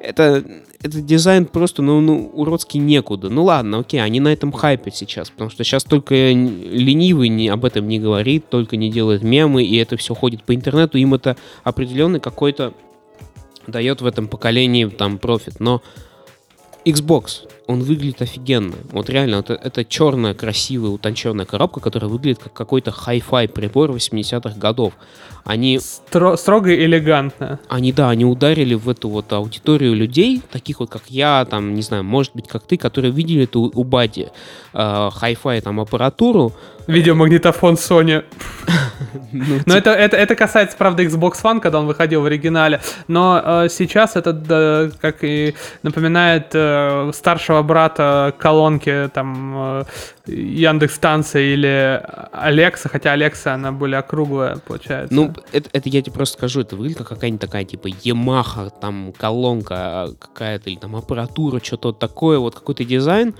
Это, 0.00 0.44
это 0.80 1.00
дизайн 1.00 1.46
просто, 1.46 1.82
ну, 1.82 2.00
ну, 2.00 2.30
уродский 2.32 2.78
некуда. 2.78 3.28
Ну 3.28 3.44
ладно, 3.44 3.80
окей, 3.80 4.02
они 4.02 4.20
на 4.20 4.32
этом 4.32 4.52
хайпят 4.52 4.94
сейчас, 4.94 5.30
потому 5.30 5.50
что 5.50 5.64
сейчас 5.64 5.84
только 5.84 6.14
ленивый 6.14 7.28
не, 7.28 7.48
об 7.48 7.64
этом 7.64 7.88
не 7.88 7.98
говорит, 7.98 8.48
только 8.48 8.76
не 8.76 8.90
делает 8.90 9.22
мемы, 9.22 9.64
и 9.64 9.76
это 9.76 9.96
все 9.96 10.14
ходит 10.14 10.44
по 10.44 10.54
интернету, 10.54 10.98
им 10.98 11.14
это 11.14 11.36
определенный 11.64 12.20
какой-то 12.20 12.74
дает 13.66 14.00
в 14.00 14.06
этом 14.06 14.28
поколении 14.28 14.86
там 14.86 15.18
профит. 15.18 15.58
Но 15.58 15.82
Xbox, 16.84 17.48
он 17.68 17.82
выглядит 17.82 18.22
офигенно. 18.22 18.74
Вот 18.92 19.10
реально, 19.10 19.36
это, 19.36 19.52
это 19.52 19.84
черная, 19.84 20.32
красивая, 20.32 20.90
утонченная 20.90 21.44
коробка, 21.44 21.80
которая 21.80 22.10
выглядит 22.10 22.38
как 22.42 22.54
какой-то 22.54 22.90
хай-фай 22.90 23.46
прибор 23.46 23.90
80-х 23.90 24.58
годов. 24.58 24.94
Они... 25.44 25.76
Стро- 25.76 26.36
строго 26.36 26.70
и 26.70 26.84
элегантно. 26.84 27.60
Они, 27.68 27.92
да, 27.92 28.10
они 28.10 28.24
ударили 28.24 28.74
в 28.74 28.88
эту 28.88 29.08
вот 29.08 29.32
аудиторию 29.32 29.94
людей, 29.94 30.42
таких 30.50 30.80
вот, 30.80 30.90
как 30.90 31.02
я, 31.08 31.44
там, 31.44 31.74
не 31.74 31.82
знаю, 31.82 32.04
может 32.04 32.34
быть, 32.34 32.48
как 32.48 32.64
ты, 32.64 32.76
которые 32.76 33.12
видели 33.12 33.44
эту 33.44 33.70
у 33.74 33.84
Бади 33.84 34.28
э, 34.74 35.10
хай-фай 35.12 35.60
там 35.60 35.80
аппаратуру. 35.80 36.52
Видеомагнитофон 36.86 37.74
Sony. 37.74 38.24
Ну, 39.30 39.60
Но 39.66 39.76
это, 39.76 39.90
это, 39.90 40.16
это 40.16 40.34
касается, 40.34 40.76
правда, 40.76 41.04
Xbox 41.04 41.42
One, 41.42 41.60
когда 41.60 41.78
он 41.78 41.86
выходил 41.86 42.22
в 42.22 42.24
оригинале. 42.24 42.80
Но 43.06 43.40
э, 43.42 43.68
сейчас 43.70 44.16
это, 44.16 44.32
да, 44.32 44.90
как 45.00 45.22
и 45.22 45.54
напоминает 45.82 46.50
э, 46.52 47.10
старшего 47.14 47.57
брата 47.62 48.34
колонки 48.38 49.10
там 49.12 49.54
э, 49.56 49.84
Яндекс 50.26 50.94
станция 50.94 51.42
или 51.42 52.02
Алекса, 52.32 52.88
хотя 52.88 53.12
Алекса, 53.12 53.54
она 53.54 53.72
более 53.72 53.98
округлая, 53.98 54.56
получается. 54.56 55.14
Ну, 55.14 55.32
это, 55.52 55.70
это 55.72 55.88
я 55.88 56.02
тебе 56.02 56.12
просто 56.12 56.38
скажу, 56.38 56.60
это 56.60 56.76
выглядит 56.76 56.98
как 56.98 57.08
какая-нибудь 57.08 57.40
такая, 57.40 57.64
типа, 57.64 57.88
Yamaha, 57.88 58.72
там, 58.80 59.12
колонка 59.16 59.74
а, 59.76 60.14
какая-то, 60.18 60.70
или 60.70 60.78
там 60.78 60.96
аппаратура, 60.96 61.60
что-то 61.62 61.92
такое, 61.92 62.38
вот 62.38 62.54
какой-то 62.54 62.84
дизайн. 62.84 63.34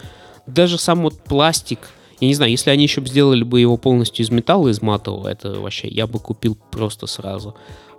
Даже 0.47 0.79
сам 0.79 1.03
вот 1.03 1.21
пластик, 1.21 1.81
я 2.21 2.29
не 2.29 2.35
знаю, 2.35 2.51
если 2.51 2.71
они 2.71 2.85
еще 2.85 3.01
бы 3.01 3.07
сделали 3.07 3.45
бы 3.45 3.61
его 3.61 3.77
полностью 3.77 4.25
из 4.25 4.31
металла, 4.31 4.69
из 4.69 4.83
матового, 4.83 5.29
это 5.29 5.61
вообще 5.61 5.89
я 5.89 6.07
бы 6.07 6.19
купил 6.19 6.57
просто 6.71 7.07
сразу. 7.07 7.55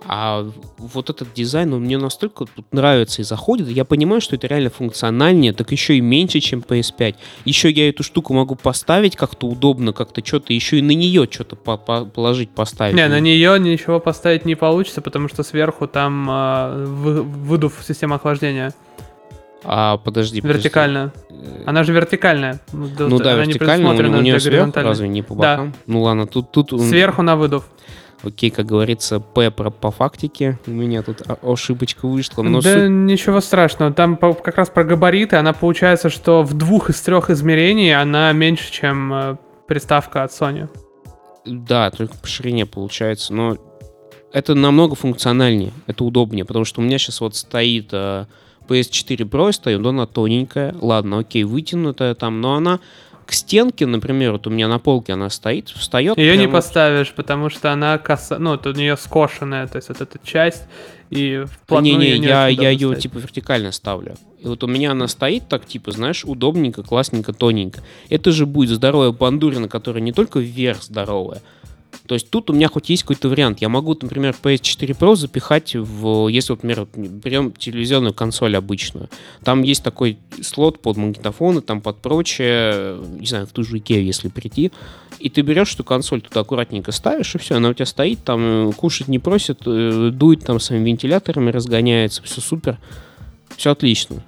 А 0.06 0.50
вот 0.78 1.10
этот 1.10 1.34
дизайн, 1.34 1.74
он 1.74 1.82
мне 1.82 1.98
настолько 1.98 2.46
тут 2.46 2.72
нравится 2.72 3.20
и 3.20 3.24
заходит, 3.24 3.68
я 3.68 3.84
понимаю, 3.84 4.20
что 4.20 4.36
это 4.36 4.46
реально 4.46 4.70
функциональнее, 4.70 5.52
так 5.52 5.70
еще 5.72 5.96
и 5.96 6.00
меньше, 6.00 6.40
чем 6.40 6.60
PS5. 6.60 7.16
Еще 7.44 7.70
я 7.70 7.88
эту 7.88 8.02
штуку 8.02 8.32
могу 8.32 8.54
поставить 8.54 9.16
как-то 9.16 9.46
удобно, 9.46 9.92
как-то 9.92 10.24
что-то, 10.24 10.52
еще 10.52 10.78
и 10.78 10.82
на 10.82 10.92
нее 10.92 11.28
что-то 11.30 11.56
по 11.56 11.72
-по 11.72 12.06
положить, 12.06 12.50
поставить. 12.50 12.96
Не, 12.96 13.08
на 13.08 13.20
нее 13.20 13.58
ничего 13.60 14.00
поставить 14.00 14.46
не 14.46 14.54
получится, 14.54 15.02
потому 15.02 15.28
что 15.28 15.42
сверху 15.42 15.86
там 15.86 16.28
э, 16.30 16.84
выдув 16.86 17.74
система 17.86 18.16
охлаждения. 18.16 18.74
А, 19.62 19.98
подожди, 19.98 20.40
Вертикально. 20.40 21.12
Подожди. 21.28 21.64
Она 21.66 21.84
же 21.84 21.92
вертикальная. 21.92 22.60
Ну 22.72 23.18
да, 23.18 23.34
вертикально, 23.34 23.90
у, 23.90 24.18
у 24.18 24.20
нее 24.22 24.40
сверху, 24.40 24.72
разве 24.74 25.08
не 25.08 25.22
по 25.22 25.34
бокам? 25.34 25.72
Да. 25.72 25.78
Ну 25.86 26.02
ладно, 26.02 26.26
тут... 26.26 26.50
тут 26.50 26.70
Сверху 26.80 27.22
на 27.22 27.36
выдув. 27.36 27.64
Окей, 28.22 28.50
как 28.50 28.66
говорится, 28.66 29.20
П 29.20 29.50
про, 29.50 29.70
по 29.70 29.90
фактике. 29.90 30.58
У 30.66 30.70
меня 30.70 31.02
тут 31.02 31.22
ошибочка 31.42 32.06
вышла. 32.06 32.42
Но 32.42 32.60
да 32.60 32.74
суть... 32.74 32.90
ничего 32.90 33.40
страшного. 33.40 33.92
Там 33.92 34.16
как 34.16 34.56
раз 34.56 34.68
про 34.68 34.84
габариты. 34.84 35.36
Она 35.36 35.52
получается, 35.52 36.10
что 36.10 36.42
в 36.42 36.54
двух 36.54 36.90
из 36.90 37.00
трех 37.00 37.30
измерений 37.30 37.94
она 37.94 38.32
меньше, 38.32 38.70
чем 38.70 39.12
э, 39.12 39.36
приставка 39.66 40.22
от 40.22 40.30
Sony. 40.30 40.68
Да, 41.46 41.90
только 41.90 42.16
по 42.16 42.26
ширине 42.26 42.66
получается. 42.66 43.32
Но 43.32 43.56
это 44.32 44.54
намного 44.54 44.94
функциональнее. 44.94 45.72
Это 45.86 46.04
удобнее. 46.04 46.44
Потому 46.44 46.64
что 46.64 46.80
у 46.80 46.84
меня 46.84 46.98
сейчас 46.98 47.20
вот 47.20 47.36
стоит... 47.36 47.88
Э, 47.92 48.26
PS4 48.68 49.28
Pro 49.28 49.50
стоит, 49.52 49.84
она 49.84 50.06
тоненькая. 50.06 50.74
Ладно, 50.80 51.18
окей, 51.18 51.42
вытянутая 51.42 52.14
там, 52.14 52.40
но 52.40 52.54
она 52.54 52.78
к 53.30 53.32
стенке, 53.32 53.86
например, 53.86 54.32
вот 54.32 54.48
у 54.48 54.50
меня 54.50 54.66
на 54.66 54.80
полке 54.80 55.12
она 55.12 55.30
стоит, 55.30 55.68
встает. 55.68 56.18
Ее 56.18 56.36
не 56.36 56.48
поставишь, 56.48 57.12
потому 57.12 57.48
что 57.48 57.70
она 57.70 57.96
коса, 57.96 58.40
ну, 58.40 58.50
вот 58.50 58.66
у 58.66 58.72
нее 58.72 58.96
скошенная, 58.96 59.68
то 59.68 59.76
есть 59.76 59.88
вот 59.88 60.00
эта 60.00 60.18
часть, 60.24 60.64
и 61.10 61.44
вплотную 61.48 61.96
Не, 61.96 62.18
не, 62.18 62.26
я, 62.26 62.48
я 62.48 62.70
ее 62.70 62.96
типа 62.96 63.18
вертикально 63.18 63.70
ставлю. 63.70 64.16
И 64.40 64.48
вот 64.48 64.64
у 64.64 64.66
меня 64.66 64.90
она 64.90 65.06
стоит 65.06 65.48
так, 65.48 65.64
типа, 65.64 65.92
знаешь, 65.92 66.24
удобненько, 66.24 66.82
классненько, 66.82 67.32
тоненько. 67.32 67.82
Это 68.08 68.32
же 68.32 68.46
будет 68.46 68.70
здоровая 68.70 69.12
бандурина, 69.12 69.68
которая 69.68 70.02
не 70.02 70.12
только 70.12 70.40
вверх 70.40 70.82
здоровая, 70.82 71.40
то 72.10 72.14
есть 72.14 72.28
тут 72.28 72.50
у 72.50 72.52
меня 72.52 72.66
хоть 72.66 72.88
есть 72.88 73.04
какой-то 73.04 73.28
вариант. 73.28 73.60
Я 73.60 73.68
могу, 73.68 73.96
например, 74.02 74.34
PS4 74.42 74.98
Pro 74.98 75.14
запихать 75.14 75.76
в, 75.76 76.26
если, 76.26 76.54
например, 76.54 76.88
берем 76.96 77.52
телевизионную 77.52 78.12
консоль 78.12 78.56
обычную. 78.56 79.08
Там 79.44 79.62
есть 79.62 79.84
такой 79.84 80.18
слот 80.42 80.80
под 80.80 80.96
магнитофоны, 80.96 81.60
там 81.60 81.80
под 81.80 81.98
прочее, 81.98 82.98
не 83.20 83.28
знаю, 83.28 83.46
в 83.46 83.52
ту 83.52 83.62
же 83.62 83.78
Икею, 83.78 84.04
если 84.04 84.26
прийти. 84.26 84.72
И 85.20 85.30
ты 85.30 85.42
берешь 85.42 85.72
эту 85.74 85.84
консоль 85.84 86.20
туда 86.20 86.40
аккуратненько 86.40 86.90
ставишь, 86.90 87.36
и 87.36 87.38
все, 87.38 87.54
она 87.54 87.68
у 87.68 87.74
тебя 87.74 87.86
стоит, 87.86 88.24
там 88.24 88.72
кушать 88.72 89.06
не 89.06 89.20
просит, 89.20 89.60
э, 89.66 90.10
дует 90.12 90.40
там 90.44 90.58
своими 90.58 90.88
вентиляторами, 90.88 91.52
разгоняется, 91.52 92.24
все 92.24 92.40
супер, 92.40 92.78
все 93.56 93.70
отлично. 93.70 94.24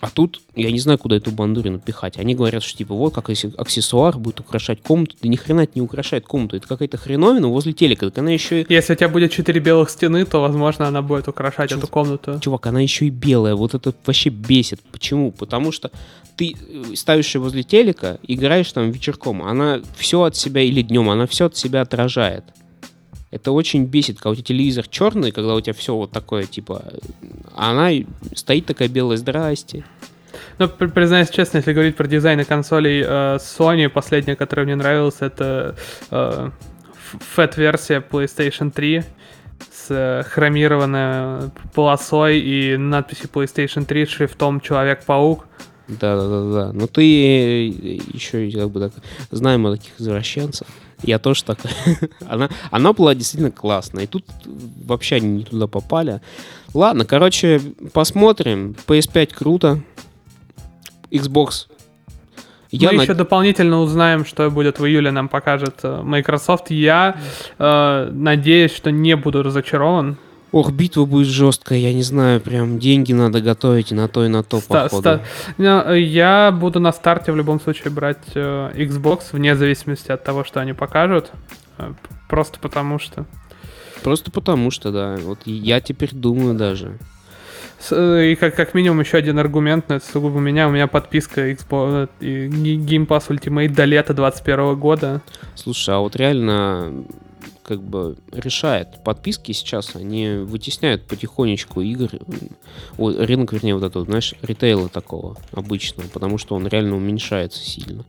А 0.00 0.10
тут 0.10 0.42
я 0.54 0.70
не 0.70 0.78
знаю, 0.78 0.98
куда 0.98 1.16
эту 1.16 1.30
бандурину 1.30 1.78
пихать. 1.78 2.18
Они 2.18 2.34
говорят, 2.34 2.62
что 2.62 2.76
типа 2.76 2.94
вот 2.94 3.14
как 3.14 3.28
если 3.30 3.52
аксессуар 3.56 4.18
будет 4.18 4.40
украшать 4.40 4.82
комнату. 4.82 5.16
Да 5.22 5.28
ни 5.28 5.36
хрена 5.36 5.62
это 5.62 5.72
не 5.74 5.82
украшает 5.82 6.26
комнату. 6.26 6.56
Это 6.56 6.66
какая-то 6.66 6.96
хреновина 6.98 7.48
возле 7.48 7.72
телека. 7.72 8.06
Так 8.10 8.18
она 8.18 8.30
еще 8.30 8.62
и... 8.62 8.66
Если 8.68 8.92
у 8.92 8.96
тебя 8.96 9.08
будет 9.08 9.32
четыре 9.32 9.60
белых 9.60 9.90
стены, 9.90 10.24
то, 10.24 10.40
возможно, 10.40 10.86
она 10.86 11.02
будет 11.02 11.28
украшать 11.28 11.70
Чувак, 11.70 11.84
эту 11.84 11.92
комнату. 11.92 12.40
Чувак, 12.40 12.66
она 12.66 12.80
еще 12.80 13.06
и 13.06 13.10
белая. 13.10 13.54
Вот 13.54 13.74
это 13.74 13.94
вообще 14.04 14.30
бесит. 14.30 14.80
Почему? 14.92 15.32
Потому 15.32 15.72
что 15.72 15.90
ты 16.36 16.54
э, 16.54 16.94
ставишь 16.94 17.34
ее 17.34 17.40
возле 17.40 17.62
телека, 17.62 18.18
играешь 18.26 18.70
там 18.72 18.90
вечерком. 18.90 19.42
Она 19.42 19.80
все 19.96 20.22
от 20.22 20.36
себя, 20.36 20.60
или 20.60 20.82
днем, 20.82 21.08
она 21.08 21.26
все 21.26 21.46
от 21.46 21.56
себя 21.56 21.80
отражает. 21.80 22.44
Это 23.36 23.52
очень 23.52 23.84
бесит, 23.84 24.16
когда 24.16 24.30
у 24.30 24.34
тебя 24.34 24.44
телевизор 24.44 24.88
черный, 24.88 25.30
когда 25.30 25.54
у 25.54 25.60
тебя 25.60 25.74
все 25.74 25.94
вот 25.94 26.10
такое, 26.10 26.44
типа, 26.44 26.82
а 27.54 27.72
она 27.72 27.90
стоит 28.34 28.64
такая 28.64 28.88
белая, 28.88 29.18
здрасте. 29.18 29.84
Ну, 30.58 30.68
признаюсь 30.68 31.28
честно, 31.28 31.58
если 31.58 31.74
говорить 31.74 31.96
про 31.96 32.06
дизайн 32.06 32.42
консолей 32.46 33.02
э, 33.02 33.36
Sony, 33.36 33.90
последняя, 33.90 34.36
которая 34.36 34.64
мне 34.64 34.74
нравилась, 34.74 35.16
это 35.20 35.76
э, 36.10 36.50
FAT-версия 37.36 38.02
PlayStation 38.10 38.70
3 38.70 39.04
с 39.70 39.90
э, 39.90 40.22
хромированной 40.22 41.50
полосой 41.74 42.38
и 42.38 42.78
надписью 42.78 43.28
PlayStation 43.30 43.84
3 43.84 44.06
шрифтом 44.06 44.62
Человек-паук. 44.62 45.46
Да, 45.88 46.16
да, 46.16 46.28
да, 46.28 46.52
да. 46.52 46.72
Но 46.72 46.86
ты 46.86 47.02
еще 47.02 48.50
как 48.50 48.70
бы 48.70 48.80
так 48.80 48.92
знаем 49.30 49.66
о 49.66 49.76
таких 49.76 50.00
извращенцах. 50.00 50.68
Я 51.02 51.18
тоже 51.18 51.44
такой. 51.44 51.70
она, 52.28 52.48
она 52.70 52.92
была 52.92 53.14
действительно 53.14 53.50
классная. 53.50 54.04
И 54.04 54.06
тут 54.06 54.24
вообще 54.84 55.16
они 55.16 55.28
не 55.28 55.44
туда 55.44 55.66
попали. 55.66 56.20
Ладно, 56.74 57.04
короче, 57.04 57.60
посмотрим. 57.92 58.76
PS5 58.86 59.34
круто. 59.34 59.80
Xbox 61.10 61.66
я 62.70 62.90
Мы 62.90 62.98
над... 62.98 63.04
еще 63.04 63.14
дополнительно 63.14 63.80
узнаем, 63.80 64.24
что 64.24 64.50
будет 64.50 64.78
в 64.78 64.86
июле, 64.86 65.10
нам 65.10 65.28
покажет 65.28 65.80
э, 65.82 66.02
Microsoft. 66.02 66.70
Я 66.70 67.16
э, 67.58 68.10
надеюсь, 68.12 68.74
что 68.74 68.90
не 68.90 69.16
буду 69.16 69.42
разочарован. 69.42 70.18
Ох, 70.52 70.70
битва 70.72 71.04
будет 71.04 71.26
жесткая, 71.26 71.78
я 71.78 71.92
не 71.92 72.02
знаю, 72.02 72.40
прям 72.40 72.78
деньги 72.78 73.12
надо 73.12 73.40
готовить 73.40 73.92
и 73.92 73.94
на 73.94 74.08
то, 74.08 74.24
и 74.24 74.28
на 74.28 74.42
то, 74.42 74.60
ста- 74.60 74.84
походу. 74.84 75.02
Ста- 75.02 75.20
ну, 75.58 75.94
я 75.94 76.50
буду 76.52 76.80
на 76.80 76.92
старте 76.92 77.32
в 77.32 77.36
любом 77.36 77.60
случае 77.60 77.90
брать 77.90 78.22
э, 78.34 78.70
Xbox, 78.74 79.20
вне 79.32 79.56
зависимости 79.56 80.12
от 80.12 80.22
того, 80.24 80.44
что 80.44 80.60
они 80.60 80.72
покажут. 80.72 81.32
Э, 81.78 81.92
просто 82.28 82.58
потому 82.60 82.98
что. 82.98 83.26
Просто 84.02 84.30
потому 84.30 84.70
что, 84.70 84.92
да. 84.92 85.16
Вот 85.20 85.40
я 85.46 85.80
теперь 85.80 86.10
думаю 86.12 86.54
даже. 86.54 86.96
Э, 87.90 88.24
и 88.30 88.36
как, 88.36 88.54
как 88.54 88.72
минимум 88.72 89.00
еще 89.00 89.18
один 89.18 89.38
аргумент, 89.38 89.88
но 89.88 89.96
это 89.96 90.06
сугубо 90.06 90.36
у 90.36 90.40
меня. 90.40 90.68
У 90.68 90.70
меня 90.70 90.86
подписка 90.86 91.50
Xbox, 91.50 92.08
э, 92.20 92.46
Game 92.46 93.06
Pass 93.06 93.28
Ultimate 93.28 93.68
до 93.74 93.84
лета 93.84 94.14
2021 94.14 94.76
года. 94.76 95.20
Слушай, 95.56 95.96
а 95.96 95.98
вот 95.98 96.14
реально 96.16 97.04
как 97.66 97.82
бы 97.82 98.16
решает. 98.30 99.02
Подписки 99.02 99.50
сейчас, 99.50 99.96
они 99.96 100.28
вытесняют 100.28 101.06
потихонечку 101.06 101.80
игр, 101.80 102.10
о, 102.96 103.10
рынок, 103.10 103.52
вернее, 103.52 103.74
вот 103.74 103.82
этого, 103.82 104.04
знаешь, 104.04 104.34
ритейла 104.40 104.88
такого 104.88 105.36
обычного, 105.50 106.06
потому 106.08 106.38
что 106.38 106.54
он 106.54 106.68
реально 106.68 106.96
уменьшается 106.96 107.58
сильно. 107.60 108.04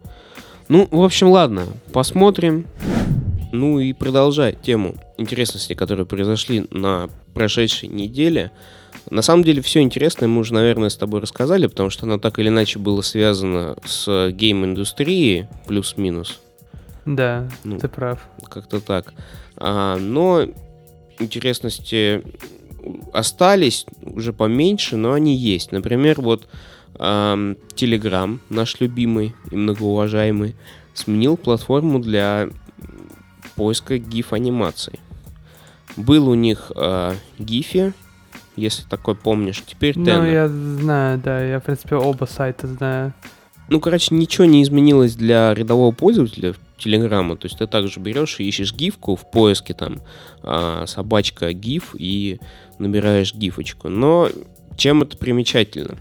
Ну, 0.70 0.88
в 0.92 1.02
общем, 1.02 1.30
ладно, 1.30 1.66
посмотрим. 1.92 2.68
Ну 3.52 3.80
и 3.80 3.94
продолжать 3.94 4.62
тему 4.62 4.96
интересностей, 5.18 5.74
которые 5.74 6.06
произошли 6.06 6.68
на 6.70 7.10
прошедшей 7.34 7.90
неделе. 7.90 8.52
На 9.10 9.22
самом 9.22 9.44
деле 9.44 9.62
все 9.62 9.80
интересное 9.82 10.28
мы 10.28 10.42
уже, 10.42 10.54
наверное, 10.54 10.90
с 10.90 10.98
тобой 10.98 11.22
рассказали, 11.22 11.66
потому 11.68 11.90
что 11.90 12.06
оно 12.06 12.20
так 12.20 12.38
или 12.38 12.50
иначе 12.50 12.78
было 12.78 13.02
связано 13.02 13.78
с 13.86 14.30
гейм-индустрией, 14.32 15.48
плюс-минус. 15.66 16.42
Да, 17.08 17.48
ну, 17.64 17.80
ты 17.80 17.88
прав. 17.88 18.20
Как-то 18.50 18.82
так. 18.82 19.14
А, 19.58 19.98
но 19.98 20.46
интересности 21.20 22.24
остались 23.14 23.86
уже 24.02 24.34
поменьше, 24.34 24.98
но 24.98 25.14
они 25.14 25.36
есть. 25.36 25.72
Например, 25.72 26.22
вот 26.22 26.48
Telegram, 26.96 28.40
наш 28.50 28.80
любимый 28.80 29.36
и 29.52 29.56
многоуважаемый, 29.56 30.56
сменил 30.94 31.38
платформу 31.38 32.00
для 32.00 32.50
поиска 33.56 33.98
GIF-анимаций. 33.98 35.00
Был 35.96 36.28
у 36.28 36.36
них 36.36 36.72
э, 36.76 37.14
GIF, 37.40 37.94
если 38.56 38.84
такой 38.84 39.16
помнишь. 39.16 39.64
Теперь. 39.66 39.98
Ну, 39.98 40.26
я 40.26 40.48
знаю, 40.48 41.20
да, 41.20 41.44
я, 41.44 41.60
в 41.60 41.64
принципе, 41.64 41.96
оба 41.96 42.26
сайта 42.26 42.68
знаю. 42.68 43.14
Ну, 43.70 43.80
короче, 43.80 44.16
ничего 44.16 44.46
не 44.46 44.64
изменилось 44.64 45.16
для 45.16 45.54
рядового 45.54 45.92
пользователя 45.94 46.56
Телеграма. 46.78 47.38
То 47.38 47.46
есть 47.48 47.58
ты 47.58 47.68
также 47.68 48.00
берешь 48.00 48.40
и 48.40 48.48
ищешь 48.48 48.74
гифку 48.74 49.16
в 49.16 49.30
поиске 49.30 49.74
там 49.74 50.02
а, 50.44 50.86
собачка 50.86 51.54
гиф 51.54 51.96
и 51.98 52.40
набираешь 52.80 53.34
гифочку. 53.34 53.90
Но 53.90 54.30
чем 54.78 55.02
это 55.02 55.18
примечательно? 55.18 55.98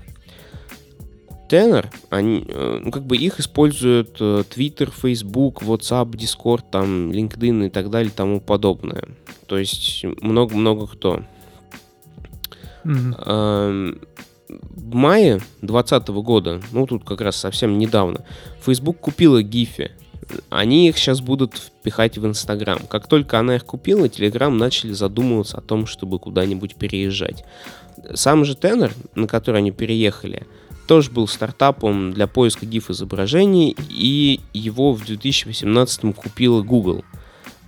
Tenor, 1.49 1.87
они, 2.11 2.45
э, 2.49 2.81
ну, 2.83 2.91
как 2.91 3.05
бы 3.05 3.16
их 3.16 3.39
используют 3.39 4.20
Twitter, 4.20 4.91
Facebook, 4.91 5.62
WhatsApp, 5.62 6.11
Discord, 6.11 6.64
там, 6.72 7.12
LinkedIn 7.12 7.68
и 7.68 7.70
так 7.70 7.89
далее, 7.89 8.11
тому 8.14 8.41
подобное. 8.41 9.05
То 9.47 9.57
есть 9.57 10.05
много-много 10.20 10.89
кто. 10.89 11.22
Mm-hmm. 12.85 14.03
В 14.49 14.95
мае 14.95 15.41
2020 15.61 16.09
года, 16.09 16.61
ну 16.72 16.87
тут 16.87 17.05
как 17.05 17.20
раз 17.20 17.37
совсем 17.37 17.79
недавно, 17.79 18.24
Facebook 18.64 19.01
купила 19.01 19.43
Гифи. 19.43 19.91
Они 20.51 20.89
их 20.89 20.99
сейчас 20.99 21.20
будут 21.20 21.57
впихать 21.57 22.18
в 22.18 22.27
Инстаграм. 22.27 22.79
Как 22.89 23.07
только 23.07 23.39
она 23.39 23.57
их 23.57 23.64
купила, 23.64 24.09
Телеграм 24.09 24.57
начали 24.57 24.93
задумываться 24.93 25.59
о 25.59 25.61
том, 25.61 25.87
чтобы 25.87 26.18
куда-нибудь 26.18 26.77
переезжать. 26.77 27.45
Сам 28.14 28.45
же 28.45 28.55
Тенор, 28.57 28.93
на 29.14 29.27
который 29.27 29.59
они 29.59 29.70
переехали, 29.70 30.47
тоже 30.87 31.11
был 31.11 31.27
стартапом 31.27 32.12
для 32.12 32.27
поиска 32.27 32.64
GIF-изображений, 32.64 33.77
и 33.91 34.41
его 34.53 34.93
в 34.93 35.05
2018 35.05 36.14
купила 36.14 36.62
Google. 36.62 37.05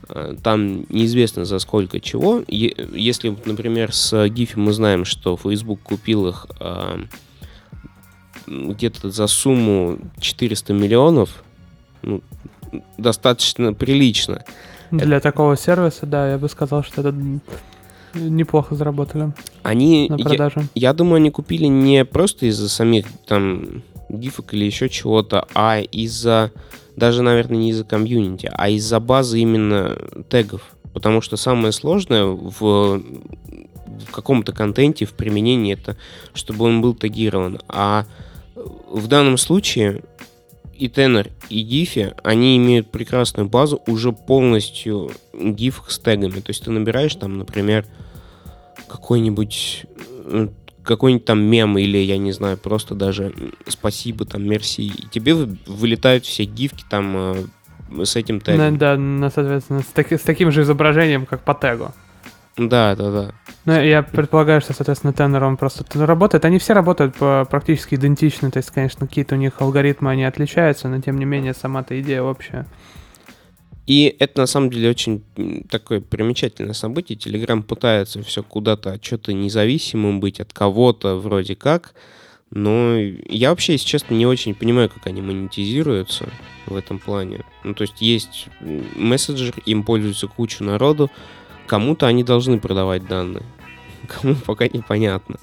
Э, 0.08 0.36
там 0.42 0.84
неизвестно 0.88 1.44
за 1.44 1.58
сколько 1.58 2.00
чего. 2.00 2.42
Если, 2.48 3.36
например, 3.44 3.92
с 3.92 4.12
GIF 4.26 4.50
мы 4.54 4.72
знаем, 4.72 5.04
что 5.04 5.36
Facebook 5.36 5.80
купил 5.82 6.28
их 6.28 6.46
э, 6.60 7.04
где-то 8.46 9.10
за 9.10 9.26
сумму 9.26 9.98
400 10.20 10.72
миллионов, 10.72 11.42
достаточно 12.96 13.72
прилично. 13.72 14.44
Для 14.90 15.16
это... 15.16 15.30
такого 15.30 15.56
сервиса, 15.56 16.06
да, 16.06 16.30
я 16.30 16.38
бы 16.38 16.48
сказал, 16.48 16.82
что 16.82 17.02
это 17.02 17.14
неплохо 18.14 18.74
заработали. 18.74 19.32
Они, 19.62 20.08
на 20.08 20.18
продаже. 20.18 20.60
Я, 20.74 20.88
я 20.88 20.92
думаю, 20.92 21.16
они 21.16 21.30
купили 21.30 21.66
не 21.66 22.04
просто 22.04 22.46
из-за 22.46 22.68
самих 22.68 23.06
там 23.26 23.82
гифок 24.08 24.54
или 24.54 24.64
еще 24.64 24.88
чего-то, 24.88 25.46
а 25.54 25.80
из-за 25.80 26.52
даже, 26.96 27.22
наверное, 27.22 27.58
не 27.58 27.70
из-за 27.70 27.84
комьюнити, 27.84 28.50
а 28.52 28.68
из-за 28.70 28.98
базы 28.98 29.38
именно 29.40 29.96
тегов. 30.28 30.62
Потому 30.92 31.20
что 31.20 31.36
самое 31.36 31.72
сложное 31.72 32.24
в, 32.24 32.50
в 32.50 34.10
каком-то 34.10 34.52
контенте, 34.52 35.04
в 35.04 35.12
применении, 35.12 35.74
это 35.74 35.96
чтобы 36.34 36.64
он 36.64 36.80
был 36.80 36.94
тегирован. 36.94 37.60
А 37.68 38.04
в 38.90 39.06
данном 39.06 39.38
случае 39.38 40.02
и 40.78 40.88
Tenor, 40.88 41.30
и 41.48 41.64
Diffie, 41.64 42.14
они 42.22 42.56
имеют 42.56 42.90
прекрасную 42.90 43.48
базу 43.48 43.82
уже 43.86 44.12
полностью 44.12 45.10
гиф 45.34 45.82
с 45.88 45.98
тегами. 45.98 46.40
То 46.40 46.50
есть 46.50 46.64
ты 46.64 46.70
набираешь 46.70 47.14
там, 47.14 47.38
например, 47.38 47.84
какой-нибудь 48.88 49.86
э, 50.24 50.48
какой-нибудь 50.84 51.26
там 51.26 51.42
мем 51.42 51.76
или, 51.76 51.98
я 51.98 52.16
не 52.16 52.32
знаю, 52.32 52.56
просто 52.56 52.94
даже 52.94 53.34
спасибо, 53.66 54.24
там, 54.24 54.48
мерси, 54.48 54.86
и 54.86 55.06
тебе 55.10 55.34
вылетают 55.34 56.24
все 56.24 56.44
гифки 56.44 56.84
там 56.88 57.48
э, 57.90 58.04
с 58.04 58.16
этим 58.16 58.40
тегом. 58.40 58.78
Да, 58.78 58.96
да, 58.96 59.30
соответственно, 59.30 59.82
с, 59.82 59.86
таки, 59.86 60.16
с 60.16 60.22
таким 60.22 60.50
же 60.50 60.62
изображением, 60.62 61.26
как 61.26 61.42
по 61.42 61.54
тегу. 61.54 61.92
Да, 62.58 62.96
да, 62.96 63.10
да. 63.10 63.34
Ну, 63.64 63.80
я 63.80 64.02
предполагаю, 64.02 64.60
что, 64.60 64.72
соответственно, 64.72 65.12
тенор, 65.12 65.44
он 65.44 65.56
просто 65.56 65.84
работает. 66.04 66.44
Они 66.44 66.58
все 66.58 66.72
работают 66.72 67.14
по 67.14 67.46
практически 67.48 67.94
идентично. 67.94 68.50
То 68.50 68.58
есть, 68.58 68.70
конечно, 68.70 69.06
какие-то 69.06 69.36
у 69.36 69.38
них 69.38 69.60
алгоритмы, 69.60 70.10
они 70.10 70.24
отличаются, 70.24 70.88
но, 70.88 71.00
тем 71.00 71.18
не 71.18 71.24
менее, 71.24 71.54
сама-то 71.54 71.98
идея 72.00 72.22
общая. 72.22 72.66
И 73.86 74.14
это 74.18 74.40
на 74.42 74.46
самом 74.46 74.68
деле 74.68 74.90
очень 74.90 75.22
такое 75.70 76.00
примечательное 76.00 76.74
событие. 76.74 77.16
Телеграм 77.16 77.62
пытается 77.62 78.22
все 78.22 78.42
куда-то 78.42 78.98
что-то 79.02 79.32
независимым 79.32 80.20
быть 80.20 80.40
от 80.40 80.52
кого-то 80.52 81.16
вроде 81.16 81.54
как. 81.54 81.94
Но 82.50 82.96
я 82.96 83.50
вообще, 83.50 83.72
если 83.72 83.86
честно, 83.86 84.14
не 84.14 84.26
очень 84.26 84.54
понимаю, 84.54 84.90
как 84.90 85.06
они 85.06 85.22
монетизируются 85.22 86.28
в 86.66 86.76
этом 86.76 86.98
плане. 86.98 87.44
Ну, 87.64 87.72
то 87.74 87.82
есть 87.82 88.00
есть 88.00 88.48
мессенджер, 88.60 89.54
им 89.64 89.82
пользуется 89.84 90.26
куча 90.26 90.64
народу, 90.64 91.10
Кому-то 91.68 92.06
они 92.06 92.24
должны 92.24 92.58
продавать 92.58 93.06
данные. 93.06 93.44
Кому 94.08 94.34
пока 94.34 94.66
непонятно. 94.66 95.36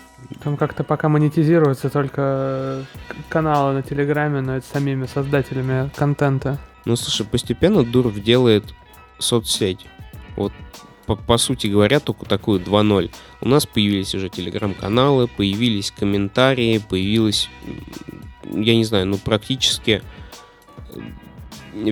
Там 0.43 0.57
как-то 0.57 0.83
пока 0.83 1.07
монетизируются 1.07 1.89
только 1.89 2.83
каналы 3.29 3.73
на 3.73 3.83
Телеграме, 3.83 4.41
но 4.41 4.57
это 4.57 4.65
самими 4.65 5.05
создателями 5.05 5.91
контента. 5.95 6.57
Ну, 6.85 6.95
слушай, 6.95 7.25
постепенно 7.25 7.83
Дуров 7.83 8.19
делает 8.21 8.63
соцсеть. 9.19 9.85
Вот 10.35 10.51
по, 11.05 11.15
по 11.15 11.37
сути 11.37 11.67
говоря, 11.67 11.99
только 11.99 12.25
такую 12.25 12.59
2.0. 12.59 13.11
У 13.41 13.47
нас 13.47 13.67
появились 13.67 14.15
уже 14.15 14.29
телеграм-каналы, 14.29 15.27
появились 15.27 15.91
комментарии, 15.91 16.79
появилось, 16.79 17.49
я 18.43 18.75
не 18.75 18.83
знаю, 18.83 19.05
ну 19.05 19.17
практически 19.19 20.01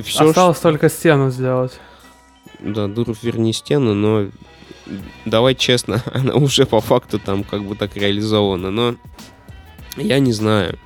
все. 0.03 0.29
Осталось 0.29 0.57
что... 0.57 0.69
только 0.71 0.89
стену 0.89 1.29
сделать 1.29 1.79
да, 2.63 2.87
дуру 2.87 3.15
верни 3.21 3.53
стену, 3.53 3.93
но 3.93 4.29
давай 5.25 5.55
честно, 5.55 6.01
она 6.13 6.35
уже 6.35 6.65
по 6.65 6.81
факту 6.81 7.19
там 7.19 7.43
как 7.43 7.63
бы 7.63 7.75
так 7.75 7.95
реализована, 7.95 8.71
но 8.71 8.95
я 9.97 10.19
не 10.19 10.33
знаю, 10.33 10.79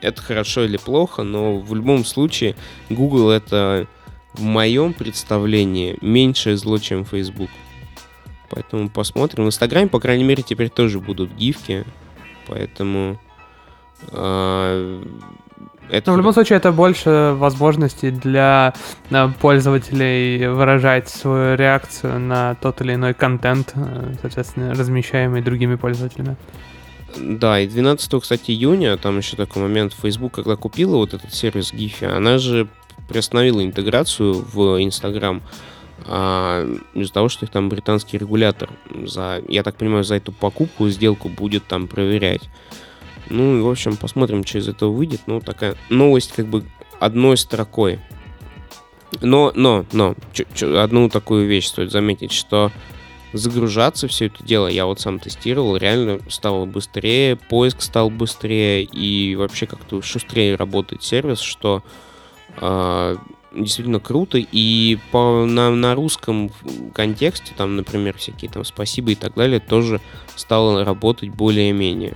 это 0.00 0.20
хорошо 0.22 0.64
или 0.64 0.76
плохо, 0.76 1.22
но 1.22 1.58
в 1.58 1.74
любом 1.74 2.04
случае 2.04 2.56
Google 2.90 3.30
это 3.30 3.86
в 4.34 4.42
моем 4.42 4.94
представлении 4.94 5.98
меньшее 6.00 6.56
зло, 6.56 6.78
чем 6.78 7.04
Facebook. 7.04 7.50
Поэтому 8.50 8.90
посмотрим. 8.90 9.44
В 9.44 9.46
Инстаграме, 9.48 9.88
по 9.88 10.00
крайней 10.00 10.24
мере, 10.24 10.42
теперь 10.42 10.68
тоже 10.68 11.00
будут 11.00 11.32
гифки. 11.34 11.84
Поэтому 12.46 13.20
э, 14.08 15.04
это... 15.90 16.10
Но 16.10 16.14
в 16.14 16.18
любом 16.18 16.32
случае 16.32 16.56
это 16.56 16.72
больше 16.72 17.34
возможностей 17.36 18.10
для 18.10 18.74
э, 19.10 19.28
пользователей 19.40 20.48
выражать 20.48 21.08
свою 21.08 21.56
реакцию 21.56 22.18
на 22.18 22.54
тот 22.54 22.80
или 22.80 22.94
иной 22.94 23.14
контент, 23.14 23.72
э, 23.74 24.14
соответственно, 24.20 24.74
размещаемый 24.74 25.42
другими 25.42 25.74
пользователями. 25.74 26.36
Да, 27.16 27.60
и 27.60 27.66
12, 27.66 28.22
кстати, 28.22 28.52
июня, 28.52 28.96
там 28.96 29.18
еще 29.18 29.36
такой 29.36 29.62
момент, 29.62 29.94
Facebook, 30.00 30.32
когда 30.32 30.56
купила 30.56 30.96
вот 30.96 31.14
этот 31.14 31.34
сервис 31.34 31.72
Giphy, 31.72 32.06
она 32.06 32.38
же 32.38 32.68
приостановила 33.08 33.62
интеграцию 33.62 34.44
в 34.52 34.80
Instagram 34.80 35.42
а, 36.06 36.66
из-за 36.94 37.12
того, 37.12 37.28
что 37.28 37.44
их 37.44 37.52
там 37.52 37.68
британский 37.68 38.18
регулятор 38.18 38.70
за, 39.04 39.42
я 39.48 39.62
так 39.62 39.76
понимаю, 39.76 40.04
за 40.04 40.14
эту 40.14 40.32
покупку, 40.32 40.88
сделку 40.88 41.28
будет 41.28 41.64
там 41.66 41.86
проверять. 41.86 42.48
Ну 43.30 43.58
и, 43.58 43.60
в 43.60 43.68
общем, 43.68 43.96
посмотрим, 43.96 44.44
что 44.44 44.58
из 44.58 44.68
этого 44.68 44.90
выйдет. 44.92 45.22
Ну, 45.26 45.40
такая 45.40 45.76
новость 45.88 46.32
как 46.32 46.46
бы 46.46 46.64
одной 47.00 47.36
строкой. 47.36 48.00
Но, 49.20 49.52
но, 49.54 49.84
но, 49.92 50.14
чё, 50.32 50.44
чё, 50.54 50.80
одну 50.80 51.08
такую 51.08 51.46
вещь 51.46 51.66
стоит 51.66 51.90
заметить, 51.90 52.32
что 52.32 52.72
загружаться 53.32 54.08
все 54.08 54.26
это 54.26 54.44
дело, 54.44 54.68
я 54.68 54.86
вот 54.86 55.00
сам 55.00 55.18
тестировал, 55.18 55.76
реально 55.76 56.20
стало 56.28 56.66
быстрее, 56.66 57.36
поиск 57.36 57.80
стал 57.80 58.10
быстрее 58.10 58.84
и 58.84 59.34
вообще 59.36 59.66
как-то 59.66 60.02
шустрее 60.02 60.54
работает 60.54 61.02
сервис, 61.02 61.40
что 61.40 61.82
э, 62.58 63.16
действительно 63.54 64.00
круто. 64.00 64.38
И 64.38 64.98
по, 65.10 65.44
на, 65.46 65.70
на 65.70 65.94
русском 65.94 66.50
контексте, 66.94 67.52
там, 67.56 67.76
например, 67.76 68.16
всякие 68.18 68.50
там 68.50 68.64
спасибо 68.64 69.12
и 69.12 69.14
так 69.14 69.34
далее, 69.34 69.60
тоже 69.60 70.00
стало 70.36 70.84
работать 70.84 71.30
более-менее. 71.30 72.14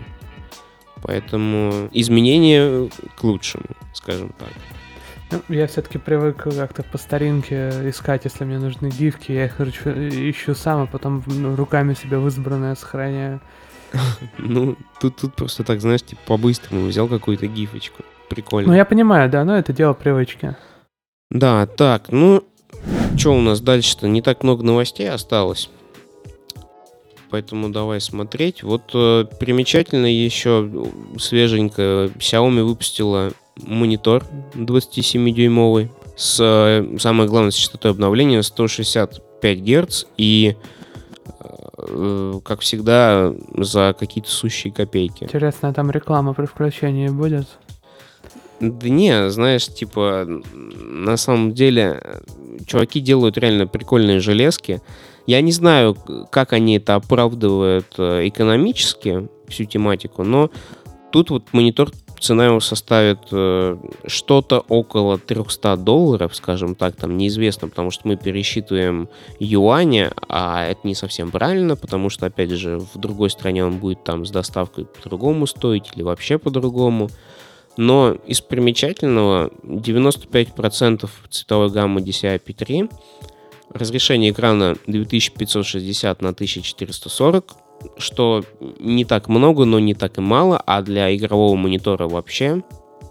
Поэтому 1.07 1.89
изменения 1.93 2.91
к 3.17 3.23
лучшему, 3.23 3.65
скажем 3.93 4.35
так. 4.37 4.49
Ну, 5.31 5.41
я 5.55 5.69
все-таки 5.69 5.99
привык 5.99 6.43
как-то 6.43 6.83
по 6.83 6.99
старинке 6.99 7.71
искать, 7.89 8.25
если 8.25 8.45
мне 8.45 8.59
нужны 8.59 8.89
гифки, 8.89 9.31
я 9.31 9.47
их 9.47 9.61
ищу 9.61 10.55
сам, 10.55 10.83
а 10.83 10.87
потом 10.87 11.23
ну, 11.27 11.55
руками 11.55 11.95
себе 11.95 12.19
в 12.19 12.27
избранное 12.27 12.75
сохраняю. 12.75 13.41
Ну, 14.39 14.77
тут, 15.01 15.17
тут 15.17 15.35
просто 15.35 15.63
так, 15.63 15.81
знаешь, 15.81 16.03
типа 16.03 16.21
по-быстрому 16.27 16.87
взял 16.87 17.07
какую-то 17.07 17.47
гифочку. 17.47 18.03
Прикольно. 18.29 18.71
Ну, 18.71 18.75
я 18.75 18.85
понимаю, 18.85 19.31
да, 19.31 19.45
но 19.45 19.57
это 19.57 19.73
дело 19.73 19.93
привычки. 19.93 20.57
Да, 21.31 21.67
так, 21.67 22.11
ну, 22.11 22.43
что 23.17 23.33
у 23.33 23.41
нас 23.41 23.61
дальше-то? 23.61 24.09
Не 24.09 24.23
так 24.23 24.43
много 24.43 24.65
новостей 24.65 25.09
осталось. 25.09 25.71
Поэтому 27.31 27.71
давай 27.71 28.01
смотреть. 28.01 28.63
Вот 28.63 28.91
э, 28.95 29.25
примечательно 29.41 30.07
еще 30.07 30.71
свеженько 31.19 32.11
Xiaomi 32.19 32.63
выпустила 32.63 33.33
монитор 33.57 34.25
27-дюймовый 34.55 35.89
с, 36.17 36.39
э, 36.41 36.99
самое 36.99 37.29
главное, 37.29 37.51
с 37.51 37.55
частотой 37.55 37.91
обновления 37.91 38.43
165 38.43 39.61
Гц 39.61 40.05
и 40.17 40.57
э, 41.79 42.41
как 42.45 42.61
всегда, 42.61 43.35
за 43.57 43.95
какие-то 43.99 44.31
сущие 44.31 44.73
копейки. 44.73 45.25
Интересно, 45.25 45.71
а 45.71 45.73
там 45.73 45.91
реклама 45.91 46.33
при 46.33 46.47
включении 46.47 47.09
будет? 47.09 47.47
Да 48.61 48.89
не, 48.89 49.29
знаешь, 49.31 49.67
типа, 49.67 50.27
на 50.27 51.17
самом 51.19 51.53
деле, 51.53 52.23
чуваки 52.67 53.01
делают 53.01 53.37
реально 53.37 53.67
прикольные 53.67 54.21
железки. 54.21 54.81
Я 55.27 55.41
не 55.41 55.53
знаю, 55.53 55.97
как 56.31 56.53
они 56.53 56.77
это 56.77 56.95
оправдывают 56.95 57.87
э, 57.99 58.29
экономически, 58.29 59.29
всю 59.49 59.65
тематику, 59.65 60.23
но 60.23 60.51
тут 61.13 61.31
вот 61.31 61.53
монитор 61.53 61.91
цена 62.21 62.47
его 62.47 62.61
составит 62.61 63.19
э, 63.33 63.77
что-то 64.07 64.61
около 64.69 65.19
300 65.19 65.77
долларов, 65.77 66.35
скажем 66.35 66.75
так, 66.75 66.97
там 66.97 67.17
неизвестно, 67.17 67.69
потому 67.69 67.91
что 67.91 68.09
мы 68.09 68.17
пересчитываем 68.17 69.09
юаня, 69.39 70.13
а 70.29 70.65
это 70.65 70.81
не 70.85 70.95
совсем 70.95 71.31
правильно, 71.31 71.77
потому 71.77 72.11
что, 72.11 72.27
опять 72.27 72.51
же, 72.51 72.79
в 72.79 72.99
другой 72.99 73.31
стране 73.31 73.65
он 73.65 73.79
будет 73.79 74.05
там 74.05 74.25
с 74.25 74.31
доставкой 74.31 74.87
по-другому 74.87 75.47
стоить 75.47 75.91
или 75.95 76.03
вообще 76.03 76.39
по-другому. 76.39 77.11
Но 77.77 78.13
из 78.27 78.41
примечательного 78.41 79.51
95% 79.63 81.11
цветовой 81.29 81.71
гаммы 81.71 82.01
DCI-P3, 82.01 82.91
разрешение 83.71 84.31
экрана 84.31 84.77
2560 84.87 86.23
на 86.23 86.31
1440, 86.31 87.57
что 87.99 88.45
не 88.79 89.05
так 89.05 89.29
много, 89.29 89.65
но 89.65 89.79
не 89.79 89.95
так 89.95 90.19
и 90.19 90.21
мало, 90.21 90.63
а 90.67 90.83
для 90.83 91.15
игрового 91.15 91.57
монитора 91.57 92.09
вообще 92.09 92.63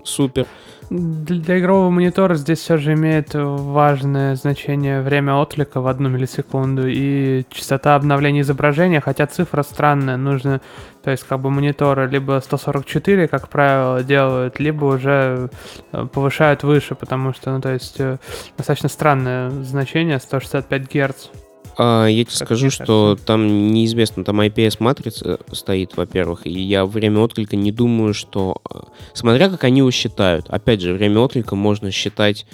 супер. 0.03 0.47
Для 0.89 1.59
игрового 1.59 1.89
монитора 1.89 2.35
здесь 2.35 2.59
все 2.59 2.77
же 2.77 2.93
имеет 2.93 3.31
важное 3.33 4.35
значение 4.35 5.01
время 5.01 5.33
отклика 5.35 5.81
в 5.81 5.87
одну 5.87 6.09
миллисекунду 6.09 6.87
и 6.87 7.43
частота 7.49 7.95
обновления 7.95 8.41
изображения, 8.41 9.01
хотя 9.01 9.25
цифра 9.25 9.63
странная, 9.63 10.17
нужно, 10.17 10.61
то 11.03 11.09
есть 11.09 11.23
как 11.23 11.39
бы 11.39 11.49
мониторы 11.49 12.07
либо 12.07 12.39
144, 12.43 13.27
как 13.27 13.49
правило, 13.49 14.03
делают, 14.03 14.59
либо 14.59 14.85
уже 14.85 15.49
э, 15.91 16.07
повышают 16.13 16.63
выше, 16.63 16.93
потому 16.93 17.33
что, 17.33 17.51
ну 17.51 17.61
то 17.61 17.73
есть 17.73 17.99
э, 17.99 18.17
достаточно 18.55 18.89
странное 18.89 19.49
значение 19.49 20.19
165 20.19 20.93
Гц. 20.93 21.44
А, 21.77 22.05
я 22.07 22.23
тебе 22.23 22.35
скажу, 22.35 22.69
что 22.69 23.17
там 23.25 23.71
неизвестно, 23.71 24.23
там 24.23 24.41
IPS-матрица 24.41 25.39
стоит, 25.51 25.97
во-первых, 25.97 26.47
и 26.47 26.51
я 26.51 26.85
время 26.85 27.19
отклика 27.19 27.55
не 27.55 27.71
думаю, 27.71 28.13
что... 28.13 28.61
А, 28.69 28.85
смотря 29.13 29.49
как 29.49 29.63
они 29.63 29.79
его 29.79 29.91
считают. 29.91 30.49
Опять 30.49 30.81
же, 30.81 30.93
время 30.93 31.19
отклика 31.19 31.55
можно 31.55 31.91
считать 31.91 32.45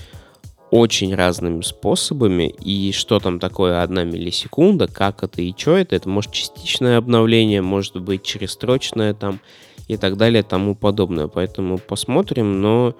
очень 0.71 1.13
разными 1.13 1.61
способами, 1.61 2.47
и 2.47 2.93
что 2.93 3.19
там 3.19 3.39
такое 3.39 3.83
одна 3.83 4.05
миллисекунда, 4.05 4.87
как 4.87 5.21
это 5.21 5.41
и 5.41 5.53
что 5.55 5.75
это, 5.75 5.97
это 5.97 6.07
может 6.07 6.31
частичное 6.31 6.97
обновление, 6.97 7.61
может 7.61 7.97
быть 7.97 8.23
черестрочное 8.23 9.13
там 9.13 9.41
и 9.87 9.97
так 9.97 10.15
далее, 10.15 10.43
тому 10.43 10.73
подобное. 10.73 11.27
Поэтому 11.27 11.77
посмотрим, 11.77 12.61
но 12.61 12.95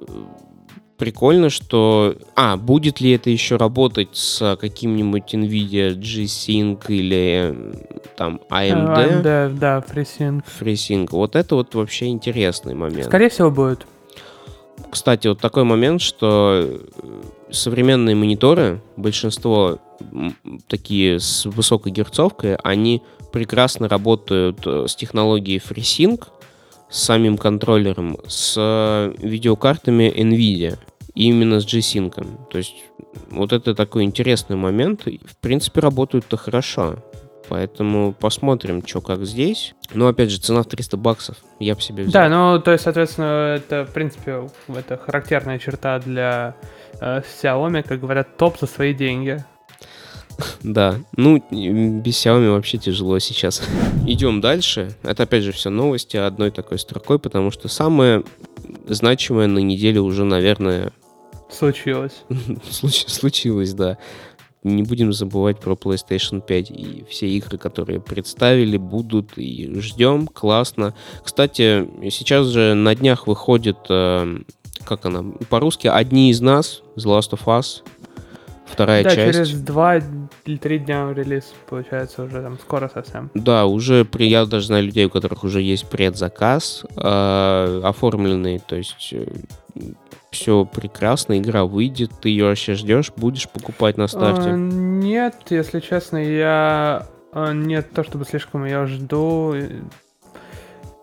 э, 0.00 0.04
прикольно, 0.98 1.48
что... 1.48 2.16
А, 2.34 2.56
будет 2.56 3.00
ли 3.00 3.12
это 3.12 3.30
еще 3.30 3.56
работать 3.56 4.10
с 4.12 4.56
каким-нибудь 4.60 5.32
NVIDIA 5.32 5.94
G-Sync 5.94 6.84
или 6.88 7.54
там 8.16 8.40
AMD? 8.50 9.22
AMD, 9.22 9.58
да, 9.58 9.84
FreeSync. 9.88 10.42
FreeSync. 10.60 11.08
Вот 11.12 11.36
это 11.36 11.54
вот 11.54 11.74
вообще 11.74 12.08
интересный 12.08 12.74
момент. 12.74 13.06
Скорее 13.06 13.30
всего, 13.30 13.50
будет. 13.50 13.86
Кстати, 14.90 15.28
вот 15.28 15.40
такой 15.40 15.64
момент, 15.64 16.00
что 16.00 16.80
современные 17.50 18.14
мониторы, 18.14 18.80
большинство 18.96 19.78
такие 20.66 21.20
с 21.20 21.46
высокой 21.46 21.92
герцовкой, 21.92 22.56
они 22.56 23.02
прекрасно 23.32 23.88
работают 23.88 24.60
э, 24.64 24.86
с 24.86 24.94
технологией 24.94 25.60
FreeSync, 25.60 26.24
с 26.88 27.02
самим 27.02 27.36
контроллером, 27.36 28.16
с 28.26 29.12
видеокартами 29.18 30.12
NVIDIA 30.16 30.78
именно 31.26 31.60
с 31.60 31.64
G-Sync. 31.64 32.48
То 32.50 32.58
есть 32.58 32.76
вот 33.30 33.52
это 33.52 33.74
такой 33.74 34.04
интересный 34.04 34.56
момент. 34.56 35.04
В 35.04 35.36
принципе, 35.40 35.80
работают-то 35.80 36.36
хорошо. 36.36 37.02
Поэтому 37.48 38.12
посмотрим, 38.12 38.86
что 38.86 39.00
как 39.00 39.24
здесь. 39.24 39.74
Но 39.94 40.06
опять 40.06 40.30
же, 40.30 40.38
цена 40.38 40.62
в 40.62 40.66
300 40.66 40.96
баксов. 40.96 41.36
Я 41.58 41.74
бы 41.74 41.80
себе 41.80 42.04
взял. 42.04 42.12
Да, 42.12 42.28
ну, 42.28 42.60
то 42.60 42.72
есть, 42.72 42.84
соответственно, 42.84 43.56
это, 43.56 43.86
в 43.86 43.92
принципе, 43.92 44.48
это 44.68 44.96
характерная 44.98 45.58
черта 45.58 45.98
для 45.98 46.54
э, 47.00 47.22
Xiaomi, 47.42 47.82
как 47.82 48.00
говорят, 48.00 48.36
топ 48.36 48.58
за 48.58 48.66
свои 48.66 48.94
деньги. 48.94 49.44
Да, 50.62 50.94
ну, 51.16 51.42
без 51.50 52.14
Xiaomi 52.24 52.52
вообще 52.52 52.78
тяжело 52.78 53.18
сейчас. 53.18 53.60
Идем 54.06 54.40
дальше. 54.40 54.94
Это, 55.02 55.24
опять 55.24 55.42
же, 55.42 55.50
все 55.50 55.68
новости 55.68 56.16
одной 56.16 56.52
такой 56.52 56.78
строкой, 56.78 57.18
потому 57.18 57.50
что 57.50 57.66
самое 57.66 58.22
значимое 58.86 59.48
на 59.48 59.58
неделе 59.58 60.00
уже, 60.00 60.24
наверное, 60.24 60.92
Случилось. 61.48 62.24
Случилось, 62.70 63.72
да. 63.74 63.98
Не 64.64 64.82
будем 64.82 65.12
забывать 65.12 65.60
про 65.60 65.74
PlayStation 65.74 66.40
5 66.44 66.70
и 66.70 67.04
все 67.08 67.28
игры, 67.28 67.58
которые 67.58 68.00
представили, 68.00 68.76
будут 68.76 69.38
и 69.38 69.72
ждем. 69.80 70.26
Классно. 70.26 70.94
Кстати, 71.22 71.88
сейчас 72.10 72.46
же 72.46 72.74
на 72.74 72.94
днях 72.94 73.26
выходит, 73.26 73.78
э, 73.88 74.38
как 74.84 75.06
она, 75.06 75.24
по-русски, 75.48 75.86
«Одни 75.86 76.30
из 76.30 76.40
нас», 76.40 76.82
The 76.96 77.04
Last 77.04 77.30
of 77.30 77.44
Us, 77.46 77.82
вторая 78.66 79.04
да, 79.04 79.14
часть. 79.14 79.38
через 79.38 79.60
два 79.60 79.96
или 80.44 80.56
три 80.56 80.78
дня 80.78 81.12
релиз, 81.12 81.52
получается, 81.68 82.24
уже 82.24 82.42
там 82.42 82.58
скоро 82.58 82.90
совсем. 82.92 83.30
Да, 83.34 83.66
уже 83.66 84.04
при, 84.04 84.28
я 84.28 84.44
даже 84.44 84.66
знаю 84.66 84.84
людей, 84.84 85.06
у 85.06 85.10
которых 85.10 85.44
уже 85.44 85.62
есть 85.62 85.88
предзаказ 85.88 86.84
э, 86.96 87.80
оформленный, 87.84 88.58
то 88.58 88.76
есть 88.76 89.10
э, 89.12 89.26
все 90.30 90.64
прекрасно, 90.64 91.38
игра 91.38 91.64
выйдет, 91.64 92.10
ты 92.20 92.28
ее 92.28 92.46
вообще 92.46 92.74
ждешь, 92.74 93.12
будешь 93.16 93.48
покупать 93.48 93.96
на 93.96 94.06
старте? 94.06 94.50
А, 94.50 94.56
нет, 94.56 95.34
если 95.50 95.80
честно, 95.80 96.18
я 96.18 97.06
а, 97.32 97.52
нет 97.52 97.92
то, 97.92 98.04
чтобы 98.04 98.24
слишком 98.24 98.64
ее 98.64 98.86
жду. 98.86 99.54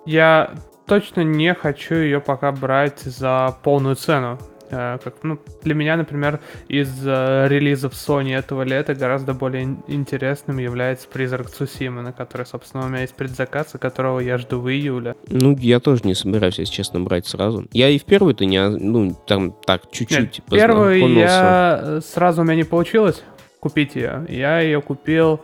Я 0.06 0.54
точно 0.86 1.22
не 1.22 1.54
хочу 1.54 1.96
ее 1.96 2.20
пока 2.20 2.52
брать 2.52 3.02
за 3.02 3.56
полную 3.64 3.96
цену. 3.96 4.38
Э, 4.70 4.98
как, 5.04 5.16
ну, 5.24 5.40
для 5.64 5.76
меня, 5.76 5.98
например, 5.98 6.40
из 6.68 6.90
э, 7.06 7.48
релизов 7.48 7.94
Sony 7.94 8.36
этого 8.36 8.64
лета 8.64 8.96
гораздо 8.96 9.34
более 9.34 9.78
интересным 9.88 10.58
является 10.58 11.08
Призрак 11.08 11.50
Цусима, 11.50 12.02
на 12.02 12.14
который, 12.14 12.46
собственно, 12.46 12.86
у 12.86 12.90
меня 12.90 13.02
есть 13.02 13.16
предзаказ, 13.16 13.76
которого 13.80 14.20
я 14.20 14.38
жду 14.38 14.60
в 14.60 14.70
июле. 14.70 15.16
Ну, 15.28 15.56
я 15.58 15.80
тоже 15.80 16.02
не 16.04 16.16
собираюсь, 16.16 16.60
если 16.60 16.74
честно, 16.74 17.00
брать 17.00 17.28
сразу. 17.28 17.66
Я 17.72 17.90
и 17.90 18.00
в 18.00 18.06
первую-то 18.06 18.46
не, 18.46 18.68
ну, 18.70 19.16
там 19.28 19.56
так, 19.66 19.92
чуть-чуть 19.92 20.20
Нет, 20.20 20.50
Первую 20.50 21.14
я 21.16 22.00
сразу 22.04 22.42
у 22.42 22.46
меня 22.46 22.56
не 22.56 22.64
получилось 22.64 23.24
купить 23.60 23.96
ее. 23.96 24.26
Я 24.30 24.60
ее 24.60 24.82
купил 24.82 25.42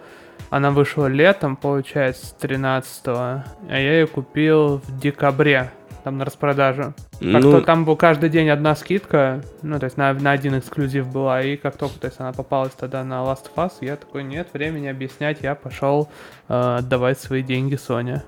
она 0.52 0.72
вышла 0.72 1.08
летом, 1.08 1.56
получается, 1.56 2.36
13 2.40 3.04
а 3.08 3.46
я 3.70 3.78
ее 3.78 4.06
купил 4.06 4.80
в 4.80 5.00
декабре 5.00 5.72
там 6.04 6.18
на 6.18 6.26
распродажу. 6.26 6.94
Как 7.20 7.44
ну... 7.44 7.62
там 7.62 7.86
был 7.86 7.96
каждый 7.96 8.30
день 8.30 8.50
одна 8.50 8.76
скидка, 8.76 9.44
ну, 9.62 9.80
то 9.80 9.86
есть 9.86 9.98
на, 9.98 10.14
на 10.14 10.32
один 10.32 10.58
эксклюзив 10.58 11.12
была, 11.12 11.42
и 11.42 11.58
как 11.58 11.78
только, 11.78 12.00
то 12.00 12.08
есть 12.08 12.20
она 12.20 12.34
попалась 12.34 12.74
тогда 12.74 13.04
на 13.04 13.24
Last 13.24 13.50
of 13.56 13.68
Us, 13.68 13.74
я 13.82 13.96
такой, 13.96 14.24
нет, 14.24 14.50
времени 14.54 14.88
объяснять, 14.88 15.40
я 15.42 15.56
пошел 15.56 16.10
э, 16.48 16.76
отдавать 16.80 17.20
свои 17.20 17.44
деньги 17.44 17.76
Sony. 17.76 18.22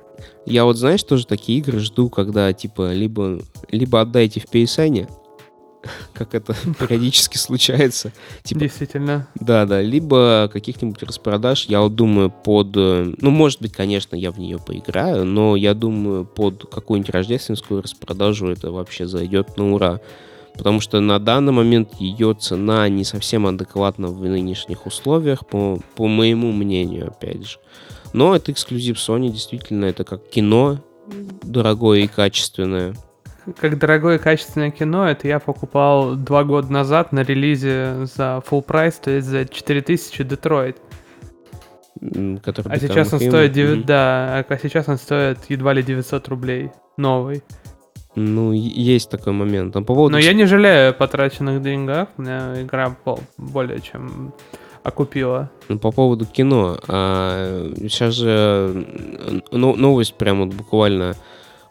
Я 0.45 0.65
вот, 0.65 0.78
знаешь, 0.78 1.03
тоже 1.03 1.26
такие 1.26 1.59
игры 1.59 1.80
жду, 1.80 2.09
когда, 2.09 2.53
типа, 2.53 2.93
либо, 2.93 3.39
либо 3.69 4.01
отдайте 4.01 4.39
в 4.39 4.45
PSN, 4.45 5.09
как 6.13 6.36
это 6.36 6.55
периодически 6.79 7.38
случается. 7.38 8.11
Типа, 8.43 8.61
Действительно. 8.61 9.27
Да, 9.36 9.65
да, 9.65 9.81
либо 9.81 10.49
каких-нибудь 10.51 11.01
распродаж, 11.03 11.65
я 11.65 11.81
вот 11.81 11.95
думаю, 11.95 12.31
под... 12.31 12.75
Э, 12.75 13.13
ну, 13.19 13.29
может 13.29 13.61
быть, 13.61 13.73
конечно, 13.73 14.15
я 14.15 14.31
в 14.31 14.39
нее 14.39 14.59
поиграю, 14.59 15.25
но 15.25 15.55
я 15.55 15.73
думаю, 15.73 16.25
под 16.25 16.69
какую-нибудь 16.69 17.13
рождественскую 17.13 17.81
распродажу 17.81 18.47
это 18.47 18.71
вообще 18.71 19.07
зайдет 19.07 19.57
на 19.57 19.73
ура. 19.73 19.99
потому 20.55 20.79
что 20.79 20.99
на 20.99 21.19
данный 21.19 21.51
момент 21.51 21.93
ее 21.99 22.36
цена 22.39 22.88
не 22.89 23.03
совсем 23.03 23.47
адекватна 23.47 24.07
в 24.07 24.21
нынешних 24.21 24.86
условиях, 24.86 25.45
по, 25.47 25.79
по 25.95 26.07
моему 26.07 26.51
мнению, 26.51 27.07
опять 27.07 27.47
же. 27.47 27.57
Но 28.13 28.36
это 28.36 28.51
эксклюзив 28.51 28.97
Sony, 28.97 29.29
действительно, 29.29 29.86
это 29.86 30.03
как 30.03 30.29
кино, 30.29 30.79
дорогое 31.41 32.01
и 32.01 32.07
качественное. 32.07 32.95
Как 33.59 33.77
дорогое 33.77 34.19
качественное 34.19 34.71
кино, 34.71 35.09
это 35.09 35.27
я 35.27 35.39
покупал 35.39 36.15
два 36.15 36.43
года 36.43 36.71
назад 36.71 37.11
на 37.11 37.23
релизе 37.23 38.05
за 38.05 38.41
full 38.49 38.61
прайс, 38.61 38.95
то 38.95 39.11
есть 39.11 39.27
за 39.27 39.45
4000 39.45 40.23
Детройт. 40.23 40.77
Который 42.43 42.71
а 42.71 42.79
сейчас 42.79 43.13
он 43.13 43.19
стоит 43.19 43.51
9, 43.51 43.77
mm-hmm. 43.79 43.85
да, 43.85 44.45
а 44.47 44.57
сейчас 44.61 44.87
он 44.89 44.97
стоит 44.97 45.39
едва 45.49 45.73
ли 45.73 45.83
900 45.83 46.27
рублей, 46.27 46.71
новый. 46.97 47.43
Ну, 48.15 48.51
есть 48.51 49.09
такой 49.09 49.33
момент. 49.33 49.73
Но, 49.73 49.81
по 49.81 49.93
поводу... 49.93 50.13
Но 50.13 50.19
я 50.19 50.33
не 50.33 50.45
жалею 50.45 50.91
о 50.91 50.93
потраченных 50.93 51.61
деньгах, 51.61 52.09
у 52.17 52.21
меня 52.21 52.61
игра 52.61 52.95
более 53.37 53.79
чем 53.79 54.33
окупила. 54.83 55.49
Ну, 55.69 55.79
по 55.79 55.91
поводу 55.91 56.25
кино. 56.25 56.77
А, 56.87 57.71
сейчас 57.77 58.13
же 58.13 58.85
новость 59.51 60.15
прям 60.15 60.45
вот 60.45 60.53
буквально 60.53 61.15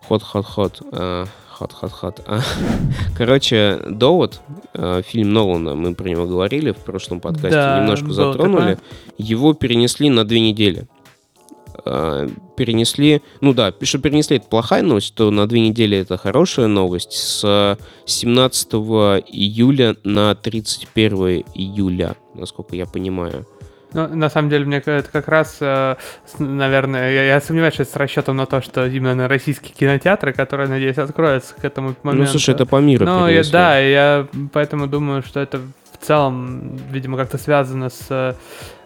ход-ход-ход. 0.08 0.82
А, 0.92 1.26
ход-ход-ход. 1.62 2.22
А, 2.26 2.40
короче, 3.16 3.80
«Довод», 3.88 4.40
а, 4.74 5.02
фильм 5.02 5.32
Нолана, 5.32 5.74
мы 5.74 5.94
про 5.94 6.08
него 6.08 6.26
говорили 6.26 6.72
в 6.72 6.78
прошлом 6.78 7.20
подкасте, 7.20 7.50
да, 7.50 7.80
немножко 7.80 8.10
затронули. 8.12 8.74
Такое. 8.74 8.78
Его 9.18 9.54
перенесли 9.54 10.10
на 10.10 10.24
две 10.24 10.40
недели. 10.40 10.86
А, 11.84 12.28
перенесли, 12.56 13.22
ну 13.40 13.54
да, 13.54 13.72
что 13.82 13.98
перенесли, 13.98 14.36
это 14.36 14.48
плохая 14.48 14.82
новость, 14.82 15.14
то 15.14 15.30
на 15.30 15.46
две 15.46 15.60
недели 15.60 15.96
это 15.96 16.16
хорошая 16.16 16.66
новость. 16.66 17.12
С 17.12 17.78
17 18.06 18.72
июля 18.74 19.96
на 20.04 20.34
31 20.34 21.44
июля, 21.54 22.16
насколько 22.34 22.76
я 22.76 22.86
понимаю. 22.86 23.46
Ну, 23.94 24.08
на 24.08 24.30
самом 24.30 24.48
деле, 24.48 24.64
мне 24.64 24.78
это 24.78 25.04
как 25.10 25.28
раз, 25.28 25.58
э, 25.60 25.96
наверное, 26.38 27.12
я, 27.12 27.24
я 27.24 27.40
сомневаюсь, 27.40 27.74
что 27.74 27.82
это 27.82 27.92
с 27.92 27.96
расчетом 27.96 28.36
на 28.36 28.46
то, 28.46 28.62
что 28.62 28.86
именно 28.86 29.28
российские 29.28 29.74
кинотеатры, 29.74 30.32
которые, 30.32 30.68
надеюсь, 30.68 30.98
откроются 30.98 31.54
к 31.54 31.64
этому 31.64 31.94
моменту. 32.02 32.24
Ну, 32.24 32.30
слушай, 32.30 32.54
это 32.54 32.66
по 32.66 32.80
миру. 32.80 33.04
Ну, 33.04 33.28
я, 33.28 33.42
да, 33.50 33.78
я 33.78 34.26
поэтому 34.52 34.86
думаю, 34.86 35.22
что 35.22 35.40
это 35.40 35.58
в 35.58 36.04
целом, 36.04 36.76
видимо, 36.90 37.16
как-то 37.16 37.38
связано 37.38 37.90
с 37.90 38.36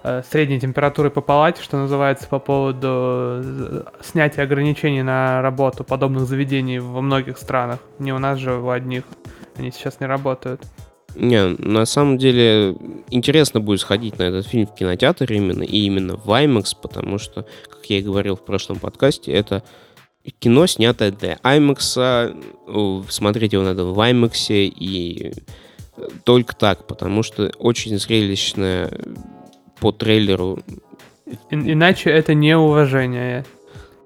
э, 0.03 0.23
средней 0.31 0.61
температурой 0.61 1.11
по 1.11 1.21
палате, 1.21 1.63
что 1.63 1.77
называется, 1.77 2.27
по 2.29 2.39
поводу 2.39 2.89
э, 2.91 3.83
снятия 4.03 4.45
ограничений 4.45 5.03
на 5.03 5.41
работу 5.41 5.85
подобных 5.85 6.27
заведений 6.27 6.79
во 6.79 7.01
многих 7.01 7.39
странах. 7.39 7.79
Не 7.99 8.13
у 8.13 8.19
нас 8.19 8.39
же 8.39 8.55
у 8.55 8.69
одних. 8.71 9.05
Они 9.57 9.71
сейчас 9.71 10.01
не 10.01 10.07
работают. 10.07 10.61
Не, 11.19 11.57
на 11.59 11.87
самом 11.87 12.19
деле 12.19 12.77
интересно 13.11 13.61
будет 13.61 13.81
сходить 13.81 14.19
на 14.19 14.25
этот 14.25 14.47
фильм 14.47 14.67
в 14.67 14.75
кинотеатр 14.75 15.33
именно, 15.33 15.63
и 15.63 15.79
именно 15.79 16.17
в 16.17 16.29
IMAX, 16.29 16.77
потому 16.81 17.19
что, 17.19 17.47
как 17.71 17.87
я 17.87 17.99
и 17.99 18.03
говорил 18.03 18.37
в 18.37 18.45
прошлом 18.45 18.79
подкасте, 18.79 19.33
это 19.33 19.63
кино, 20.39 20.67
снятое 20.67 21.13
для 21.13 21.39
IMAX, 21.43 23.09
смотреть 23.09 23.55
его 23.55 23.63
надо 23.65 23.85
в 23.85 23.99
IMAX, 23.99 24.49
и 24.51 25.33
только 26.25 26.55
так, 26.55 26.87
потому 26.87 27.23
что 27.23 27.51
очень 27.59 27.99
зрелищное 27.99 28.91
по 29.81 29.93
трейлеру. 29.93 30.59
Иначе 31.51 32.11
это 32.11 32.35
неуважение. 32.35 33.47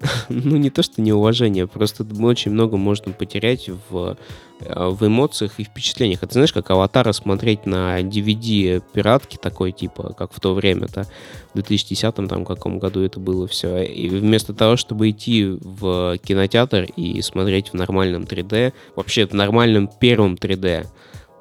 ну, 0.29 0.57
не 0.57 0.69
то, 0.69 0.83
что 0.83 1.01
неуважение, 1.01 1.67
просто 1.67 2.05
очень 2.21 2.51
много 2.51 2.77
можно 2.77 3.11
потерять 3.11 3.69
в, 3.89 4.17
э, 4.59 4.89
в 4.89 5.05
эмоциях 5.05 5.59
и 5.59 5.63
впечатлениях. 5.63 6.23
Это 6.23 6.33
знаешь, 6.33 6.53
как 6.53 6.69
аватара 6.71 7.11
смотреть 7.11 7.65
на 7.65 8.01
DVD 8.01 8.81
пиратки 8.93 9.37
такой, 9.37 9.71
типа, 9.71 10.13
как 10.17 10.33
в 10.33 10.39
то 10.39 10.53
время-то, 10.53 11.05
в 11.53 11.55
2010 11.55 12.15
там 12.27 12.45
каком 12.45 12.79
году 12.79 13.01
это 13.01 13.19
было 13.19 13.47
все. 13.47 13.83
И 13.83 14.09
вместо 14.09 14.53
того, 14.53 14.75
чтобы 14.75 15.09
идти 15.09 15.57
в 15.61 16.17
кинотеатр 16.17 16.87
и 16.95 17.21
смотреть 17.21 17.69
в 17.69 17.73
нормальном 17.73 18.23
3D, 18.23 18.73
вообще 18.95 19.27
в 19.27 19.33
нормальном 19.33 19.87
первом 19.87 20.35
3D, 20.35 20.87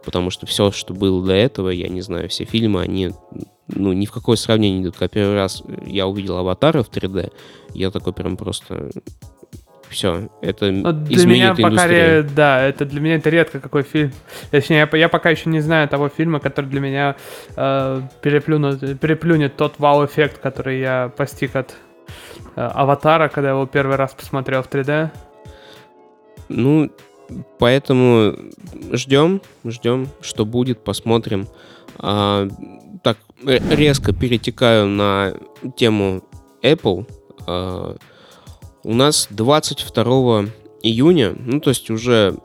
потому 0.05 0.31
что 0.31 0.47
все, 0.47 0.71
что 0.71 0.95
было 0.95 1.25
до 1.25 1.35
этого, 1.35 1.71
я 1.71 1.89
не 1.89 2.01
знаю, 2.01 2.29
все 2.29 2.45
фильмы, 2.45 2.83
они 2.83 3.13
ну, 3.69 3.93
ни 3.93 4.07
в 4.07 4.13
какое 4.13 4.37
сравнение 4.37 4.79
не 4.79 4.85
идут. 4.85 4.95
Когда 4.97 5.09
первый 5.09 5.35
раз 5.35 5.63
я 5.87 6.07
увидел 6.07 6.37
аватара 6.37 6.83
в 6.83 6.91
3D, 6.91 7.33
я 7.75 7.91
такой 7.91 8.13
прям 8.13 8.37
просто 8.37 8.91
все, 9.91 10.31
это 10.41 10.71
Но 10.71 10.93
для 10.93 11.17
изменит 11.17 11.59
меня 11.59 11.71
пока 11.71 11.87
ре, 11.89 12.23
да, 12.23 12.63
это 12.63 12.85
для 12.85 13.01
меня 13.01 13.17
это 13.17 13.29
редко 13.29 13.59
какой 13.59 13.83
фильм. 13.83 14.13
Точнее, 14.51 14.89
я, 14.91 14.99
я 14.99 15.09
пока 15.09 15.31
еще 15.31 15.51
не 15.51 15.61
знаю 15.61 15.89
того 15.89 16.09
фильма, 16.09 16.39
который 16.39 16.67
для 16.67 16.81
меня 16.81 17.17
э, 17.57 18.03
переплюнет, 18.23 19.01
переплюнет 19.01 19.57
тот 19.57 19.75
вау-эффект, 19.79 20.39
который 20.39 20.79
я 20.79 21.13
постиг 21.17 21.57
от 21.57 21.75
э, 22.55 22.61
Аватара, 22.61 23.29
когда 23.29 23.49
я 23.49 23.55
его 23.57 23.67
первый 23.67 23.97
раз 23.97 24.15
посмотрел 24.15 24.63
в 24.63 24.69
3D. 24.69 25.11
Ну, 26.49 26.91
поэтому 27.59 28.35
ждем, 28.93 29.41
ждем, 29.65 30.09
что 30.21 30.45
будет, 30.45 30.85
посмотрим. 30.85 31.47
А, 31.99 32.49
так, 33.03 33.19
резко 33.45 34.13
перетекаю 34.13 34.87
на 34.87 35.35
тему 35.77 36.23
Apple. 36.63 37.07
А, 37.47 37.97
у 38.83 38.95
нас 38.95 39.29
22 39.31 40.47
июня, 40.83 41.35
ну, 41.39 41.61
то 41.61 41.71
есть 41.71 41.91
уже 41.91 42.37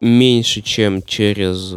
меньше, 0.00 0.60
чем 0.60 1.02
через 1.02 1.74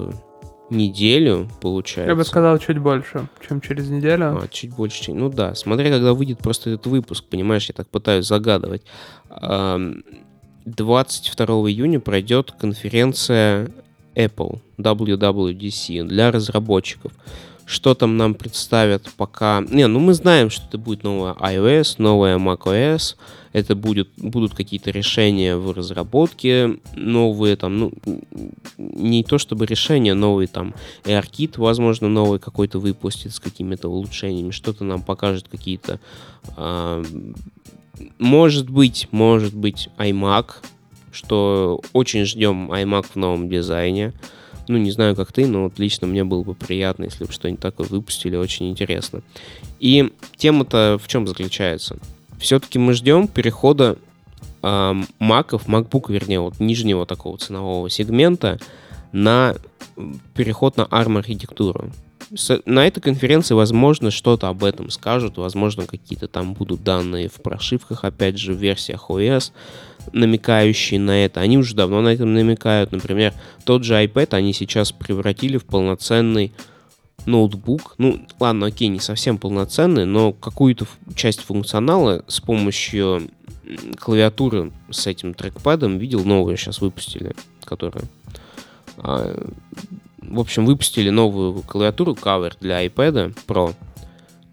неделю, 0.70 1.50
получается. 1.62 2.10
Я 2.10 2.16
бы 2.16 2.26
сказал, 2.26 2.58
чуть 2.60 2.78
больше, 2.78 3.28
чем 3.48 3.62
через 3.62 3.90
неделю. 3.90 4.40
А, 4.42 4.48
чуть 4.50 4.76
больше. 4.76 5.14
Ну 5.14 5.30
да, 5.30 5.56
смотря 5.56 5.90
когда 5.92 6.14
выйдет 6.14 6.40
просто 6.40 6.72
этот 6.72 6.88
выпуск, 6.88 7.26
понимаешь, 7.30 7.68
я 7.68 7.74
так 7.74 7.88
пытаюсь 7.90 8.26
загадывать. 8.26 8.84
22 10.68 11.46
июня 11.70 12.00
пройдет 12.02 12.52
конференция 12.52 13.72
Apple, 14.16 14.60
WWDC, 14.78 16.04
для 16.04 16.32
разработчиков. 16.32 17.14
Что 17.66 17.96
там 17.96 18.18
нам 18.18 18.34
представят 18.34 19.10
пока... 19.18 19.62
Не, 19.70 19.88
ну 19.88 20.00
мы 20.00 20.14
знаем, 20.14 20.50
что 20.50 20.66
это 20.68 20.78
будет 20.78 21.04
новая 21.04 21.34
iOS, 21.34 21.96
новая 21.98 22.38
macOS, 22.38 23.16
это 23.52 23.76
будет, 23.76 24.10
будут 24.18 24.54
какие-то 24.54 24.92
решения 24.92 25.58
в 25.58 25.72
разработке, 25.72 26.80
новые 26.96 27.56
там, 27.56 27.78
ну, 27.78 27.94
не 28.78 29.24
то 29.24 29.38
чтобы 29.38 29.66
решения, 29.66 30.14
новые 30.14 30.48
там 30.48 30.76
AirKit, 31.04 31.54
возможно, 31.58 32.08
новый 32.08 32.40
какой-то 32.40 32.80
выпустит 32.80 33.34
с 33.34 33.40
какими-то 33.40 33.90
улучшениями, 33.90 34.52
что-то 34.52 34.84
нам 34.84 35.02
покажет 35.02 35.48
какие-то... 35.48 36.00
Э, 36.58 37.04
может 38.20 38.70
быть, 38.70 39.08
может 39.12 39.54
быть, 39.54 39.90
iMac, 39.98 40.56
что 41.12 41.82
очень 41.94 42.26
ждем 42.26 42.72
iMac 42.72 43.06
в 43.14 43.16
новом 43.16 43.50
дизайне. 43.50 44.14
Ну, 44.68 44.78
не 44.78 44.92
знаю, 44.92 45.16
как 45.16 45.32
ты, 45.32 45.48
но 45.48 45.64
вот 45.64 45.80
лично 45.80 46.08
мне 46.08 46.24
было 46.24 46.44
бы 46.44 46.54
приятно, 46.54 47.06
если 47.06 47.24
бы 47.24 47.32
что-нибудь 47.32 47.62
такое 47.62 47.88
выпустили, 47.88 48.36
очень 48.36 48.70
интересно. 48.70 49.22
И 49.80 50.12
тема-то 50.36 51.00
в 51.02 51.08
чем 51.08 51.26
заключается? 51.26 51.98
Все-таки 52.38 52.78
мы 52.78 52.94
ждем 52.94 53.28
перехода 53.28 53.98
маков, 54.62 55.68
MacBook, 55.68 56.12
вернее, 56.12 56.42
вот 56.42 56.60
нижнего 56.60 57.06
такого 57.06 57.38
ценового 57.38 57.90
сегмента 57.90 58.60
на 59.12 59.56
переход 60.34 60.78
на 60.78 60.84
ARM 60.84 61.18
архитектуру. 61.18 61.92
С, 62.36 62.62
на 62.66 62.86
этой 62.86 63.00
конференции, 63.00 63.54
возможно, 63.54 64.12
что-то 64.12 64.50
об 64.50 64.64
этом 64.64 64.90
скажут, 64.90 65.38
возможно, 65.38 65.86
какие-то 65.86 66.28
там 66.28 66.54
будут 66.54 66.84
данные 66.84 67.30
в 67.30 67.42
прошивках, 67.42 68.04
опять 68.04 68.38
же, 68.38 68.54
в 68.54 68.58
версиях 68.58 69.10
OS, 69.10 69.52
намекающие 70.12 71.00
на 71.00 71.24
это. 71.24 71.40
Они 71.40 71.58
уже 71.58 71.74
давно 71.74 72.02
на 72.02 72.10
этом 72.10 72.34
намекают. 72.34 72.92
Например, 72.92 73.34
тот 73.64 73.84
же 73.84 73.94
iPad 73.94 74.36
они 74.36 74.54
сейчас 74.54 74.92
превратили 74.92 75.58
в 75.58 75.66
полноценный 75.66 76.52
ноутбук. 77.26 77.96
Ну, 77.98 78.20
ладно, 78.40 78.68
окей, 78.68 78.90
не 78.90 79.00
совсем 79.00 79.38
полноценный, 79.38 80.06
но 80.06 80.34
какую-то 80.34 80.86
часть 81.16 81.42
функционала 81.42 82.24
с 82.28 82.40
помощью 82.40 83.30
клавиатуры 84.00 84.72
с 84.90 85.08
этим 85.08 85.34
трекпадом 85.34 85.98
видел 85.98 86.24
новую 86.24 86.58
сейчас 86.58 86.82
выпустили, 86.82 87.36
которая 87.64 88.04
в 88.98 90.40
общем, 90.40 90.66
выпустили 90.66 91.10
новую 91.10 91.62
клавиатуру 91.62 92.14
Cover 92.14 92.54
для 92.60 92.86
iPad 92.86 93.38
Pro, 93.48 93.74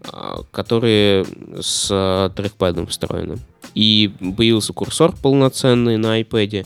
а, 0.03 0.43
которые 0.51 1.25
с 1.59 2.31
трекпадом 2.35 2.87
встроены. 2.87 3.37
И 3.73 4.13
появился 4.37 4.73
курсор 4.73 5.13
полноценный 5.15 5.97
на 5.97 6.21
iPad. 6.21 6.65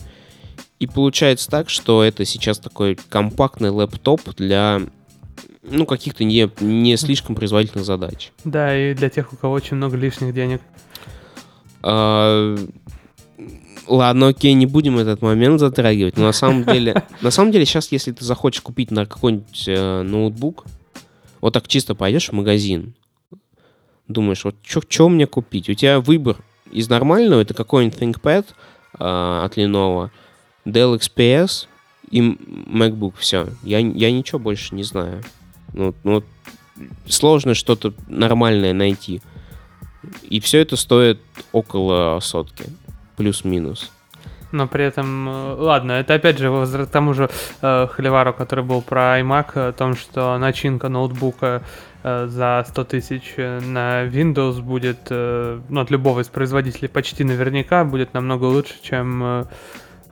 И 0.78 0.86
получается 0.86 1.50
так, 1.50 1.68
что 1.68 2.02
это 2.02 2.24
сейчас 2.24 2.58
такой 2.58 2.96
компактный 3.08 3.70
лэптоп 3.70 4.20
для 4.36 4.80
ну, 5.62 5.86
каких-то 5.86 6.24
не, 6.24 6.50
не 6.60 6.96
слишком 6.96 7.34
производительных 7.34 7.84
задач. 7.84 8.32
Да, 8.44 8.76
и 8.76 8.94
для 8.94 9.10
тех, 9.10 9.32
у 9.32 9.36
кого 9.36 9.54
очень 9.54 9.76
много 9.76 9.96
лишних 9.96 10.32
денег. 10.32 10.62
А, 11.82 12.56
Ладно, 13.86 14.28
окей, 14.28 14.52
не 14.54 14.66
будем 14.66 14.98
этот 14.98 15.22
момент 15.22 15.60
затрагивать. 15.60 16.16
Но 16.16 16.24
на 16.24 16.32
самом 16.32 16.64
деле, 16.64 17.04
на 17.20 17.30
самом 17.30 17.52
деле 17.52 17.64
сейчас, 17.64 17.90
если 17.92 18.12
ты 18.12 18.24
захочешь 18.24 18.60
купить 18.60 18.90
на 18.90 19.06
какой-нибудь 19.06 19.64
э, 19.66 20.02
ноутбук, 20.02 20.64
вот 21.40 21.54
так 21.54 21.66
чисто 21.68 21.94
пойдешь 21.94 22.28
в 22.28 22.32
магазин, 22.32 22.94
думаешь, 24.06 24.44
вот 24.44 24.56
что 24.62 25.08
мне 25.08 25.26
купить? 25.26 25.68
У 25.68 25.74
тебя 25.74 26.00
выбор 26.00 26.36
из 26.70 26.88
нормального, 26.88 27.40
это 27.40 27.54
какой-нибудь 27.54 27.98
ThinkPad 27.98 28.46
э, 28.98 29.44
от 29.44 29.56
Lenovo, 29.56 30.10
Dell 30.64 30.98
XPS 30.98 31.66
и 32.10 32.20
MacBook, 32.20 33.14
все. 33.18 33.48
Я, 33.62 33.78
я 33.78 34.12
ничего 34.12 34.38
больше 34.38 34.74
не 34.74 34.82
знаю. 34.82 35.22
Ну, 35.72 35.94
ну, 36.04 36.22
сложно 37.06 37.54
что-то 37.54 37.94
нормальное 38.08 38.72
найти. 38.72 39.20
И 40.28 40.40
все 40.40 40.60
это 40.60 40.76
стоит 40.76 41.20
около 41.52 42.18
сотки, 42.20 42.64
плюс-минус. 43.20 43.92
Но 44.50 44.66
при 44.66 44.82
этом, 44.82 45.28
э, 45.28 45.54
ладно, 45.58 45.92
это 45.92 46.14
опять 46.14 46.38
же 46.38 46.50
к 46.50 46.86
тому 46.86 47.12
же 47.12 47.28
э, 47.60 47.86
Холивару, 47.86 48.32
который 48.32 48.64
был 48.64 48.80
про 48.80 49.20
iMac, 49.20 49.68
о 49.68 49.72
том, 49.72 49.94
что 49.94 50.38
начинка 50.38 50.88
ноутбука 50.88 51.62
э, 52.02 52.26
за 52.28 52.64
100 52.66 52.84
тысяч 52.84 53.34
на 53.36 54.06
Windows 54.06 54.62
будет, 54.62 55.00
э, 55.10 55.60
ну, 55.68 55.80
от 55.82 55.90
любого 55.90 56.20
из 56.20 56.28
производителей 56.28 56.88
почти 56.88 57.22
наверняка 57.24 57.84
будет 57.84 58.14
намного 58.14 58.46
лучше, 58.46 58.74
чем 58.82 59.22
э, 59.22 59.44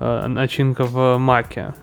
э 0.00 0.26
начинка 0.26 0.84
в 0.84 0.98
Mac. 1.18 1.74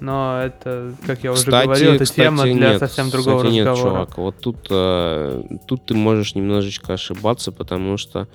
Но 0.00 0.42
это, 0.42 0.94
как 1.06 1.22
я 1.22 1.30
уже 1.30 1.44
кстати, 1.44 1.64
говорил, 1.64 1.92
это 1.92 2.04
кстати, 2.04 2.26
тема 2.26 2.42
для 2.42 2.70
нет, 2.70 2.78
совсем 2.80 3.08
другого 3.08 3.38
кстати, 3.38 3.54
нет, 3.54 3.66
разговора. 3.68 3.94
чувак, 3.94 4.18
вот 4.18 4.40
тут, 4.40 4.66
э, 4.68 5.42
тут 5.68 5.86
ты 5.86 5.94
можешь 5.94 6.34
немножечко 6.34 6.94
ошибаться, 6.94 7.52
потому 7.52 7.96
что 7.96 8.26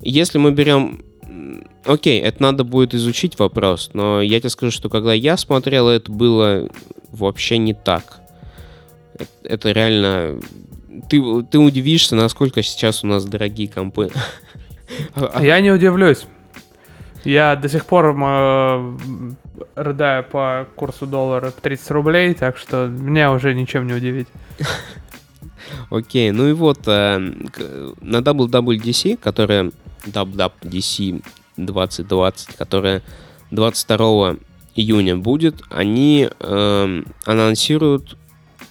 если 0.00 0.38
мы 0.38 0.52
берем 0.52 1.02
окей, 1.84 2.20
это 2.20 2.42
надо 2.42 2.64
будет 2.64 2.94
изучить 2.94 3.38
вопрос, 3.38 3.90
но 3.92 4.20
я 4.20 4.40
тебе 4.40 4.50
скажу, 4.50 4.72
что 4.72 4.88
когда 4.88 5.12
я 5.12 5.36
смотрел, 5.36 5.88
это 5.88 6.10
было 6.10 6.68
вообще 7.10 7.58
не 7.58 7.74
так. 7.74 8.20
Это, 9.42 9.70
реально... 9.70 10.40
Ты, 11.08 11.42
ты 11.42 11.58
удивишься, 11.58 12.16
насколько 12.16 12.62
сейчас 12.62 13.04
у 13.04 13.06
нас 13.06 13.24
дорогие 13.24 13.68
компы. 13.68 14.10
Я 15.40 15.60
не 15.60 15.70
удивлюсь. 15.70 16.24
Я 17.24 17.56
до 17.56 17.68
сих 17.68 17.86
пор 17.86 18.14
э, 18.16 18.94
рыдаю 19.74 20.24
по 20.24 20.68
курсу 20.76 21.06
доллара 21.06 21.50
30 21.50 21.90
рублей, 21.90 22.34
так 22.34 22.58
что 22.58 22.86
меня 22.86 23.32
уже 23.32 23.54
ничем 23.54 23.86
не 23.86 23.94
удивить. 23.94 24.28
Окей, 25.90 26.30
ну 26.30 26.48
и 26.48 26.52
вот 26.52 26.80
э, 26.86 27.18
на 27.18 28.16
WWDC, 28.18 29.16
которая 29.16 29.70
WWDC 30.06 31.24
2020, 31.56 32.56
которая 32.56 33.02
22 33.50 34.36
июня 34.74 35.16
будет, 35.16 35.62
они 35.70 36.28
э, 36.38 37.02
анонсируют 37.24 38.16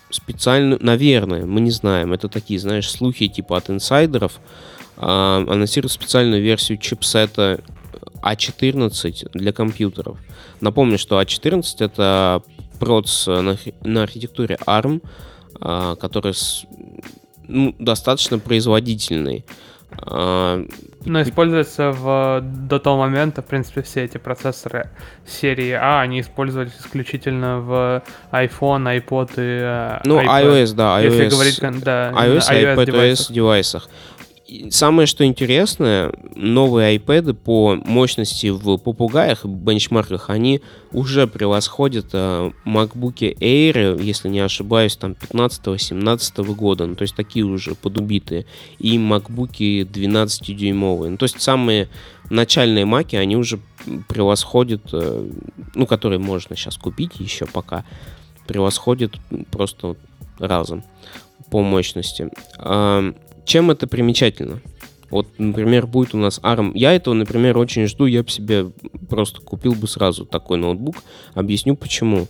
специальную, 0.09 0.83
наверное, 0.83 1.45
мы 1.45 1.61
не 1.61 1.71
знаем, 1.71 2.13
это 2.13 2.27
такие, 2.27 2.59
знаешь, 2.59 2.89
слухи 2.89 3.27
типа 3.27 3.57
от 3.57 3.69
инсайдеров, 3.69 4.39
э, 4.97 5.01
анонсируют 5.01 5.91
специальную 5.91 6.41
версию 6.41 6.77
чипсета 6.77 7.61
A14 8.21 9.29
для 9.33 9.51
компьютеров. 9.51 10.17
Напомню, 10.61 10.97
что 10.97 11.19
A14 11.19 11.63
это 11.79 12.43
проц 12.79 13.27
на, 13.27 13.57
на 13.83 14.03
архитектуре 14.03 14.57
ARM, 14.65 15.01
который 15.59 16.33
с, 16.33 16.65
ну, 17.47 17.75
достаточно 17.79 18.39
производительный. 18.39 19.45
А, 20.01 20.63
Но 21.05 21.21
используется 21.21 21.91
в, 21.91 22.41
до 22.41 22.79
того 22.79 22.97
момента, 22.97 23.41
в 23.41 23.45
принципе, 23.45 23.81
все 23.81 24.03
эти 24.05 24.17
процессоры 24.17 24.89
серии 25.25 25.71
А, 25.71 26.01
они 26.01 26.21
использовались 26.21 26.73
исключительно 26.79 27.59
в 27.59 28.03
iPhone, 28.31 28.99
iPod 28.99 29.31
и 29.37 29.59
э, 29.61 29.99
Ну, 30.05 30.19
iPad. 30.19 30.43
iOS, 30.43 30.73
да, 30.75 30.99
iOS. 30.99 31.03
Если 31.03 31.29
говорить, 31.29 31.59
да, 31.83 32.11
iOS, 32.11 32.49
iOS, 32.49 32.75
iPad, 32.75 32.85
девайсах. 32.85 33.31
девайсах 33.31 33.89
самое 34.69 35.07
что 35.07 35.25
интересное, 35.25 36.11
новые 36.35 36.97
iPad 36.97 37.33
по 37.33 37.75
мощности 37.75 38.47
в 38.47 38.77
попугаях, 38.77 39.45
бенчмарках, 39.45 40.29
они 40.29 40.61
уже 40.91 41.27
превосходят 41.27 42.07
э, 42.13 42.51
MacBook 42.65 43.37
Air, 43.39 44.01
если 44.01 44.29
не 44.29 44.39
ошибаюсь, 44.39 44.95
там 44.95 45.13
15-17 45.13 46.53
года. 46.55 46.85
Ну, 46.85 46.95
то 46.95 47.03
есть 47.03 47.15
такие 47.15 47.45
уже 47.45 47.75
подубитые. 47.75 48.45
И 48.79 48.97
MacBook 48.97 49.57
12-дюймовые. 49.57 51.09
Ну, 51.09 51.17
то 51.17 51.23
есть 51.23 51.41
самые 51.41 51.89
начальные 52.29 52.85
маки, 52.85 53.15
они 53.15 53.35
уже 53.35 53.59
превосходят, 54.07 54.81
э, 54.93 55.29
ну, 55.75 55.85
которые 55.85 56.19
можно 56.19 56.55
сейчас 56.55 56.77
купить 56.77 57.19
еще 57.19 57.45
пока, 57.45 57.85
превосходят 58.47 59.15
просто 59.51 59.95
разом 60.39 60.83
по 61.49 61.61
мощности. 61.61 62.29
Чем 63.45 63.71
это 63.71 63.87
примечательно? 63.87 64.61
Вот, 65.09 65.27
например, 65.37 65.85
будет 65.85 66.15
у 66.15 66.17
нас 66.17 66.39
ARM. 66.41 66.71
Я 66.73 66.93
этого, 66.93 67.13
например, 67.13 67.57
очень 67.57 67.85
жду. 67.85 68.07
Я 68.07 68.23
бы 68.23 68.29
себе 68.31 68.71
просто 69.09 69.41
купил 69.41 69.75
бы 69.75 69.87
сразу 69.87 70.25
такой 70.25 70.57
ноутбук. 70.57 70.95
Объясню 71.35 71.75
почему. 71.75 72.27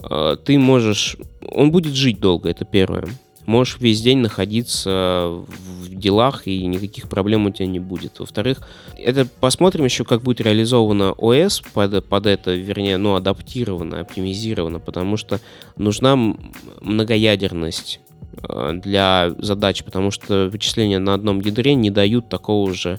А, 0.00 0.36
ты 0.36 0.58
можешь... 0.58 1.16
Он 1.50 1.70
будет 1.70 1.94
жить 1.94 2.20
долго, 2.20 2.50
это 2.50 2.66
первое. 2.66 3.08
Можешь 3.46 3.78
весь 3.78 4.02
день 4.02 4.18
находиться 4.18 5.44
в 5.46 5.94
делах, 5.94 6.46
и 6.46 6.66
никаких 6.66 7.08
проблем 7.08 7.46
у 7.46 7.50
тебя 7.50 7.68
не 7.68 7.78
будет. 7.78 8.18
Во-вторых, 8.18 8.58
это 8.98 9.26
посмотрим 9.40 9.84
еще, 9.84 10.04
как 10.04 10.22
будет 10.22 10.40
реализовано 10.40 11.12
ОС 11.12 11.62
под, 11.72 12.04
под 12.04 12.26
это, 12.26 12.54
вернее, 12.54 12.98
ну, 12.98 13.14
адаптировано, 13.14 14.00
оптимизировано, 14.00 14.80
потому 14.80 15.16
что 15.16 15.40
нужна 15.76 16.16
многоядерность 16.80 18.00
для 18.42 19.30
задач, 19.38 19.82
потому 19.82 20.10
что 20.10 20.48
вычисления 20.52 20.98
на 20.98 21.14
одном 21.14 21.40
ядре 21.40 21.74
не 21.74 21.90
дают 21.90 22.28
такого 22.28 22.72
же 22.74 22.98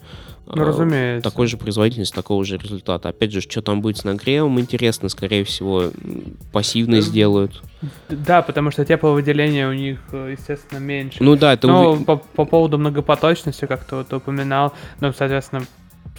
ну, 0.56 0.64
разумеется. 0.64 1.30
такой 1.30 1.48
же 1.48 1.58
производительности, 1.58 2.16
такого 2.16 2.46
же 2.46 2.58
результата. 2.58 3.10
Опять 3.10 3.34
же, 3.34 3.42
что 3.42 3.62
там 3.62 3.82
будет 3.82 3.98
с 3.98 4.04
нагревом, 4.06 4.60
интересно, 4.60 5.10
скорее 5.10 5.44
всего, 5.44 5.92
пассивно 6.54 6.96
э, 6.96 7.02
сделают. 7.02 7.62
Да, 8.10 8.42
потому 8.42 8.72
что 8.72 8.86
тепловыделение 8.86 9.68
у 9.68 9.74
них, 9.74 10.00
э, 10.12 10.36
естественно, 10.38 10.80
меньше. 10.80 11.22
Ну 11.22 11.36
да, 11.36 11.54
это... 11.54 11.68
Но 11.68 11.98
по, 11.98 12.16
по 12.16 12.46
поводу 12.46 12.78
многопоточности, 12.78 13.66
как 13.66 13.84
ты 13.84 13.98
вот 13.98 14.14
упоминал, 14.14 14.74
ну, 15.02 15.12
соответственно, 15.12 15.64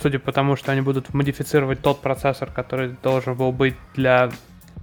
судя 0.00 0.18
по 0.18 0.30
тому, 0.32 0.56
что 0.56 0.72
они 0.72 0.82
будут 0.82 1.14
модифицировать 1.14 1.80
тот 1.80 2.00
процессор, 2.00 2.50
который 2.50 2.96
должен 3.02 3.34
был 3.34 3.50
быть 3.50 3.76
для 3.94 4.30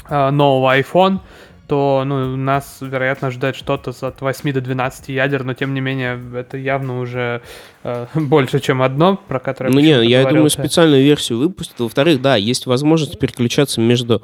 э, 0.10 0.30
нового 0.32 0.76
iPhone, 0.76 1.20
то 1.68 2.04
ну, 2.06 2.36
нас, 2.36 2.78
вероятно, 2.82 3.32
ждет 3.32 3.56
что-то 3.56 3.92
от 4.02 4.22
8 4.22 4.54
до 4.54 4.62
12 4.62 5.10
ядер, 5.10 5.44
но 5.44 5.54
тем 5.54 5.74
не 5.74 5.82
менее 5.82 6.20
это 6.36 6.58
явно 6.58 7.00
уже 7.00 7.42
э, 7.84 8.06
больше, 8.16 8.60
чем 8.60 8.82
одно, 8.82 9.18
про 9.28 9.40
которое 9.40 9.72
Ну 9.72 9.80
не, 9.80 10.06
я 10.08 10.26
думаю, 10.26 10.50
специальную 10.50 11.04
версию 11.04 11.40
выпустят. 11.40 11.80
Во-вторых, 11.80 12.22
да, 12.22 12.36
есть 12.36 12.66
возможность 12.66 13.20
переключаться 13.20 13.82
между 13.82 14.22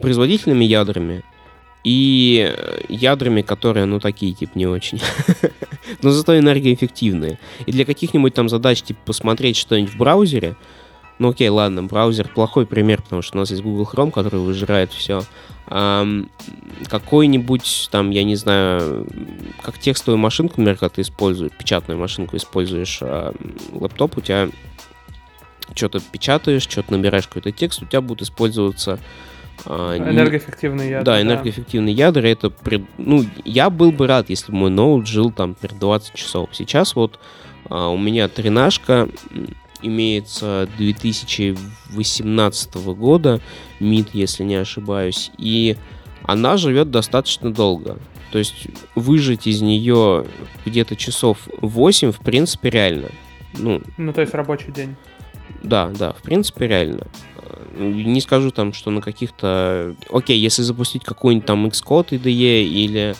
производительными 0.00 0.64
ядрами 0.64 1.24
и 1.84 2.52
ядрами, 2.88 3.42
которые, 3.42 3.86
ну, 3.86 4.00
такие, 4.00 4.34
типа, 4.34 4.52
не 4.56 4.66
очень. 4.66 5.00
Но 6.02 6.10
зато 6.10 6.36
энергоэффективные. 6.36 7.38
И 7.64 7.72
для 7.72 7.84
каких-нибудь 7.84 8.34
там 8.34 8.48
задач, 8.48 8.82
типа, 8.82 8.98
посмотреть 9.06 9.56
что-нибудь 9.56 9.92
в 9.92 9.96
браузере, 9.96 10.56
ну, 11.18 11.30
окей, 11.30 11.48
ладно, 11.48 11.84
браузер 11.84 12.28
плохой 12.28 12.66
пример, 12.66 13.02
потому 13.02 13.22
что 13.22 13.36
у 13.36 13.40
нас 13.40 13.50
есть 13.50 13.62
Google 13.62 13.88
Chrome, 13.90 14.10
который 14.10 14.40
выжирает 14.40 14.92
все 14.92 15.22
какой-нибудь 15.68 17.88
там, 17.90 18.10
я 18.10 18.22
не 18.22 18.36
знаю, 18.36 19.06
как 19.62 19.78
текстовую 19.78 20.18
машинку, 20.18 20.60
например, 20.60 20.78
когда 20.78 20.94
ты 20.94 21.02
используешь, 21.02 21.52
печатную 21.52 21.98
машинку 21.98 22.36
используешь 22.36 22.98
э, 23.00 23.32
лэптоп, 23.72 24.18
у 24.18 24.20
тебя 24.20 24.48
что-то 25.74 26.00
печатаешь, 26.00 26.62
что-то 26.62 26.92
набираешь 26.92 27.26
какой-то 27.26 27.50
текст, 27.50 27.82
у 27.82 27.86
тебя 27.86 28.00
будут 28.00 28.22
использоваться 28.22 29.00
э, 29.64 29.96
энергоэффективные 29.98 30.90
ядра. 30.90 31.04
Да, 31.04 31.22
энергоэффективные 31.22 31.96
да. 31.96 32.06
ядра. 32.06 32.28
Это, 32.28 32.52
ну, 32.98 33.24
я 33.44 33.68
был 33.68 33.90
бы 33.90 34.06
рад, 34.06 34.30
если 34.30 34.52
бы 34.52 34.58
мой 34.58 34.70
ноут 34.70 35.08
жил 35.08 35.32
там, 35.32 35.50
например, 35.50 35.80
20 35.80 36.14
часов. 36.14 36.50
Сейчас 36.52 36.94
вот 36.94 37.18
э, 37.68 37.74
у 37.74 37.98
меня 37.98 38.28
тренажка 38.28 39.08
имеется 39.86 40.68
2018 40.78 42.74
года, 42.74 43.40
МИД, 43.80 44.10
если 44.12 44.44
не 44.44 44.56
ошибаюсь, 44.56 45.30
и 45.38 45.76
она 46.22 46.56
живет 46.56 46.90
достаточно 46.90 47.52
долго. 47.52 47.98
То 48.32 48.38
есть 48.38 48.66
выжить 48.94 49.46
из 49.46 49.62
нее 49.62 50.26
где-то 50.64 50.96
часов 50.96 51.48
8, 51.60 52.12
в 52.12 52.18
принципе, 52.18 52.70
реально. 52.70 53.08
Ну, 53.54 53.80
ну, 53.96 54.12
то 54.12 54.20
есть 54.20 54.34
рабочий 54.34 54.72
день. 54.72 54.96
Да, 55.62 55.90
да, 55.96 56.12
в 56.12 56.22
принципе, 56.22 56.66
реально. 56.66 57.06
Не 57.78 58.20
скажу 58.20 58.50
там, 58.50 58.72
что 58.72 58.90
на 58.90 59.00
каких-то... 59.00 59.94
Окей, 60.10 60.38
если 60.38 60.62
запустить 60.62 61.04
какой-нибудь 61.04 61.46
там 61.46 61.66
Xcode 61.66 62.08
IDE 62.10 62.64
или, 62.64 63.14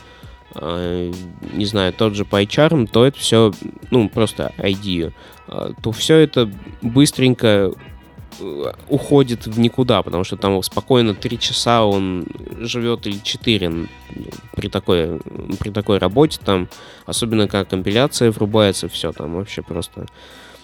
не 0.61 1.64
знаю, 1.66 1.92
тот 1.92 2.14
же 2.14 2.24
PyCharm, 2.24 2.86
то 2.86 3.04
это 3.04 3.18
все, 3.18 3.52
ну, 3.90 4.09
просто 4.09 4.52
IDE. 4.59 5.12
А, 5.48 5.72
то 5.82 5.92
все 5.92 6.16
это 6.16 6.50
быстренько 6.82 7.72
э, 8.40 8.72
уходит 8.88 9.46
в 9.46 9.59
никуда, 9.59 10.02
потому 10.02 10.24
что 10.24 10.36
там 10.36 10.62
спокойно 10.62 11.14
три 11.14 11.38
часа 11.38 11.84
он 11.84 12.26
живет 12.59 13.07
или 13.07 13.18
четыре 13.22 13.72
при 14.54 14.68
такой, 14.68 15.20
при 15.59 15.70
такой 15.70 15.98
работе 15.98 16.38
там, 16.44 16.68
особенно 17.04 17.48
как 17.48 17.68
компиляция 17.68 18.30
врубается, 18.30 18.88
все 18.88 19.12
там 19.12 19.34
вообще 19.34 19.62
просто 19.62 20.07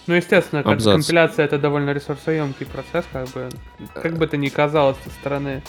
ну, 0.07 0.15
естественно, 0.15 0.63
как 0.63 0.75
Абзац. 0.75 0.95
компиляция 0.95 1.45
это 1.45 1.59
довольно 1.59 1.91
ресурсоемкий 1.91 2.67
процесс, 2.67 3.05
как 3.13 3.29
бы, 3.29 3.49
как 3.95 4.17
бы 4.17 4.25
это 4.25 4.37
ни 4.37 4.49
казалось 4.49 4.97
со 5.05 5.11
стороны 5.11 5.63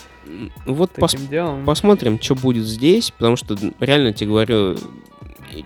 Вот 0.66 0.98
пос- 0.98 1.18
делом. 1.28 1.66
посмотрим, 1.66 2.20
что 2.22 2.36
будет 2.36 2.66
здесь, 2.66 3.12
потому 3.12 3.36
что 3.36 3.56
реально 3.80 4.14
тебе 4.14 4.30
говорю, 4.30 4.78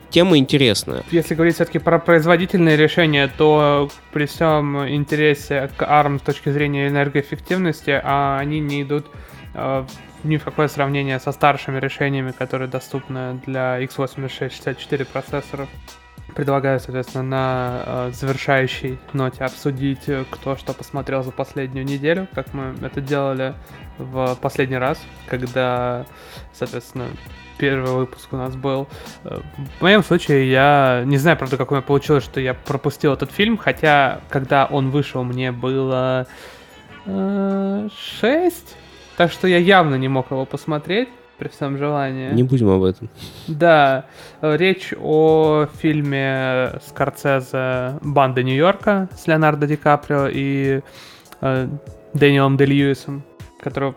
тема 0.09 0.38
интересная. 0.38 1.03
Если 1.11 1.36
говорить 1.36 1.55
все-таки 1.55 1.80
про 1.80 1.99
производительные 1.99 2.76
решения, 2.78 3.30
то 3.38 3.89
при 4.11 4.26
всем 4.26 4.88
интересе 4.89 5.70
к 5.78 5.82
ARM 5.82 6.20
с 6.20 6.22
точки 6.22 6.49
зрения 6.49 6.88
энергоэффективности, 6.88 7.99
а 8.03 8.38
они 8.39 8.59
не 8.59 8.82
идут 8.84 9.05
э, 9.53 9.86
ни 10.24 10.38
в 10.38 10.43
какое 10.43 10.68
сравнение 10.68 11.20
со 11.20 11.32
старшими 11.32 11.80
решениями, 11.80 12.32
которые 12.32 12.68
доступны 12.68 13.39
для 13.45 13.82
x86-64 13.84 15.05
процессоров. 15.05 15.70
Предлагаю, 16.38 16.80
соответственно, 16.80 17.24
на 17.24 17.84
э, 17.84 18.12
завершающей 18.14 19.00
ноте 19.12 19.44
обсудить, 19.44 20.08
э, 20.08 20.24
кто 20.30 20.56
что 20.56 20.72
посмотрел 20.72 21.24
за 21.24 21.32
последнюю 21.32 21.84
неделю, 21.84 22.28
как 22.36 22.54
мы 22.54 22.76
это 22.86 23.02
делали 23.02 23.56
в 23.98 24.38
последний 24.40 24.78
раз, 24.78 25.02
когда, 25.28 26.06
соответственно, 26.54 27.08
первый 27.58 27.92
выпуск 27.92 28.32
у 28.34 28.38
нас 28.38 28.56
был. 28.56 28.88
Э, 29.24 29.40
В 29.80 29.82
моем 29.82 30.04
случае 30.04 30.52
я 30.52 31.02
не 31.08 31.18
знаю, 31.18 31.38
правда, 31.38 31.58
как 31.58 31.72
у 31.72 31.74
меня 31.74 31.82
получилось, 31.82 32.24
что 32.24 32.40
я 32.40 32.54
пропустил 32.54 33.14
этот 33.14 33.32
фильм, 33.32 33.58
хотя 33.58 34.22
когда 34.30 34.68
он 34.68 34.92
вышел, 34.92 35.24
мне 35.24 35.52
было 35.52 36.28
э, 37.08 37.90
6, 38.20 38.76
так 39.18 39.32
что 39.32 39.48
я 39.48 39.58
явно 39.58 39.96
не 39.96 40.08
мог 40.08 40.30
его 40.30 40.46
посмотреть 40.46 41.10
при 41.38 41.48
всем 41.50 41.78
желании. 41.78 42.32
Не 42.32 42.44
будем 42.44 42.70
об 42.70 42.84
этом. 42.84 43.10
Да, 43.48 44.06
э, 44.42 44.58
речь 44.58 44.94
о 45.00 45.68
фильме 45.80 46.80
Скорцезе 46.86 48.00
«Банда 48.02 48.44
Нью-Йорка» 48.44 49.10
с 49.16 49.28
Леонардо 49.28 49.68
Ди 49.68 49.76
Каприо 49.76 50.28
и 50.28 50.82
э, 51.42 51.68
Дэниелом 52.14 52.58
Де 52.58 52.66
Льюисом, 52.66 53.24
которого 53.60 53.96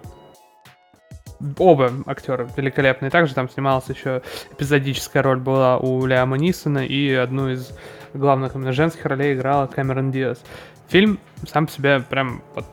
оба 1.59 1.91
актера 2.07 2.49
великолепные. 2.57 3.11
Также 3.11 3.35
там 3.35 3.49
снималась 3.49 3.89
еще 3.89 4.23
эпизодическая 4.53 5.23
роль 5.23 5.39
была 5.39 5.79
у 5.79 6.05
Лиама 6.05 6.37
Нисона, 6.37 6.85
и 6.85 7.13
одну 7.13 7.51
из 7.51 7.71
главных 8.13 8.55
именно 8.55 8.73
женских 8.73 9.05
ролей 9.07 9.35
играла 9.35 9.67
Кэмерон 9.67 10.11
Диас. 10.11 10.43
Фильм 10.89 11.19
сам 11.49 11.67
по 11.67 11.73
себе 11.73 12.01
прям 12.01 12.43
вот 12.55 12.67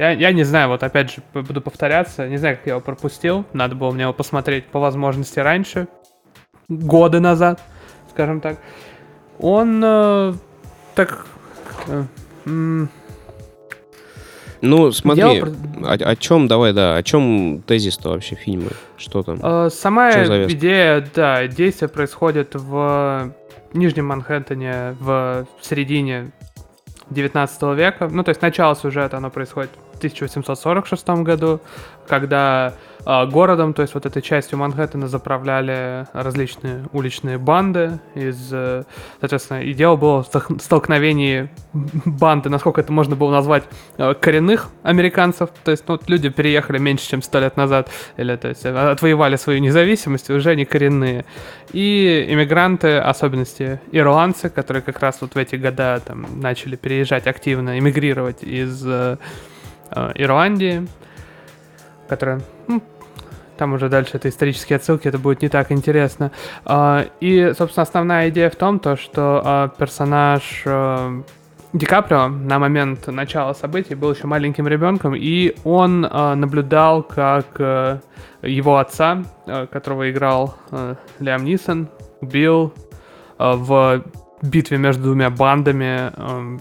я, 0.00 0.12
я 0.12 0.32
не 0.32 0.44
знаю, 0.44 0.68
вот 0.70 0.82
опять 0.82 1.10
же 1.12 1.22
буду 1.34 1.60
повторяться, 1.60 2.26
не 2.26 2.38
знаю, 2.38 2.56
как 2.56 2.66
я 2.66 2.72
его 2.72 2.80
пропустил. 2.80 3.44
Надо 3.52 3.74
было 3.74 3.90
мне 3.90 4.04
его 4.04 4.14
посмотреть 4.14 4.64
по 4.66 4.80
возможности 4.80 5.38
раньше, 5.40 5.88
годы 6.70 7.20
назад, 7.20 7.60
скажем 8.10 8.40
так. 8.40 8.56
Он 9.38 9.82
э, 9.84 10.32
так... 10.94 11.26
э, 11.88 12.86
Ну, 14.62 14.92
смотри, 14.92 15.40
про- 15.40 15.50
о, 15.86 15.92
о 15.92 16.16
чем, 16.16 16.48
давай, 16.48 16.72
да, 16.72 16.96
о 16.96 17.02
чем 17.02 17.62
тезис-то 17.66 18.10
вообще 18.10 18.36
фильма? 18.36 18.70
Что 18.96 19.22
там? 19.22 19.38
Э, 19.42 19.68
Сама 19.70 20.10
идея, 20.50 21.06
да, 21.14 21.46
действие 21.46 21.88
происходит 21.88 22.54
в 22.54 23.32
Нижнем 23.74 24.06
Манхэттене 24.06 24.96
в 24.98 25.46
середине 25.60 26.30
19 27.10 27.62
века. 27.76 28.08
Ну, 28.10 28.22
то 28.22 28.30
есть 28.30 28.40
начало 28.42 28.74
сюжета, 28.74 29.16
оно 29.18 29.28
происходит 29.30 29.70
1846 30.00 31.08
году, 31.22 31.60
когда 32.10 32.74
э, 33.06 33.26
городом, 33.26 33.72
то 33.72 33.82
есть 33.82 33.94
вот 33.94 34.04
этой 34.04 34.20
частью 34.20 34.58
Манхэттена 34.58 35.06
заправляли 35.06 36.06
различные 36.12 36.84
уличные 36.92 37.38
банды 37.38 38.00
из, 38.16 38.48
э, 38.52 38.82
соответственно, 39.20 39.62
и 39.62 39.72
дело 39.72 39.94
было 39.96 40.22
в 40.24 40.28
столк- 40.28 40.60
столкновении 40.60 41.48
банды, 41.72 42.48
насколько 42.48 42.80
это 42.80 42.92
можно 42.92 43.14
было 43.14 43.30
назвать, 43.30 43.64
э, 43.96 44.14
коренных 44.14 44.68
американцев, 44.82 45.50
то 45.64 45.70
есть 45.70 45.84
ну, 45.86 45.94
вот 45.94 46.10
люди 46.10 46.28
переехали 46.30 46.78
меньше, 46.78 47.08
чем 47.08 47.22
сто 47.22 47.38
лет 47.38 47.56
назад, 47.56 47.88
или 48.16 48.34
то 48.34 48.48
есть 48.48 48.66
э, 48.66 48.70
отвоевали 48.70 49.36
свою 49.36 49.60
независимость, 49.60 50.30
уже 50.30 50.56
не 50.56 50.64
коренные. 50.64 51.24
И 51.72 52.26
иммигранты, 52.28 52.98
особенности 52.98 53.80
ирландцы, 53.92 54.50
которые 54.50 54.82
как 54.82 54.98
раз 54.98 55.18
вот 55.20 55.34
в 55.34 55.38
эти 55.38 55.54
года 55.54 56.02
там 56.04 56.26
начали 56.40 56.74
переезжать 56.74 57.28
активно, 57.28 57.78
эмигрировать 57.78 58.42
из 58.42 58.84
э, 59.90 60.12
Ирландии, 60.14 60.86
которая 62.08 62.40
ну, 62.68 62.82
там 63.56 63.74
уже 63.74 63.88
дальше 63.88 64.12
это 64.14 64.28
исторические 64.28 64.76
отсылки, 64.76 65.06
это 65.06 65.18
будет 65.18 65.42
не 65.42 65.48
так 65.48 65.70
интересно. 65.70 66.32
А, 66.64 67.06
И, 67.20 67.52
собственно, 67.56 67.82
основная 67.82 68.30
идея 68.30 68.48
в 68.48 68.56
том, 68.56 68.78
то, 68.78 68.96
что 68.96 69.42
а, 69.44 69.68
персонаж 69.68 70.62
э, 70.64 71.22
Ди 71.72 71.86
Каприо 71.86 72.28
на 72.28 72.58
момент 72.58 73.06
начала 73.06 73.54
событий 73.54 73.94
был 73.94 74.12
еще 74.12 74.26
маленьким 74.26 74.66
ребенком, 74.66 75.14
и 75.14 75.54
он 75.62 76.04
э, 76.04 76.34
наблюдал, 76.34 77.04
как 77.04 77.46
э, 77.60 78.00
его 78.42 78.78
отца, 78.78 79.22
э, 79.46 79.66
которого 79.68 80.10
играл 80.10 80.56
э, 80.72 80.96
Лиам 81.20 81.44
Нисон, 81.44 81.88
убил 82.20 82.72
э, 83.38 83.52
в 83.54 84.02
битве 84.42 84.78
между 84.78 85.04
двумя 85.04 85.30
бандами 85.30 86.10
э, 86.12 86.58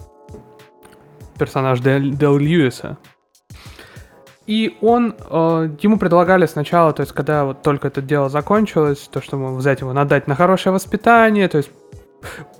персонаж 1.39 1.79
Дел, 1.79 2.01
Дел 2.01 2.37
Льюиса. 2.37 2.97
И 4.49 4.75
он, 4.81 5.13
э, 5.29 5.69
ему 5.79 5.99
предлагали 5.99 6.47
сначала, 6.47 6.91
то 6.91 7.01
есть 7.01 7.13
когда 7.13 7.45
вот 7.45 7.61
только 7.61 7.89
это 7.89 8.01
дело 8.01 8.29
закончилось, 8.29 9.07
то, 9.11 9.21
что 9.21 9.37
мол, 9.37 9.55
взять 9.55 9.81
его, 9.81 9.93
надать 9.93 10.25
на 10.25 10.33
хорошее 10.33 10.73
воспитание, 10.73 11.47
то 11.47 11.57
есть 11.57 11.69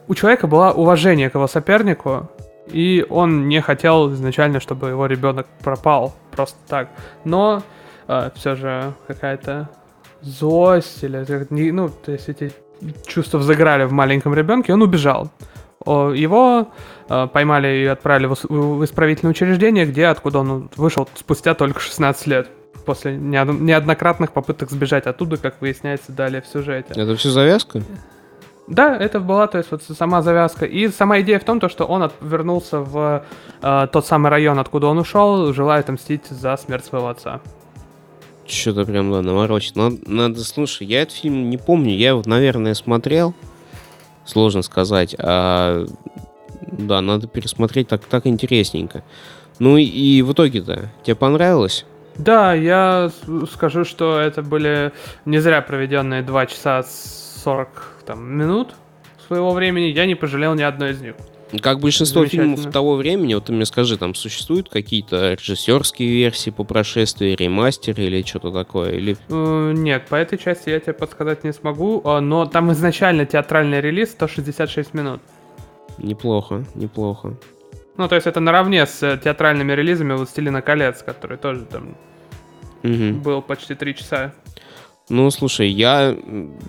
у 0.07 0.13
человека 0.13 0.45
было 0.45 0.69
уважение 0.69 1.31
к 1.31 1.33
его 1.33 1.47
сопернику, 1.47 2.29
и 2.67 3.03
он 3.09 3.47
не 3.47 3.59
хотел 3.59 4.13
изначально, 4.13 4.59
чтобы 4.59 4.89
его 4.89 5.07
ребенок 5.07 5.47
пропал 5.63 6.13
просто 6.29 6.59
так. 6.67 6.89
Но 7.23 7.63
все 8.35 8.53
же 8.53 8.93
какая-то 9.07 9.69
злость 10.21 11.03
или 11.03 11.71
ну, 11.71 11.89
то 11.89 12.11
есть 12.11 12.29
эти 12.29 12.51
чувства 13.07 13.39
взыграли 13.39 13.85
в 13.85 13.91
маленьком 13.93 14.35
ребенке, 14.35 14.73
он 14.73 14.83
убежал. 14.83 15.31
Его 15.85 16.61
э, 16.61 16.65
поймали 17.27 17.67
и 17.83 17.85
отправили 17.85 18.27
в 18.27 18.85
исправительное 18.85 19.31
учреждение, 19.31 19.85
где 19.85 20.05
откуда 20.07 20.39
он 20.39 20.69
вышел 20.75 21.07
спустя 21.15 21.53
только 21.55 21.79
16 21.79 22.27
лет. 22.27 22.47
После 22.85 23.13
неод- 23.15 23.59
неоднократных 23.59 24.31
попыток 24.31 24.69
сбежать 24.71 25.05
оттуда, 25.05 25.37
как 25.37 25.61
выясняется 25.61 26.11
далее 26.11 26.41
в 26.41 26.47
сюжете. 26.47 26.93
Это 26.95 27.15
все 27.15 27.29
завязка? 27.29 27.81
Да, 28.67 28.95
это 28.95 29.19
была, 29.19 29.47
то 29.47 29.57
есть, 29.57 29.71
вот 29.71 29.81
сама 29.83 30.21
завязка. 30.21 30.65
И 30.65 30.87
сама 30.89 31.19
идея 31.21 31.39
в 31.39 31.43
том, 31.43 31.59
то, 31.59 31.69
что 31.69 31.85
он 31.85 32.03
от- 32.03 32.13
вернулся 32.21 32.79
в 32.79 33.25
э, 33.63 33.87
тот 33.91 34.05
самый 34.05 34.29
район, 34.29 34.59
откуда 34.59 34.87
он 34.87 34.99
ушел, 34.99 35.51
желая 35.53 35.79
отомстить 35.79 36.27
за 36.27 36.55
смерть 36.57 36.85
своего 36.85 37.07
отца. 37.07 37.41
Что-то 38.45 38.85
прям, 38.85 39.11
да, 39.11 39.21
наворочит. 39.21 39.75
Надо, 39.75 39.97
надо, 40.05 40.43
слушай, 40.43 40.85
я 40.85 41.01
этот 41.01 41.15
фильм 41.15 41.49
не 41.49 41.57
помню. 41.57 41.95
Я 41.95 42.09
его, 42.09 42.21
наверное, 42.25 42.73
смотрел. 42.75 43.33
Сложно 44.25 44.61
сказать. 44.61 45.15
А, 45.19 45.85
да, 46.71 47.01
надо 47.01 47.27
пересмотреть, 47.27 47.87
так, 47.87 48.05
так 48.05 48.27
интересненько. 48.27 49.03
Ну 49.59 49.77
и, 49.77 49.83
и 49.83 50.21
в 50.21 50.33
итоге-то, 50.33 50.91
тебе 51.03 51.15
понравилось? 51.15 51.85
Да, 52.17 52.53
я 52.53 53.11
скажу, 53.51 53.85
что 53.85 54.19
это 54.19 54.41
были 54.41 54.91
не 55.25 55.39
зря 55.39 55.61
проведенные 55.61 56.21
2 56.21 56.45
часа 56.47 56.83
40 56.83 58.03
там, 58.05 58.23
минут 58.33 58.75
своего 59.27 59.51
времени. 59.51 59.85
Я 59.85 60.05
не 60.05 60.15
пожалел 60.15 60.53
ни 60.55 60.63
одной 60.63 60.91
из 60.91 61.01
них. 61.01 61.15
Как 61.61 61.79
большинство 61.79 62.25
фильмов 62.25 62.71
того 62.71 62.95
времени, 62.95 63.33
вот 63.33 63.45
ты 63.45 63.53
мне 63.53 63.65
скажи, 63.65 63.97
там 63.97 64.13
существуют 64.13 64.69
какие-то 64.69 65.33
режиссерские 65.33 66.09
версии 66.09 66.51
по 66.51 66.63
прошествии, 66.63 67.35
ремастеры 67.35 68.03
или 68.03 68.21
что-то 68.21 68.51
такое? 68.51 68.91
Или 68.91 69.17
Э, 69.29 69.71
Нет, 69.75 70.05
по 70.09 70.15
этой 70.15 70.37
части 70.37 70.69
я 70.69 70.79
тебе 70.79 70.93
подсказать 70.93 71.43
не 71.43 71.53
смогу, 71.53 72.01
а, 72.05 72.21
но 72.21 72.45
там 72.45 72.71
изначально 72.73 73.25
театральный 73.25 73.81
релиз 73.81 74.11
166 74.11 74.93
минут. 74.93 75.21
Неплохо, 76.01 76.65
неплохо. 76.75 77.37
Ну, 77.97 78.07
то 78.07 78.15
есть 78.15 78.27
это 78.27 78.39
наравне 78.39 78.85
с 78.85 79.03
э, 79.03 79.19
театральными 79.21 79.73
релизами 79.73 80.13
«Властелина 80.13 80.61
колец», 80.61 81.03
который 81.03 81.37
тоже 81.37 81.65
там 81.65 81.97
Мгм. 82.83 83.21
был 83.21 83.41
почти 83.41 83.75
3 83.75 83.95
часа. 83.95 84.33
Ну, 85.09 85.29
слушай, 85.31 85.67
я, 85.69 86.15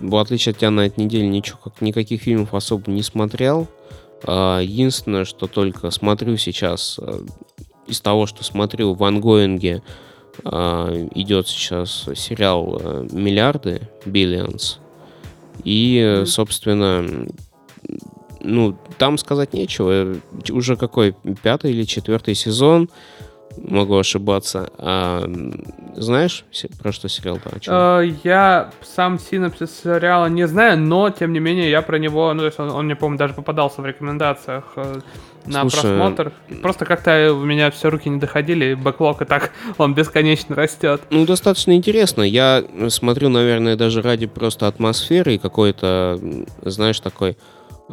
в 0.01 0.15
отличие 0.17 0.51
от 0.51 0.57
тебя, 0.57 0.71
на 0.71 0.81
этой 0.87 1.05
неделе 1.05 1.27
ничего, 1.27 1.57
как, 1.63 1.79
никаких 1.79 2.23
фильмов 2.23 2.53
особо 2.53 2.91
не 2.91 3.03
смотрел. 3.03 3.67
А, 4.23 4.59
единственное, 4.59 5.25
что 5.25 5.47
только 5.47 5.89
смотрю 5.91 6.37
сейчас, 6.37 6.99
а, 6.99 7.23
из 7.87 8.01
того, 8.01 8.25
что 8.25 8.43
смотрю 8.43 8.93
в 8.93 9.03
ангоинге, 9.03 9.83
а, 10.43 10.91
идет 11.13 11.47
сейчас 11.47 12.09
сериал 12.15 12.79
а, 12.83 13.07
«Миллиарды», 13.11 13.87
«Billions». 14.05 14.77
И, 15.63 15.99
э, 16.03 16.25
собственно, 16.25 17.27
ну, 18.43 18.77
там 18.97 19.17
сказать 19.17 19.53
нечего. 19.53 20.15
Уже 20.49 20.75
какой, 20.75 21.15
пятый 21.43 21.71
или 21.71 21.83
четвертый 21.83 22.35
сезон, 22.35 22.89
могу 23.57 23.97
ошибаться. 23.97 24.69
А, 24.77 25.23
знаешь 25.95 26.45
про 26.81 26.91
что 26.91 27.09
сериал? 27.09 27.39
Да, 27.65 28.01
э, 28.01 28.13
я 28.23 28.71
сам 28.81 29.19
синопсис 29.19 29.81
сериала 29.83 30.27
не 30.27 30.47
знаю, 30.47 30.79
но, 30.79 31.09
тем 31.09 31.33
не 31.33 31.39
менее, 31.39 31.69
я 31.69 31.81
про 31.81 31.97
него, 31.97 32.33
ну, 32.33 32.39
то 32.39 32.45
есть 32.45 32.59
он, 32.59 32.69
он 32.69 32.85
мне, 32.85 32.95
по-моему, 32.95 33.17
даже 33.17 33.33
попадался 33.33 33.81
в 33.81 33.85
рекомендациях 33.85 34.63
э, 34.75 34.99
на 35.45 35.61
Слушай, 35.61 35.81
просмотр. 35.81 36.33
Просто 36.61 36.85
как-то 36.85 37.33
у 37.33 37.43
меня 37.43 37.71
все 37.71 37.89
руки 37.89 38.09
не 38.09 38.19
доходили, 38.19 38.71
и 38.71 38.75
бэклог 38.75 39.21
и 39.21 39.25
так, 39.25 39.51
он 39.77 39.93
бесконечно 39.93 40.55
растет. 40.55 41.01
Ну, 41.09 41.25
достаточно 41.25 41.75
интересно. 41.75 42.21
Я 42.23 42.63
смотрю, 42.89 43.29
наверное, 43.29 43.75
даже 43.75 44.01
ради 44.01 44.27
просто 44.27 44.67
атмосферы 44.67 45.35
и 45.35 45.37
какой-то, 45.37 46.19
знаешь, 46.63 46.99
такой 46.99 47.37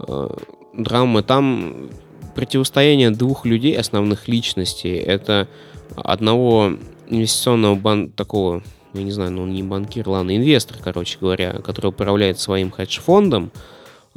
э, 0.06 0.28
драмы. 0.74 1.22
Там 1.22 1.90
противостояние 2.34 3.10
двух 3.10 3.44
людей, 3.44 3.76
основных 3.76 4.28
личностей. 4.28 4.96
Это 4.96 5.48
одного 5.96 6.72
инвестиционного 7.08 7.74
бан 7.74 8.10
такого, 8.10 8.62
я 8.94 9.02
не 9.02 9.10
знаю, 9.10 9.32
ну 9.32 9.46
не 9.46 9.62
банкир, 9.62 10.08
ладно, 10.08 10.36
инвестор, 10.36 10.76
короче 10.82 11.18
говоря, 11.20 11.54
который 11.64 11.88
управляет 11.88 12.38
своим 12.38 12.70
хедж-фондом. 12.70 13.50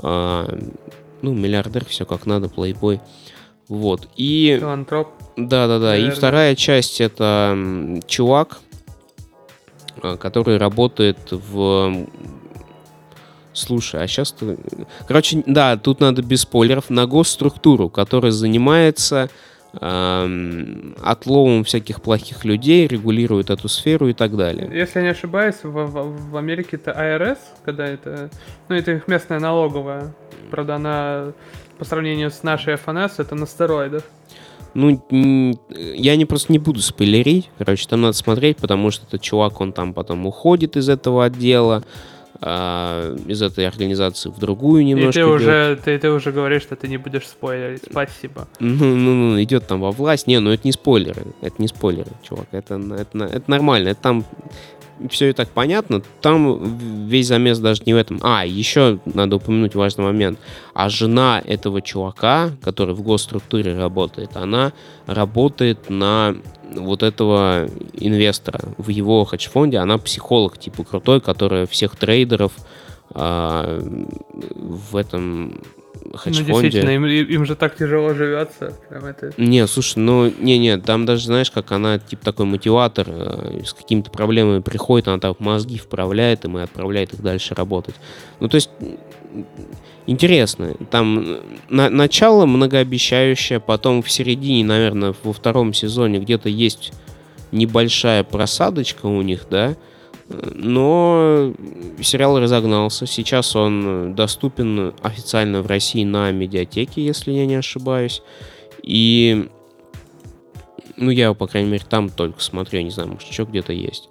Э, 0.02 0.60
ну, 1.22 1.34
миллиардер, 1.34 1.86
все 1.86 2.06
как 2.06 2.26
надо, 2.26 2.50
плейбой. 2.50 3.00
Вот. 3.68 4.08
И... 4.18 4.58
Филантроп. 4.60 5.08
Да-да-да. 5.38 5.98
И 5.98 6.10
вторая 6.10 6.56
часть 6.56 7.00
это 7.00 8.00
чувак, 8.06 8.60
а, 10.02 10.18
который 10.18 10.58
работает 10.58 11.20
в... 11.32 12.06
Слушай, 13.54 14.04
а 14.04 14.08
сейчас... 14.08 14.36
Короче, 15.08 15.44
да, 15.46 15.78
тут 15.78 16.00
надо 16.00 16.22
без 16.22 16.42
спойлеров. 16.42 16.90
На 16.90 17.06
госструктуру, 17.06 17.90
которая 17.90 18.32
занимается 18.32 19.30
э, 19.74 20.94
отловом 21.02 21.64
всяких 21.64 22.02
плохих 22.02 22.46
людей, 22.46 22.88
регулирует 22.88 23.50
эту 23.50 23.68
сферу 23.68 24.08
и 24.08 24.14
так 24.14 24.38
далее. 24.38 24.70
Если 24.74 25.00
я 25.00 25.04
не 25.04 25.12
ошибаюсь, 25.12 25.56
в, 25.64 25.70
в, 25.70 26.32
в 26.32 26.38
Америке 26.38 26.78
это 26.78 26.92
АРС, 26.94 27.40
когда 27.66 27.86
это... 27.86 28.30
Ну, 28.70 28.76
это 28.76 28.92
их 28.94 29.08
местная 29.08 29.40
налоговая. 29.40 30.14
Правда, 30.50 30.76
она 30.76 31.34
по 31.78 31.86
сравнению 31.86 32.32
с 32.32 32.44
нашей 32.44 32.76
ФНС, 32.76 33.20
это 33.20 33.36
на 33.36 33.48
стероидах. 33.48 34.04
Ну, 34.74 35.02
я 35.70 36.16
не 36.16 36.26
просто 36.26 36.52
не 36.52 36.60
буду 36.60 36.80
спойлерить. 36.80 37.50
Короче, 37.58 37.88
там 37.90 38.02
надо 38.02 38.14
смотреть, 38.14 38.58
потому 38.58 38.92
что 38.92 39.06
этот 39.06 39.22
чувак, 39.22 39.60
он 39.60 39.74
там 39.74 39.94
потом 39.94 40.26
уходит 40.26 40.78
из 40.78 40.88
этого 40.88 41.26
отдела, 41.26 41.84
э, 42.42 43.18
из 43.28 43.42
этой 43.42 43.68
организации 43.68 44.30
в 44.30 44.40
другую 44.40 44.84
немножко. 44.84 45.20
И 45.20 45.24
ты 45.24 45.26
уже, 45.26 45.80
ты, 45.84 45.98
ты 45.98 46.10
уже 46.10 46.32
говоришь, 46.32 46.64
что 46.64 46.76
ты 46.76 46.88
не 46.88 46.98
будешь 46.98 47.28
спойлерить. 47.28 47.84
Спасибо. 47.90 48.48
Ну, 48.60 48.96
ну, 48.96 49.14
ну, 49.14 49.44
идет 49.44 49.68
там 49.68 49.82
во 49.82 49.92
власть. 49.92 50.28
Не, 50.28 50.40
ну 50.40 50.52
это 50.52 50.62
не 50.66 50.72
спойлеры. 50.72 51.24
Это 51.42 51.56
не 51.60 51.68
спойлеры, 51.68 52.12
чувак. 52.28 52.48
Это, 52.52 52.76
это, 52.98 53.24
это 53.26 53.50
нормально. 53.50 53.90
Это 53.90 54.02
там 54.02 54.26
все 55.10 55.30
и 55.30 55.34
так 55.34 55.50
понятно. 55.50 56.02
Там 56.22 57.08
весь 57.08 57.28
замес 57.28 57.60
даже 57.60 57.84
не 57.86 57.94
в 57.94 57.98
этом. 57.98 58.20
А, 58.22 58.46
еще 58.46 59.00
надо 59.06 59.38
упомянуть 59.38 59.76
важный 59.76 60.06
момент. 60.06 60.40
А 60.74 60.90
жена 60.90 61.42
этого 61.46 61.82
чувака, 61.82 62.52
который 62.62 62.96
в 62.96 63.02
госструктуре 63.02 63.78
работает, 63.78 64.36
она 64.36 64.74
работает 65.06 65.90
на 65.90 66.36
вот 66.74 67.04
этого 67.04 67.68
инвестора 67.94 68.62
в 68.78 68.90
его 68.90 69.26
хедж-фонде. 69.26 69.78
Она 69.78 69.98
психолог, 69.98 70.58
типа 70.58 70.84
крутой, 70.84 71.22
которая 71.22 71.66
всех 71.66 71.96
трейдеров 71.96 72.54
а, 73.14 73.80
в 74.56 74.96
этом 74.96 75.62
хедж-фонде. 76.16 76.54
Ну, 76.54 76.62
действительно, 76.62 76.90
им, 76.92 77.06
им 77.06 77.46
же 77.46 77.56
так 77.56 77.76
тяжело 77.76 78.14
живется. 78.14 78.74
Прям 78.90 79.06
это... 79.06 79.34
Не, 79.38 79.66
слушай, 79.68 79.98
ну, 80.00 80.32
не-не, 80.40 80.78
там 80.78 81.06
даже, 81.06 81.26
знаешь, 81.26 81.52
как 81.52 81.72
она, 81.72 82.00
типа, 82.00 82.24
такой 82.24 82.46
мотиватор, 82.46 83.08
э, 83.10 83.62
с 83.66 83.74
какими-то 83.74 84.12
проблемами 84.12 84.62
приходит, 84.62 85.08
она 85.08 85.20
там 85.20 85.36
мозги 85.40 85.78
вправляет 85.78 86.46
им 86.46 86.58
и 86.58 86.62
отправляет 86.62 87.14
их 87.14 87.22
дальше 87.22 87.56
работать. 87.56 87.96
Ну, 88.40 88.48
то 88.48 88.56
есть, 88.56 88.70
интересно. 90.08 90.74
Там 90.90 91.40
на, 91.70 91.90
начало 91.90 92.46
многообещающее, 92.46 93.60
потом 93.60 94.02
в 94.02 94.12
середине, 94.12 94.66
наверное, 94.66 95.16
во 95.24 95.34
втором 95.34 95.74
сезоне 95.74 96.20
где-то 96.20 96.50
есть 96.50 96.94
небольшая 97.52 98.24
просадочка 98.24 99.06
у 99.06 99.22
них, 99.22 99.46
да, 99.50 99.76
но 100.54 101.54
сериал 102.02 102.40
разогнался. 102.40 103.06
Сейчас 103.06 103.56
он 103.56 104.16
доступен 104.16 104.94
официально 105.02 105.62
в 105.62 105.68
России 105.68 106.04
на 106.04 106.32
медиатеке, 106.32 107.04
если 107.04 107.32
я 107.32 107.46
не 107.46 107.56
ошибаюсь. 107.56 108.22
И 108.84 109.50
ну, 110.98 111.10
я 111.10 111.26
его, 111.26 111.36
по 111.36 111.48
крайней 111.48 111.70
мере, 111.70 111.84
там 111.88 112.10
только 112.10 112.42
смотрю, 112.42 112.80
я 112.80 112.84
не 112.84 112.92
знаю, 112.92 113.10
может, 113.10 113.28
еще 113.28 113.44
где-то 113.44 113.74
есть. 113.74 114.10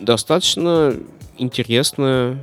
Достаточно 0.00 0.94
интересное 1.38 2.42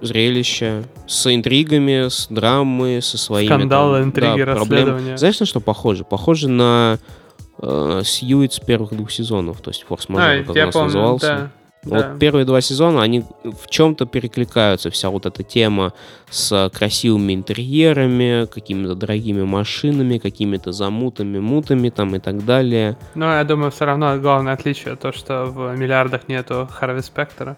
зрелище 0.00 0.84
с 1.06 1.32
интригами, 1.32 2.08
с 2.08 2.26
драмой, 2.28 3.00
со 3.00 3.16
своими... 3.16 3.48
Скандалы, 3.48 3.98
там, 3.98 4.08
интриги, 4.08 4.44
да, 4.44 4.54
расследования. 4.54 5.16
Знаешь, 5.16 5.38
на 5.38 5.46
что 5.46 5.60
похоже? 5.60 6.04
Похоже 6.04 6.48
на 6.48 6.98
э, 7.58 8.02
Сьюит 8.04 8.52
с 8.52 8.60
первых 8.60 8.92
двух 8.92 9.10
сезонов, 9.10 9.60
то 9.60 9.70
есть 9.70 9.84
форс-мажор 9.84 10.40
а, 10.40 10.44
как 10.44 10.56
раз 10.56 10.72
помню, 10.72 10.86
назывался. 10.86 11.26
Да. 11.26 11.50
Вот 11.84 11.98
да. 11.98 12.16
первые 12.16 12.44
два 12.44 12.60
сезона, 12.60 13.02
они 13.02 13.24
в 13.42 13.68
чем-то 13.68 14.06
перекликаются. 14.06 14.88
Вся 14.90 15.10
вот 15.10 15.26
эта 15.26 15.42
тема 15.42 15.92
с 16.30 16.70
красивыми 16.72 17.34
интерьерами, 17.34 18.46
какими-то 18.46 18.94
дорогими 18.94 19.42
машинами, 19.42 20.18
какими-то 20.18 20.70
замутами, 20.70 21.40
мутами 21.40 21.88
там 21.88 22.14
и 22.14 22.20
так 22.20 22.44
далее. 22.44 22.96
Но 23.16 23.34
я 23.34 23.42
думаю, 23.42 23.72
все 23.72 23.84
равно 23.84 24.16
главное 24.18 24.52
отличие 24.52 24.94
то, 24.94 25.10
что 25.10 25.46
в 25.46 25.76
миллиардах 25.76 26.28
нету 26.28 26.68
Харви 26.70 27.02
Спектора. 27.02 27.56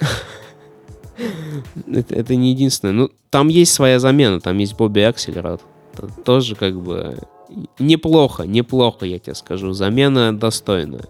это, 1.90 2.14
это 2.14 2.36
не 2.36 2.50
единственное. 2.50 2.92
Ну, 2.92 3.10
там 3.30 3.48
есть 3.48 3.72
своя 3.72 3.98
замена, 3.98 4.40
там 4.40 4.58
есть 4.58 4.76
Бобби 4.76 5.00
Акселерат. 5.00 5.62
Тоже 6.24 6.56
как 6.56 6.78
бы 6.78 7.18
неплохо, 7.78 8.44
неплохо, 8.44 9.06
я 9.06 9.18
тебе 9.18 9.34
скажу. 9.34 9.72
Замена 9.72 10.36
достойная. 10.36 11.04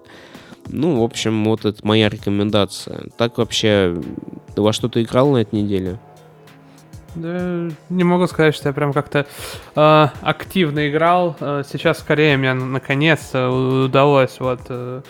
Ну, 0.69 1.01
в 1.01 1.05
общем, 1.05 1.45
вот 1.45 1.65
это 1.65 1.85
моя 1.87 2.09
рекомендация. 2.09 3.09
Так 3.17 3.39
вообще, 3.39 4.01
ты 4.55 4.63
во 4.63 4.73
что 4.73 4.89
ты 4.89 5.03
играл 5.03 5.33
на 5.33 5.39
этой 5.39 5.61
неделе? 5.61 5.99
Да, 7.15 7.69
не 7.91 8.05
могу 8.05 8.27
сказать, 8.27 8.55
что 8.55 8.69
я 8.69 8.73
прям 8.73 8.93
как-то 8.93 9.27
э, 9.77 10.07
активно 10.23 10.89
играл. 10.89 11.37
Э, 11.41 11.63
сейчас 11.71 11.99
скорее 11.99 12.39
мне 12.39 12.55
наконец 12.55 13.35
удалось 13.35 14.41
вот 14.41 14.61
э, 14.69 15.03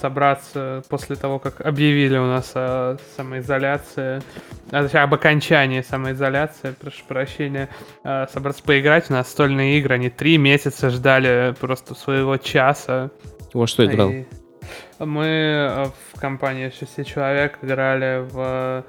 собраться 0.00 0.82
после 0.88 1.16
того, 1.16 1.38
как 1.38 1.60
объявили 1.60 2.16
у 2.16 2.26
нас 2.26 2.52
о 2.54 2.96
самоизоляции, 3.16 4.22
а, 4.70 4.82
точнее, 4.82 5.00
об 5.00 5.14
окончании 5.14 5.80
самоизоляции, 5.80 6.74
прошу 6.78 7.04
прощения, 7.06 7.68
э, 8.04 8.26
собраться 8.32 8.62
поиграть. 8.62 9.10
У 9.10 9.12
нас 9.12 9.28
стольные 9.30 9.78
игры, 9.78 9.94
они 9.94 10.10
три 10.10 10.38
месяца 10.38 10.90
ждали 10.90 11.54
просто 11.60 11.94
своего 11.94 12.36
часа. 12.36 13.10
Во 13.52 13.66
что 13.66 13.86
играл? 13.86 14.10
И 14.10 14.26
мы 14.98 15.26
э, 15.26 15.84
в 16.12 16.20
компании 16.20 16.70
6 16.70 17.06
человек 17.06 17.58
играли 17.62 18.26
в... 18.30 18.84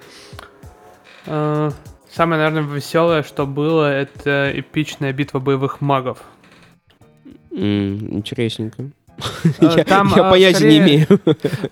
Э, 1.26 1.72
самое, 2.12 2.42
наверное, 2.42 2.76
веселое, 2.76 3.24
что 3.24 3.46
было, 3.46 3.92
это 3.92 4.52
эпичная 4.54 5.14
битва 5.14 5.40
боевых 5.40 5.82
магов. 5.82 6.24
Mm, 7.52 8.14
интересненько. 8.14 8.90
Э, 9.60 9.84
там, 9.84 10.10
я, 10.10 10.24
я 10.24 10.30
понятия 10.30 10.56
скорее, 10.56 10.80
не 10.80 10.86
имею. 10.86 11.08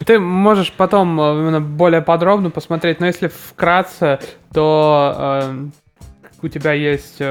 Ты 0.05 0.19
можешь 0.19 0.71
потом 0.71 1.19
э, 1.19 1.23
именно 1.33 1.61
более 1.61 2.01
подробно 2.01 2.49
посмотреть, 2.49 2.99
но 2.99 3.05
если 3.05 3.27
вкратце, 3.27 4.19
то 4.53 5.41
э, 5.43 5.67
у 6.41 6.47
тебя 6.47 6.73
есть 6.73 7.21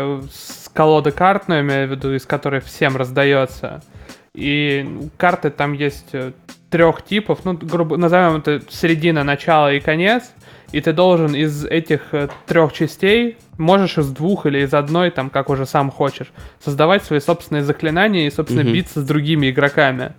колода 0.73 1.13
карт, 1.13 1.45
ну, 1.49 1.55
я 1.55 1.61
имею 1.61 1.89
в 1.89 1.91
виду, 1.93 2.15
из 2.15 2.27
которой 2.27 2.61
всем 2.61 2.97
раздается. 2.97 3.83
И 4.35 5.09
карты 5.17 5.51
там 5.51 5.73
есть 5.73 6.13
трех 6.71 7.03
типов, 7.03 7.41
ну, 7.45 7.55
грубо 7.55 7.97
назовем 7.97 8.37
это 8.37 8.61
середина, 8.69 9.25
начало 9.25 9.73
и 9.73 9.81
конец 9.81 10.25
и 10.73 10.81
ты 10.81 10.93
должен 10.93 11.35
из 11.35 11.65
этих 11.65 12.13
э, 12.13 12.29
трех 12.47 12.73
частей, 12.73 13.37
можешь 13.59 13.99
из 13.99 14.09
двух 14.09 14.47
или 14.47 14.63
из 14.65 14.75
одной, 14.75 15.11
там, 15.11 15.31
как 15.31 15.49
уже 15.51 15.67
сам 15.67 15.91
хочешь, 15.91 16.33
создавать 16.63 17.05
свои 17.05 17.21
собственные 17.21 17.65
заклинания 17.65 18.27
и, 18.27 18.31
собственно, 18.31 18.63
mm-hmm. 18.63 18.73
биться 18.73 19.01
с 19.01 19.07
другими 19.07 19.51
игроками. 19.51 20.13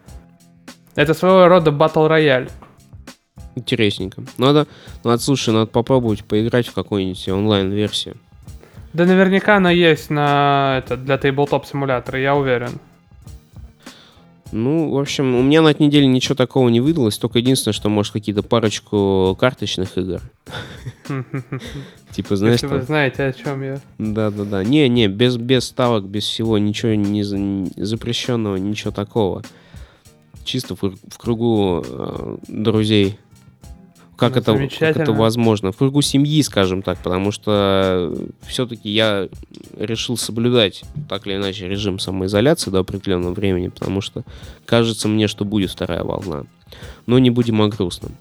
Это 0.96 1.14
своего 1.14 1.48
рода 1.48 1.72
батл 1.72 2.08
рояль. 2.08 2.50
Интересненько. 3.56 4.24
Надо, 4.38 4.68
надо, 5.04 5.22
слушай, 5.22 5.54
надо 5.54 5.68
попробовать 5.68 6.24
поиграть 6.24 6.68
в 6.68 6.74
какую-нибудь 6.74 7.28
онлайн-версию. 7.28 8.18
Да 8.94 9.06
наверняка 9.06 9.58
она 9.58 9.72
есть 9.72 10.10
на 10.10 10.78
это, 10.80 10.98
для 10.98 11.18
тейблтоп 11.18 11.66
симулятора, 11.66 12.20
я 12.20 12.36
уверен. 12.36 12.80
Ну, 14.52 14.92
в 14.92 15.00
общем, 15.00 15.36
у 15.36 15.42
меня 15.42 15.62
на 15.62 15.70
этой 15.70 15.86
неделе 15.86 16.08
ничего 16.08 16.36
такого 16.36 16.70
не 16.70 16.80
выдалось, 16.80 17.18
только 17.18 17.40
единственное, 17.40 17.74
что, 17.74 17.90
может, 17.90 18.14
какие-то 18.14 18.44
парочку 18.44 19.36
карточных 19.40 19.98
игр. 19.98 20.22
Типа, 22.12 22.36
знаешь, 22.36 22.62
Если 22.62 22.68
вы 22.68 22.82
знаете, 22.82 23.24
о 23.24 23.34
чем 23.34 23.64
я. 23.64 23.80
Да-да-да. 23.98 24.64
Не-не, 24.64 25.08
без, 25.08 25.38
без 25.38 25.66
ставок, 25.66 26.06
без 26.06 26.24
всего, 26.24 26.58
ничего 26.58 26.96
не 26.96 27.24
запрещенного, 27.24 28.56
ничего 28.58 28.92
такого. 28.92 29.44
Чисто 30.44 30.76
в, 30.76 30.82
в 30.82 31.18
кругу 31.18 31.84
э, 31.86 32.38
друзей. 32.48 33.18
Как, 34.18 34.34
ну, 34.34 34.42
это, 34.42 34.68
как 34.80 34.98
это 34.98 35.12
возможно? 35.12 35.72
В 35.72 35.78
кругу 35.78 36.02
семьи, 36.02 36.42
скажем 36.42 36.82
так, 36.82 36.98
потому 36.98 37.32
что 37.32 38.16
все-таки 38.48 38.90
я 38.90 39.30
решил 39.78 40.18
соблюдать 40.18 40.84
так 41.08 41.28
или 41.28 41.36
иначе 41.36 41.68
режим 41.68 42.00
самоизоляции 42.00 42.72
до 42.72 42.80
определенного 42.80 43.34
времени, 43.34 43.68
потому 43.68 44.02
что 44.02 44.24
кажется 44.66 45.08
мне, 45.08 45.28
что 45.28 45.46
будет 45.46 45.70
вторая 45.70 46.04
волна. 46.04 46.46
Но 47.06 47.20
не 47.20 47.30
будем 47.30 47.62
о 47.62 47.68
грустном. 47.68 48.14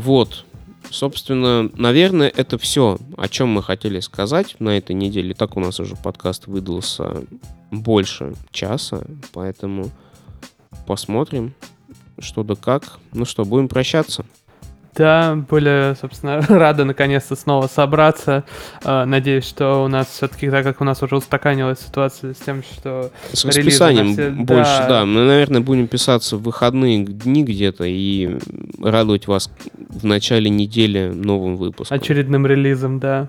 Вот. 0.00 0.46
Собственно, 0.90 1.70
наверное, 1.74 2.32
это 2.34 2.56
все, 2.56 2.96
о 3.18 3.28
чем 3.28 3.50
мы 3.50 3.62
хотели 3.62 4.00
сказать 4.00 4.56
на 4.58 4.70
этой 4.70 4.94
неделе. 4.94 5.34
Так 5.34 5.58
у 5.58 5.60
нас 5.60 5.78
уже 5.78 5.94
подкаст 5.94 6.46
выдался 6.46 7.22
больше 7.70 8.34
часа, 8.50 9.04
поэтому 9.34 9.90
посмотрим, 10.86 11.52
что 12.18 12.42
да 12.44 12.54
как. 12.54 12.98
Ну 13.12 13.26
что, 13.26 13.44
будем 13.44 13.68
прощаться. 13.68 14.24
Да, 14.94 15.36
были, 15.48 15.94
собственно, 16.00 16.40
рады 16.48 16.84
наконец-то 16.84 17.36
снова 17.36 17.68
собраться. 17.68 18.44
А, 18.84 19.04
надеюсь, 19.06 19.44
что 19.44 19.84
у 19.84 19.88
нас 19.88 20.08
все-таки, 20.08 20.50
так 20.50 20.64
как 20.64 20.80
у 20.80 20.84
нас 20.84 21.02
уже 21.02 21.16
устаканилась 21.16 21.80
ситуация 21.80 22.34
с 22.34 22.38
тем, 22.38 22.62
что... 22.62 23.10
С 23.32 23.44
расписанием 23.44 24.12
все... 24.12 24.30
больше, 24.30 24.78
да. 24.80 24.88
да. 24.88 25.06
Мы, 25.06 25.24
наверное, 25.24 25.60
будем 25.60 25.86
писаться 25.86 26.36
в 26.36 26.42
выходные 26.42 27.04
дни 27.04 27.44
где-то 27.44 27.84
и 27.84 28.38
радовать 28.82 29.26
вас 29.26 29.50
в 29.78 30.04
начале 30.04 30.50
недели 30.50 31.08
новым 31.08 31.56
выпуском. 31.56 31.96
Очередным 31.96 32.46
релизом, 32.46 32.98
да. 32.98 33.28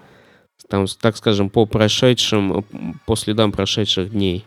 Там, 0.67 0.85
так 0.99 1.17
скажем, 1.17 1.49
по 1.49 1.65
прошедшим, 1.65 2.65
по 3.05 3.15
следам 3.15 3.51
прошедших 3.51 4.11
дней 4.11 4.45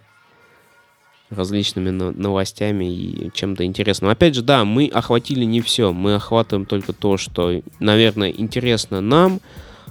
различными 1.35 1.91
новостями 1.91 2.85
и 2.85 3.31
чем-то 3.35 3.65
интересным. 3.65 4.11
Опять 4.11 4.35
же, 4.35 4.43
да, 4.43 4.65
мы 4.65 4.87
охватили 4.87 5.45
не 5.45 5.61
все, 5.61 5.93
мы 5.93 6.15
охватываем 6.15 6.67
только 6.67 6.93
то, 6.93 7.17
что, 7.17 7.61
наверное, 7.81 8.31
интересно 8.31 9.01
нам, 9.01 9.41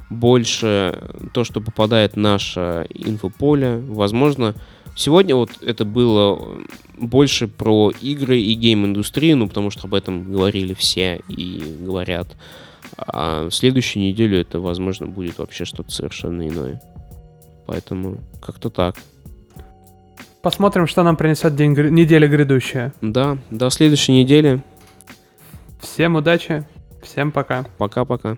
больше 0.10 0.99
то, 1.34 1.44
что 1.44 1.61
попадает 1.61 2.14
в 2.14 2.18
наше 2.18 2.88
инфополе. 2.94 3.78
Возможно, 3.78 4.56
сегодня 4.95 5.36
вот 5.36 5.49
это 5.61 5.86
было 5.86 6.40
больше 6.98 7.48
про 7.48 7.91
игры 8.02 8.40
и 8.40 8.53
гейм-индустрию, 8.53 9.38
ну, 9.38 9.48
потому 9.48 9.72
что 9.72 9.88
об 9.88 9.94
этом 9.94 10.32
говорили 10.32 10.74
все 10.74 11.22
и 11.28 11.78
говорят. 11.82 12.36
А 12.98 13.49
в 13.49 13.52
следующую 13.52 14.03
неделю 14.03 14.40
это, 14.40 14.60
возможно, 14.60 15.07
будет 15.07 15.40
вообще 15.40 15.65
что-то 15.65 15.91
совершенно 15.91 16.48
иное. 16.48 16.82
Поэтому 17.65 18.18
как-то 18.41 18.70
так. 18.70 18.98
Посмотрим, 20.44 20.88
что 20.88 21.03
нам 21.03 21.15
принесет 21.15 21.56
день, 21.56 21.72
неделя 21.72 22.28
грядущая. 22.28 22.94
Да, 22.99 23.38
до 23.49 23.70
следующей 23.70 24.11
недели. 24.11 24.61
Всем 25.80 26.15
удачи, 26.15 26.68
всем 27.02 27.32
пока. 27.32 27.65
Пока-пока. 27.78 28.36